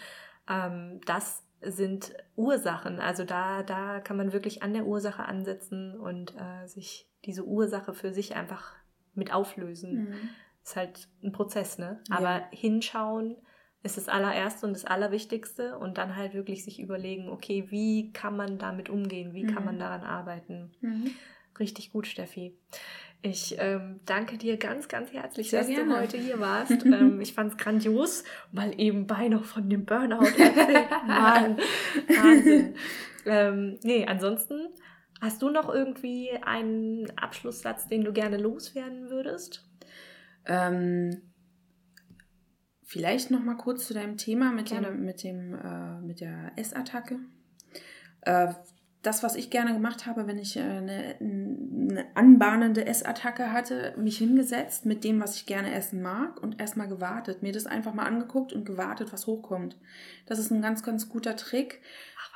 ähm, 0.48 1.00
das 1.06 1.42
sind 1.60 2.14
Ursachen. 2.36 2.98
Also 3.00 3.24
da, 3.24 3.62
da 3.62 4.00
kann 4.00 4.16
man 4.16 4.32
wirklich 4.32 4.62
an 4.62 4.72
der 4.74 4.86
Ursache 4.86 5.24
ansetzen 5.24 5.98
und 6.00 6.34
äh, 6.36 6.66
sich 6.66 7.08
diese 7.24 7.44
Ursache 7.44 7.94
für 7.94 8.12
sich 8.12 8.36
einfach 8.36 8.74
mit 9.14 9.32
auflösen 9.32 10.04
Mhm. 10.10 10.28
ist 10.62 10.76
halt 10.76 11.08
ein 11.22 11.32
Prozess, 11.32 11.78
ne? 11.78 12.00
Ja. 12.08 12.16
Aber 12.18 12.42
hinschauen 12.52 13.36
ist 13.84 13.96
das 13.96 14.08
allererste 14.08 14.66
und 14.66 14.72
das 14.72 14.84
Allerwichtigste 14.84 15.78
und 15.78 15.98
dann 15.98 16.16
halt 16.16 16.34
wirklich 16.34 16.64
sich 16.64 16.80
überlegen, 16.80 17.28
okay, 17.28 17.66
wie 17.68 18.12
kann 18.12 18.36
man 18.36 18.58
damit 18.58 18.88
umgehen? 18.90 19.34
Wie 19.34 19.44
kann 19.44 19.60
Mhm. 19.60 19.64
man 19.64 19.78
daran 19.78 20.02
arbeiten? 20.02 20.72
Mhm. 20.80 21.10
Richtig 21.58 21.92
gut, 21.92 22.06
Steffi. 22.08 22.56
Ich 23.22 23.54
ähm, 23.58 24.00
danke 24.04 24.36
dir 24.36 24.56
ganz, 24.58 24.88
ganz 24.88 25.12
herzlich, 25.12 25.50
Sehr 25.50 25.60
dass 25.60 25.68
gerne. 25.68 25.94
du 25.94 26.00
heute 26.00 26.16
hier 26.18 26.40
warst. 26.40 26.84
ähm, 26.84 27.20
ich 27.20 27.32
fand 27.34 27.52
es 27.52 27.58
grandios, 27.58 28.24
mal 28.52 28.72
ebenbei 28.78 29.28
noch 29.28 29.44
von 29.44 29.68
dem 29.70 29.84
Burnout 29.84 30.20
erzählt. 30.38 30.90
Mann, 31.06 31.58
Wahnsinn. 32.08 32.74
ähm, 33.26 33.78
nee, 33.82 34.04
ansonsten, 34.06 34.68
hast 35.20 35.40
du 35.42 35.48
noch 35.50 35.72
irgendwie 35.72 36.30
einen 36.42 37.06
Abschlusssatz, 37.18 37.86
den 37.88 38.04
du 38.04 38.12
gerne 38.12 38.36
loswerden 38.38 39.08
würdest? 39.10 39.64
Ähm, 40.46 41.22
vielleicht 42.94 43.32
noch 43.32 43.42
mal 43.42 43.56
kurz 43.56 43.88
zu 43.88 43.92
deinem 43.92 44.16
Thema 44.16 44.52
mit 44.52 44.66
Gerne. 44.66 44.86
dem 44.86 45.04
mit 45.04 45.24
dem 45.24 45.52
äh, 45.52 46.00
mit 46.00 46.20
der 46.20 46.52
Essattacke. 46.54 47.18
Äh, 48.20 48.54
das, 49.02 49.24
was 49.24 49.34
ich 49.34 49.50
gerne 49.50 49.72
gemacht 49.72 50.06
habe, 50.06 50.28
wenn 50.28 50.38
ich 50.38 50.56
äh, 50.56 50.60
eine, 50.60 51.16
eine 51.20 52.06
anbahnende 52.14 52.86
Essattacke 52.86 53.52
hatte, 53.52 53.94
mich 53.98 54.18
hingesetzt 54.18 54.86
mit 54.86 55.02
dem, 55.02 55.20
was 55.20 55.34
ich 55.34 55.44
gerne 55.44 55.74
essen 55.74 56.02
mag 56.02 56.40
und 56.40 56.60
erstmal 56.60 56.86
gewartet, 56.86 57.42
mir 57.42 57.52
das 57.52 57.66
einfach 57.66 57.94
mal 57.94 58.06
angeguckt 58.06 58.52
und 58.52 58.64
gewartet, 58.64 59.12
was 59.12 59.26
hochkommt. 59.26 59.76
Das 60.26 60.38
ist 60.38 60.52
ein 60.52 60.62
ganz, 60.62 60.84
ganz 60.84 61.08
guter 61.08 61.34
Trick. 61.34 61.82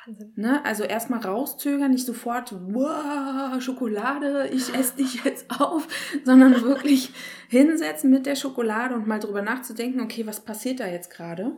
Wahnsinn. 0.08 0.32
Ne? 0.36 0.64
Also 0.64 0.84
erstmal 0.84 1.20
rauszögern, 1.20 1.90
nicht 1.90 2.06
sofort, 2.06 2.52
wow, 2.52 3.60
Schokolade, 3.60 4.48
ich 4.52 4.74
esse 4.74 4.96
dich 4.96 5.24
jetzt 5.24 5.50
auf, 5.60 5.86
sondern 6.24 6.62
wirklich 6.62 7.12
hinsetzen 7.48 8.10
mit 8.10 8.26
der 8.26 8.36
Schokolade 8.36 8.94
und 8.94 9.06
mal 9.06 9.20
drüber 9.20 9.42
nachzudenken, 9.42 10.00
okay, 10.00 10.26
was 10.26 10.44
passiert 10.44 10.80
da 10.80 10.86
jetzt 10.86 11.10
gerade? 11.10 11.56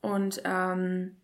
Und 0.00 0.42
ähm, 0.44 1.16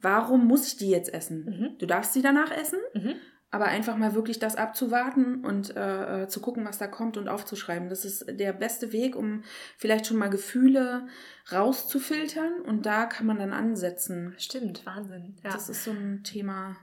warum 0.00 0.46
muss 0.46 0.66
ich 0.66 0.76
die 0.76 0.90
jetzt 0.90 1.12
essen? 1.12 1.44
Mhm. 1.44 1.78
Du 1.78 1.86
darfst 1.86 2.12
sie 2.12 2.22
danach 2.22 2.50
essen, 2.50 2.78
Mhm. 2.94 3.14
Aber 3.50 3.66
einfach 3.66 3.96
mal 3.96 4.14
wirklich 4.14 4.38
das 4.38 4.56
abzuwarten 4.56 5.44
und 5.44 5.74
äh, 5.74 6.24
äh, 6.24 6.28
zu 6.28 6.40
gucken, 6.40 6.66
was 6.66 6.78
da 6.78 6.86
kommt 6.86 7.16
und 7.16 7.28
aufzuschreiben. 7.28 7.88
Das 7.88 8.04
ist 8.04 8.26
der 8.28 8.52
beste 8.52 8.92
Weg, 8.92 9.16
um 9.16 9.42
vielleicht 9.76 10.06
schon 10.06 10.18
mal 10.18 10.28
Gefühle 10.28 11.06
rauszufiltern 11.50 12.60
und 12.60 12.84
da 12.84 13.06
kann 13.06 13.26
man 13.26 13.38
dann 13.38 13.52
ansetzen. 13.52 14.34
Stimmt, 14.36 14.84
Wahnsinn. 14.84 15.36
Ja. 15.42 15.52
Das 15.52 15.68
ist 15.68 15.84
so 15.84 15.92
ein 15.92 16.22
Thema. 16.24 16.76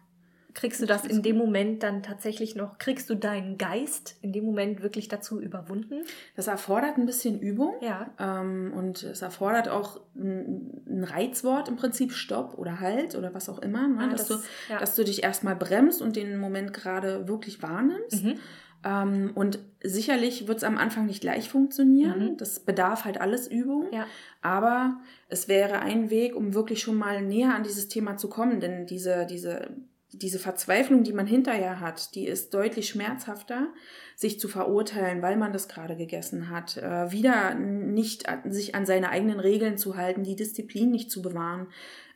Kriegst 0.56 0.82
du 0.82 0.86
das 0.86 1.06
in 1.06 1.22
dem 1.22 1.38
Moment 1.38 1.84
dann 1.84 2.01
tatsächlich 2.01 2.56
noch, 2.56 2.80
kriegst 2.80 3.10
du 3.10 3.16
deinen 3.16 3.58
Geist 3.58 4.18
in 4.22 4.32
dem 4.34 4.45
Moment 4.45 4.82
wirklich 4.82 5.08
dazu 5.08 5.39
überwunden? 5.39 6.01
Das 6.36 6.47
erfordert 6.47 6.97
ein 6.97 7.06
bisschen 7.06 7.39
Übung. 7.39 7.76
Ja. 7.82 8.10
Ähm, 8.18 8.74
und 8.76 9.03
es 9.03 9.22
erfordert 9.22 9.68
auch 9.70 9.99
ein, 10.16 10.82
ein 10.88 11.03
Reizwort 11.03 11.68
im 11.68 11.76
Prinzip, 11.76 12.14
Stopp 12.14 12.58
oder 12.58 12.80
Halt 12.80 13.16
oder 13.16 13.34
was 13.34 13.49
auch 13.49 13.60
immer, 13.60 13.88
ne? 13.88 14.06
Ah, 14.06 14.08
dass, 14.08 14.28
das- 14.28 14.41
du, 14.41 14.74
ja. 14.74 14.80
dass 14.80 14.95
du 14.95 15.03
dich 15.03 15.24
erstmal 15.24 15.56
bremst 15.56 16.01
und 16.01 16.16
den 16.16 16.38
Moment 16.39 16.74
gerade 16.74 17.28
wirklich 17.28 17.62
wahrnimmst. 17.62 18.24
Mhm. 18.24 18.39
Ähm, 18.86 19.32
und 19.36 19.60
sicherlich 19.84 20.47
wird 20.47 20.60
es 20.60 20.64
am 20.64 20.78
Anfang 20.78 21.06
nicht 21.08 21.20
gleich 21.22 21.49
funktionieren. 21.49 22.32
Mhm. 22.34 22.38
Das 22.38 22.60
bedarf 22.60 23.03
halt 23.03 23.20
alles 23.20 23.47
Übung. 23.47 23.88
Ja. 23.91 24.06
Aber 24.41 24.97
es 25.28 25.47
wäre 25.47 25.80
ein 25.80 26.10
Weg, 26.12 26.36
um 26.36 26.53
wirklich 26.53 26.82
schon 26.82 26.95
mal 26.95 27.22
näher 27.22 27.56
an 27.56 27.64
dieses 27.64 27.88
Thema 27.88 28.16
zu 28.16 28.30
kommen. 28.30 28.60
Denn 28.60 28.86
diese, 28.86 29.26
diese, 29.26 29.70
diese 30.18 30.39
Verzweiflung, 30.39 31.03
die 31.03 31.13
man 31.13 31.28
hinterher 31.28 31.80
hat, 31.80 32.16
die 32.16 32.26
ist 32.28 32.53
deutlich 32.53 32.89
schmerzhafter, 32.89 33.68
sich 34.16 34.39
zu 34.39 34.47
verurteilen, 34.47 35.22
weil 35.22 35.38
man 35.38 35.53
das 35.53 35.68
gerade 35.68 35.95
gegessen 35.95 36.49
hat. 36.49 36.78
Äh, 36.78 37.11
wieder 37.11 37.53
nicht 37.55 38.30
an, 38.30 38.51
sich 38.51 38.76
an 38.76 38.86
seine 38.86 39.09
eigenen 39.09 39.39
Regeln 39.39 39.78
zu 39.78 39.97
halten, 39.97 40.24
die 40.24 40.36
Disziplin 40.36 40.91
nicht 40.91 41.11
zu 41.11 41.22
bewahren. 41.22 41.68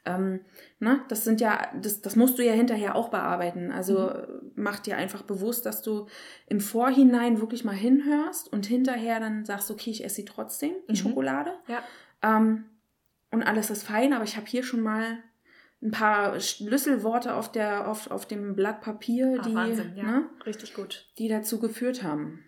Ähm, 0.06 0.40
ne, 0.80 1.02
das 1.10 1.26
sind 1.26 1.42
ja, 1.42 1.68
das, 1.82 2.02
das 2.02 2.16
musst 2.16 2.38
du 2.40 2.44
ja 2.46 2.54
hinterher 2.54 2.96
auch 2.96 3.10
bearbeiten. 3.10 3.70
Also 3.72 4.12
Mhm. 4.12 4.52
mach 4.56 4.80
dir 4.80 4.96
einfach 4.96 5.24
bewusst, 5.24 5.66
dass 5.66 5.82
du 5.82 6.08
im 6.48 6.62
Vorhinein 6.62 7.42
wirklich 7.42 7.66
mal 7.66 7.76
hinhörst 7.76 8.52
und 8.52 8.66
hinterher 8.66 9.20
dann 9.20 9.44
sagst, 9.46 9.70
okay, 9.70 9.90
ich 9.92 10.06
esse 10.06 10.16
sie 10.18 10.26
trotzdem, 10.26 10.72
die 10.88 10.94
Mhm. 10.94 10.98
Schokolade. 10.98 11.52
Ja. 11.68 11.84
Ähm, 12.24 12.64
und 13.32 13.44
alles 13.44 13.70
ist 13.70 13.84
fein, 13.84 14.14
aber 14.14 14.24
ich 14.24 14.38
habe 14.38 14.48
hier 14.48 14.64
schon 14.64 14.80
mal 14.82 15.18
ein 15.82 15.92
paar 15.92 16.40
Schlüsselworte 16.40 17.34
auf, 17.36 17.52
der, 17.52 17.88
auf, 17.88 18.12
auf 18.12 18.26
dem 18.26 18.56
Blatt 18.56 18.82
Papier, 18.82 19.38
Ah, 19.40 19.48
die, 19.48 19.56
Wahnsinn, 19.56 19.94
ja. 19.96 20.04
ne, 20.04 20.30
Richtig 20.46 20.74
gut. 20.74 21.08
die 21.18 21.28
dazu 21.30 21.60
geführt 21.60 22.04
haben. 22.04 22.44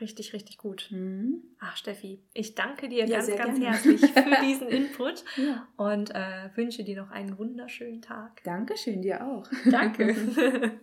Richtig, 0.00 0.32
richtig 0.32 0.56
gut. 0.56 0.88
Mhm. 0.90 1.42
Ach, 1.60 1.76
Steffi, 1.76 2.22
ich 2.32 2.54
danke 2.54 2.88
dir 2.88 3.04
Ja, 3.06 3.18
ganz, 3.18 3.28
ganz 3.36 3.58
gerne. 3.60 3.66
herzlich 3.66 4.00
für 4.10 4.42
diesen 4.42 4.68
Input 4.68 5.22
Ja. 5.36 5.68
und 5.76 6.10
äh, 6.14 6.48
wünsche 6.54 6.82
dir 6.82 6.96
noch 7.02 7.10
einen 7.10 7.36
wunderschönen 7.36 8.00
Tag. 8.00 8.42
Dankeschön, 8.42 9.02
dir 9.02 9.24
auch. 9.26 9.46
Danke. 9.70 10.72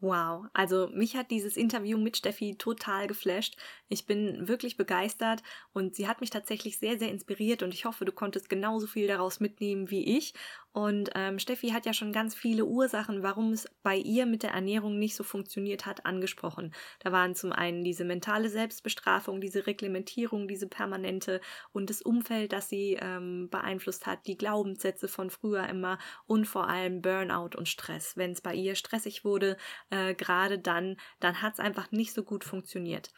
Wow, 0.00 0.44
also 0.52 0.88
mich 0.88 1.16
hat 1.16 1.30
dieses 1.30 1.56
Interview 1.56 1.96
mit 1.96 2.18
Steffi 2.18 2.56
total 2.58 3.06
geflasht. 3.06 3.56
Ich 3.88 4.04
bin 4.04 4.46
wirklich 4.46 4.76
begeistert 4.76 5.42
und 5.72 5.94
sie 5.96 6.06
hat 6.06 6.20
mich 6.20 6.28
tatsächlich 6.28 6.78
sehr, 6.78 6.98
sehr 6.98 7.10
inspiriert 7.10 7.62
und 7.62 7.72
ich 7.72 7.86
hoffe, 7.86 8.04
du 8.04 8.12
konntest 8.12 8.50
genauso 8.50 8.86
viel 8.86 9.06
daraus 9.08 9.40
mitnehmen 9.40 9.90
wie 9.90 10.18
ich. 10.18 10.34
Und 10.76 11.08
ähm, 11.14 11.38
Steffi 11.38 11.70
hat 11.70 11.86
ja 11.86 11.94
schon 11.94 12.12
ganz 12.12 12.34
viele 12.34 12.66
Ursachen, 12.66 13.22
warum 13.22 13.50
es 13.52 13.66
bei 13.82 13.96
ihr 13.96 14.26
mit 14.26 14.42
der 14.42 14.50
Ernährung 14.50 14.98
nicht 14.98 15.16
so 15.16 15.24
funktioniert 15.24 15.86
hat, 15.86 16.04
angesprochen. 16.04 16.74
Da 16.98 17.12
waren 17.12 17.34
zum 17.34 17.50
einen 17.50 17.82
diese 17.82 18.04
mentale 18.04 18.50
Selbstbestrafung, 18.50 19.40
diese 19.40 19.66
Reglementierung, 19.66 20.48
diese 20.48 20.68
permanente 20.68 21.40
und 21.72 21.88
das 21.88 22.02
Umfeld, 22.02 22.52
das 22.52 22.68
sie 22.68 22.98
ähm, 23.00 23.48
beeinflusst 23.48 24.04
hat, 24.04 24.26
die 24.26 24.36
Glaubenssätze 24.36 25.08
von 25.08 25.30
früher 25.30 25.66
immer 25.66 25.96
und 26.26 26.44
vor 26.44 26.68
allem 26.68 27.00
Burnout 27.00 27.56
und 27.56 27.70
Stress. 27.70 28.18
Wenn 28.18 28.32
es 28.32 28.42
bei 28.42 28.52
ihr 28.52 28.74
stressig 28.74 29.24
wurde, 29.24 29.56
äh, 29.88 30.14
gerade 30.14 30.58
dann, 30.58 30.98
dann 31.20 31.40
hat 31.40 31.54
es 31.54 31.58
einfach 31.58 31.90
nicht 31.90 32.12
so 32.12 32.22
gut 32.22 32.44
funktioniert. 32.44 33.08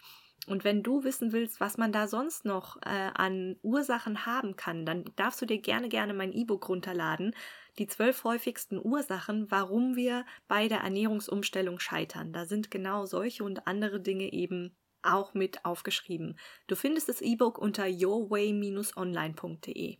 Und 0.48 0.64
wenn 0.64 0.82
du 0.82 1.04
wissen 1.04 1.32
willst, 1.32 1.60
was 1.60 1.76
man 1.76 1.92
da 1.92 2.08
sonst 2.08 2.46
noch 2.46 2.78
äh, 2.82 3.10
an 3.14 3.56
Ursachen 3.62 4.24
haben 4.24 4.56
kann, 4.56 4.86
dann 4.86 5.04
darfst 5.16 5.42
du 5.42 5.46
dir 5.46 5.58
gerne, 5.58 5.90
gerne 5.90 6.14
mein 6.14 6.32
E-Book 6.32 6.66
runterladen. 6.68 7.34
Die 7.78 7.86
zwölf 7.86 8.24
häufigsten 8.24 8.80
Ursachen, 8.82 9.50
warum 9.50 9.94
wir 9.94 10.24
bei 10.48 10.68
der 10.68 10.80
Ernährungsumstellung 10.80 11.78
scheitern. 11.78 12.32
Da 12.32 12.46
sind 12.46 12.70
genau 12.70 13.04
solche 13.04 13.44
und 13.44 13.66
andere 13.66 14.00
Dinge 14.00 14.32
eben 14.32 14.74
auch 15.02 15.34
mit 15.34 15.64
aufgeschrieben. 15.64 16.38
Du 16.66 16.76
findest 16.76 17.10
das 17.10 17.20
E-Book 17.20 17.58
unter 17.58 17.86
yourway-online.de. 17.86 19.98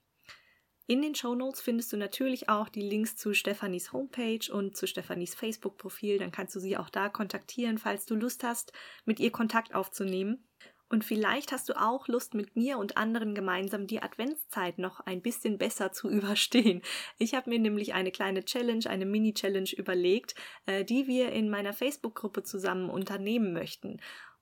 In 0.91 1.03
den 1.03 1.15
Shownotes 1.15 1.61
findest 1.61 1.93
du 1.93 1.99
natürlich 1.99 2.49
auch 2.49 2.71
die 2.71 2.81
Links 2.81 3.15
zu 3.15 3.35
Stefanis 3.35 3.93
Homepage 3.93 4.51
und 4.51 4.75
zu 4.75 4.87
Stefanis 4.87 5.35
Facebook-Profil. 5.35 6.17
Dann 6.17 6.33
kannst 6.33 6.57
du 6.57 6.61
sie 6.61 6.79
auch 6.79 6.89
da 6.89 7.11
kontaktieren, 7.11 7.77
falls 7.77 8.07
du 8.07 8.15
Lust 8.15 8.43
hast, 8.43 8.73
mit 9.05 9.21
ihr 9.21 9.31
Kontakt 9.31 9.75
aufzunehmen. 9.75 10.49
Und 10.89 11.05
vielleicht 11.05 11.53
hast 11.53 11.69
du 11.69 11.79
auch 11.79 12.09
Lust, 12.09 12.33
mit 12.33 12.57
mir 12.57 12.79
und 12.79 12.97
anderen 12.97 13.35
gemeinsam 13.35 13.87
die 13.87 14.03
Adventszeit 14.03 14.79
noch 14.79 15.01
ein 15.01 15.21
bisschen 15.21 15.59
besser 15.59 15.93
zu 15.93 16.09
überstehen. 16.11 16.81
Ich 17.19 17.35
habe 17.35 17.51
mir 17.51 17.59
nämlich 17.59 17.93
eine 17.93 18.11
kleine 18.11 18.43
Challenge, 18.43 18.89
eine 18.89 19.05
Mini-Challenge 19.05 19.71
überlegt, 19.77 20.37
äh, 20.65 20.87
die 20.87 21.07
wir 21.07 21.33
in 21.33 21.51
meiner 21.51 21.75
Facebook-Gruppe 21.75 22.45
zusammen 22.45 22.89
unternehmen 22.89 23.53
möchten. 23.53 24.01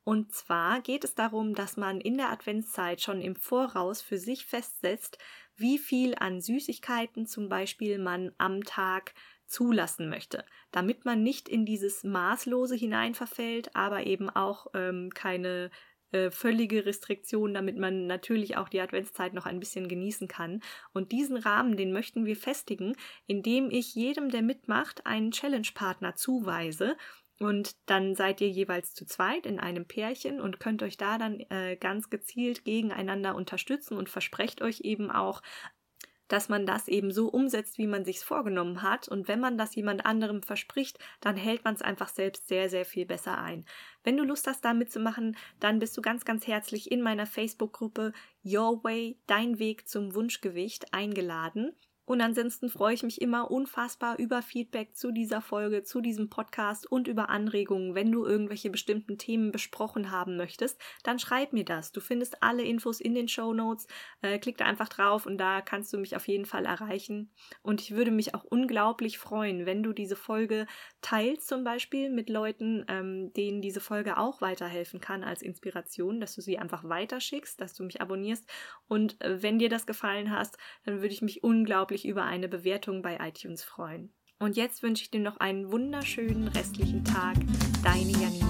Und 0.08 0.32
zwar 0.32 0.82
geht 0.82 1.02
es 1.02 1.16
darum, 1.16 1.52
dass 1.52 1.76
man 1.76 2.00
in 2.00 2.16
der 2.16 2.30
Adventszeit 2.30 3.00
schon 3.00 3.20
im 3.20 3.34
Voraus 3.34 4.02
für 4.02 4.18
sich 4.18 4.46
festsetzt, 4.46 5.18
wie 5.56 5.78
viel 5.78 6.14
an 6.14 6.40
Süßigkeiten 6.40 7.26
zum 7.26 7.48
Beispiel 7.48 7.98
man 7.98 8.30
am 8.38 8.62
Tag 8.62 9.14
zulassen 9.48 10.08
möchte, 10.08 10.44
damit 10.70 11.04
man 11.04 11.24
nicht 11.24 11.48
in 11.48 11.66
dieses 11.66 12.04
Maßlose 12.04 12.76
hineinverfällt, 12.76 13.74
aber 13.74 14.06
eben 14.06 14.30
auch 14.30 14.68
ähm, 14.74 15.10
keine 15.12 15.72
äh, 16.12 16.30
völlige 16.30 16.86
Restriktion, 16.86 17.52
damit 17.52 17.76
man 17.76 18.06
natürlich 18.06 18.56
auch 18.56 18.68
die 18.68 18.80
Adventszeit 18.80 19.34
noch 19.34 19.44
ein 19.44 19.58
bisschen 19.58 19.88
genießen 19.88 20.28
kann. 20.28 20.62
Und 20.92 21.10
diesen 21.10 21.36
Rahmen, 21.36 21.76
den 21.76 21.92
möchten 21.92 22.26
wir 22.26 22.36
festigen, 22.36 22.96
indem 23.26 23.72
ich 23.72 23.96
jedem, 23.96 24.30
der 24.30 24.42
mitmacht, 24.42 25.04
einen 25.04 25.32
Challenge-Partner 25.32 26.14
zuweise 26.14 26.96
und 27.38 27.76
dann 27.86 28.14
seid 28.14 28.40
ihr 28.40 28.48
jeweils 28.48 28.94
zu 28.94 29.04
zweit 29.04 29.44
in 29.44 29.60
einem 29.60 29.86
Pärchen 29.86 30.40
und 30.40 30.58
könnt 30.58 30.82
euch 30.82 30.96
da 30.96 31.18
dann 31.18 31.40
äh, 31.50 31.76
ganz 31.76 32.08
gezielt 32.08 32.64
gegeneinander 32.64 33.34
unterstützen 33.34 33.98
und 33.98 34.08
versprecht 34.08 34.62
euch 34.62 34.80
eben 34.80 35.10
auch, 35.10 35.42
dass 36.28 36.48
man 36.48 36.66
das 36.66 36.88
eben 36.88 37.12
so 37.12 37.28
umsetzt, 37.28 37.78
wie 37.78 37.86
man 37.86 38.04
sich's 38.04 38.22
vorgenommen 38.22 38.82
hat. 38.82 39.06
Und 39.06 39.28
wenn 39.28 39.38
man 39.38 39.58
das 39.58 39.74
jemand 39.74 40.06
anderem 40.06 40.42
verspricht, 40.42 40.98
dann 41.20 41.36
hält 41.36 41.64
man 41.64 41.74
es 41.74 41.82
einfach 41.82 42.08
selbst 42.08 42.48
sehr, 42.48 42.68
sehr 42.68 42.84
viel 42.84 43.06
besser 43.06 43.38
ein. 43.38 43.64
Wenn 44.02 44.16
du 44.16 44.24
Lust 44.24 44.46
hast, 44.46 44.64
da 44.64 44.74
mitzumachen, 44.74 45.36
dann 45.60 45.78
bist 45.78 45.96
du 45.96 46.02
ganz, 46.02 46.24
ganz 46.24 46.46
herzlich 46.46 46.90
in 46.90 47.02
meiner 47.02 47.26
Facebook-Gruppe 47.26 48.12
Your 48.44 48.82
Way, 48.82 49.18
dein 49.26 49.58
Weg 49.58 49.88
zum 49.88 50.14
Wunschgewicht 50.14 50.92
eingeladen. 50.92 51.76
Und 52.06 52.20
ansonsten 52.20 52.68
freue 52.68 52.94
ich 52.94 53.02
mich 53.02 53.20
immer 53.20 53.50
unfassbar 53.50 54.18
über 54.18 54.40
Feedback 54.40 54.96
zu 54.96 55.10
dieser 55.10 55.40
Folge, 55.40 55.82
zu 55.82 56.00
diesem 56.00 56.30
Podcast 56.30 56.90
und 56.90 57.08
über 57.08 57.28
Anregungen. 57.28 57.96
Wenn 57.96 58.12
du 58.12 58.24
irgendwelche 58.24 58.70
bestimmten 58.70 59.18
Themen 59.18 59.50
besprochen 59.50 60.12
haben 60.12 60.36
möchtest, 60.36 60.80
dann 61.02 61.18
schreib 61.18 61.52
mir 61.52 61.64
das. 61.64 61.90
Du 61.90 62.00
findest 62.00 62.44
alle 62.44 62.62
Infos 62.62 63.00
in 63.00 63.14
den 63.14 63.26
Show 63.26 63.52
Notes. 63.52 63.88
Äh, 64.22 64.38
klick 64.38 64.56
da 64.56 64.66
einfach 64.66 64.88
drauf 64.88 65.26
und 65.26 65.36
da 65.38 65.60
kannst 65.60 65.92
du 65.92 65.98
mich 65.98 66.14
auf 66.14 66.28
jeden 66.28 66.46
Fall 66.46 66.64
erreichen. 66.64 67.32
Und 67.62 67.80
ich 67.80 67.90
würde 67.90 68.12
mich 68.12 68.36
auch 68.36 68.44
unglaublich 68.44 69.18
freuen, 69.18 69.66
wenn 69.66 69.82
du 69.82 69.92
diese 69.92 70.16
Folge 70.16 70.66
teilst, 71.00 71.48
zum 71.48 71.64
Beispiel 71.64 72.08
mit 72.08 72.30
Leuten, 72.30 72.84
ähm, 72.86 73.32
denen 73.32 73.60
diese 73.60 73.80
Folge 73.80 74.16
auch 74.16 74.40
weiterhelfen 74.40 75.00
kann 75.00 75.24
als 75.24 75.42
Inspiration, 75.42 76.20
dass 76.20 76.36
du 76.36 76.40
sie 76.40 76.56
einfach 76.56 76.84
weiterschickst, 76.84 77.60
dass 77.60 77.74
du 77.74 77.82
mich 77.82 78.00
abonnierst. 78.00 78.48
Und 78.86 79.20
äh, 79.24 79.42
wenn 79.42 79.58
dir 79.58 79.68
das 79.68 79.86
gefallen 79.86 80.30
hast, 80.30 80.56
dann 80.84 80.96
würde 80.96 81.12
ich 81.12 81.22
mich 81.22 81.42
unglaublich 81.42 81.95
über 82.04 82.24
eine 82.24 82.48
Bewertung 82.48 83.02
bei 83.02 83.18
iTunes 83.20 83.64
freuen. 83.64 84.12
Und 84.38 84.56
jetzt 84.56 84.82
wünsche 84.82 85.02
ich 85.02 85.10
dir 85.10 85.20
noch 85.20 85.38
einen 85.38 85.72
wunderschönen 85.72 86.48
restlichen 86.48 87.04
Tag. 87.04 87.36
Deine 87.82 88.12
Janina. 88.12 88.45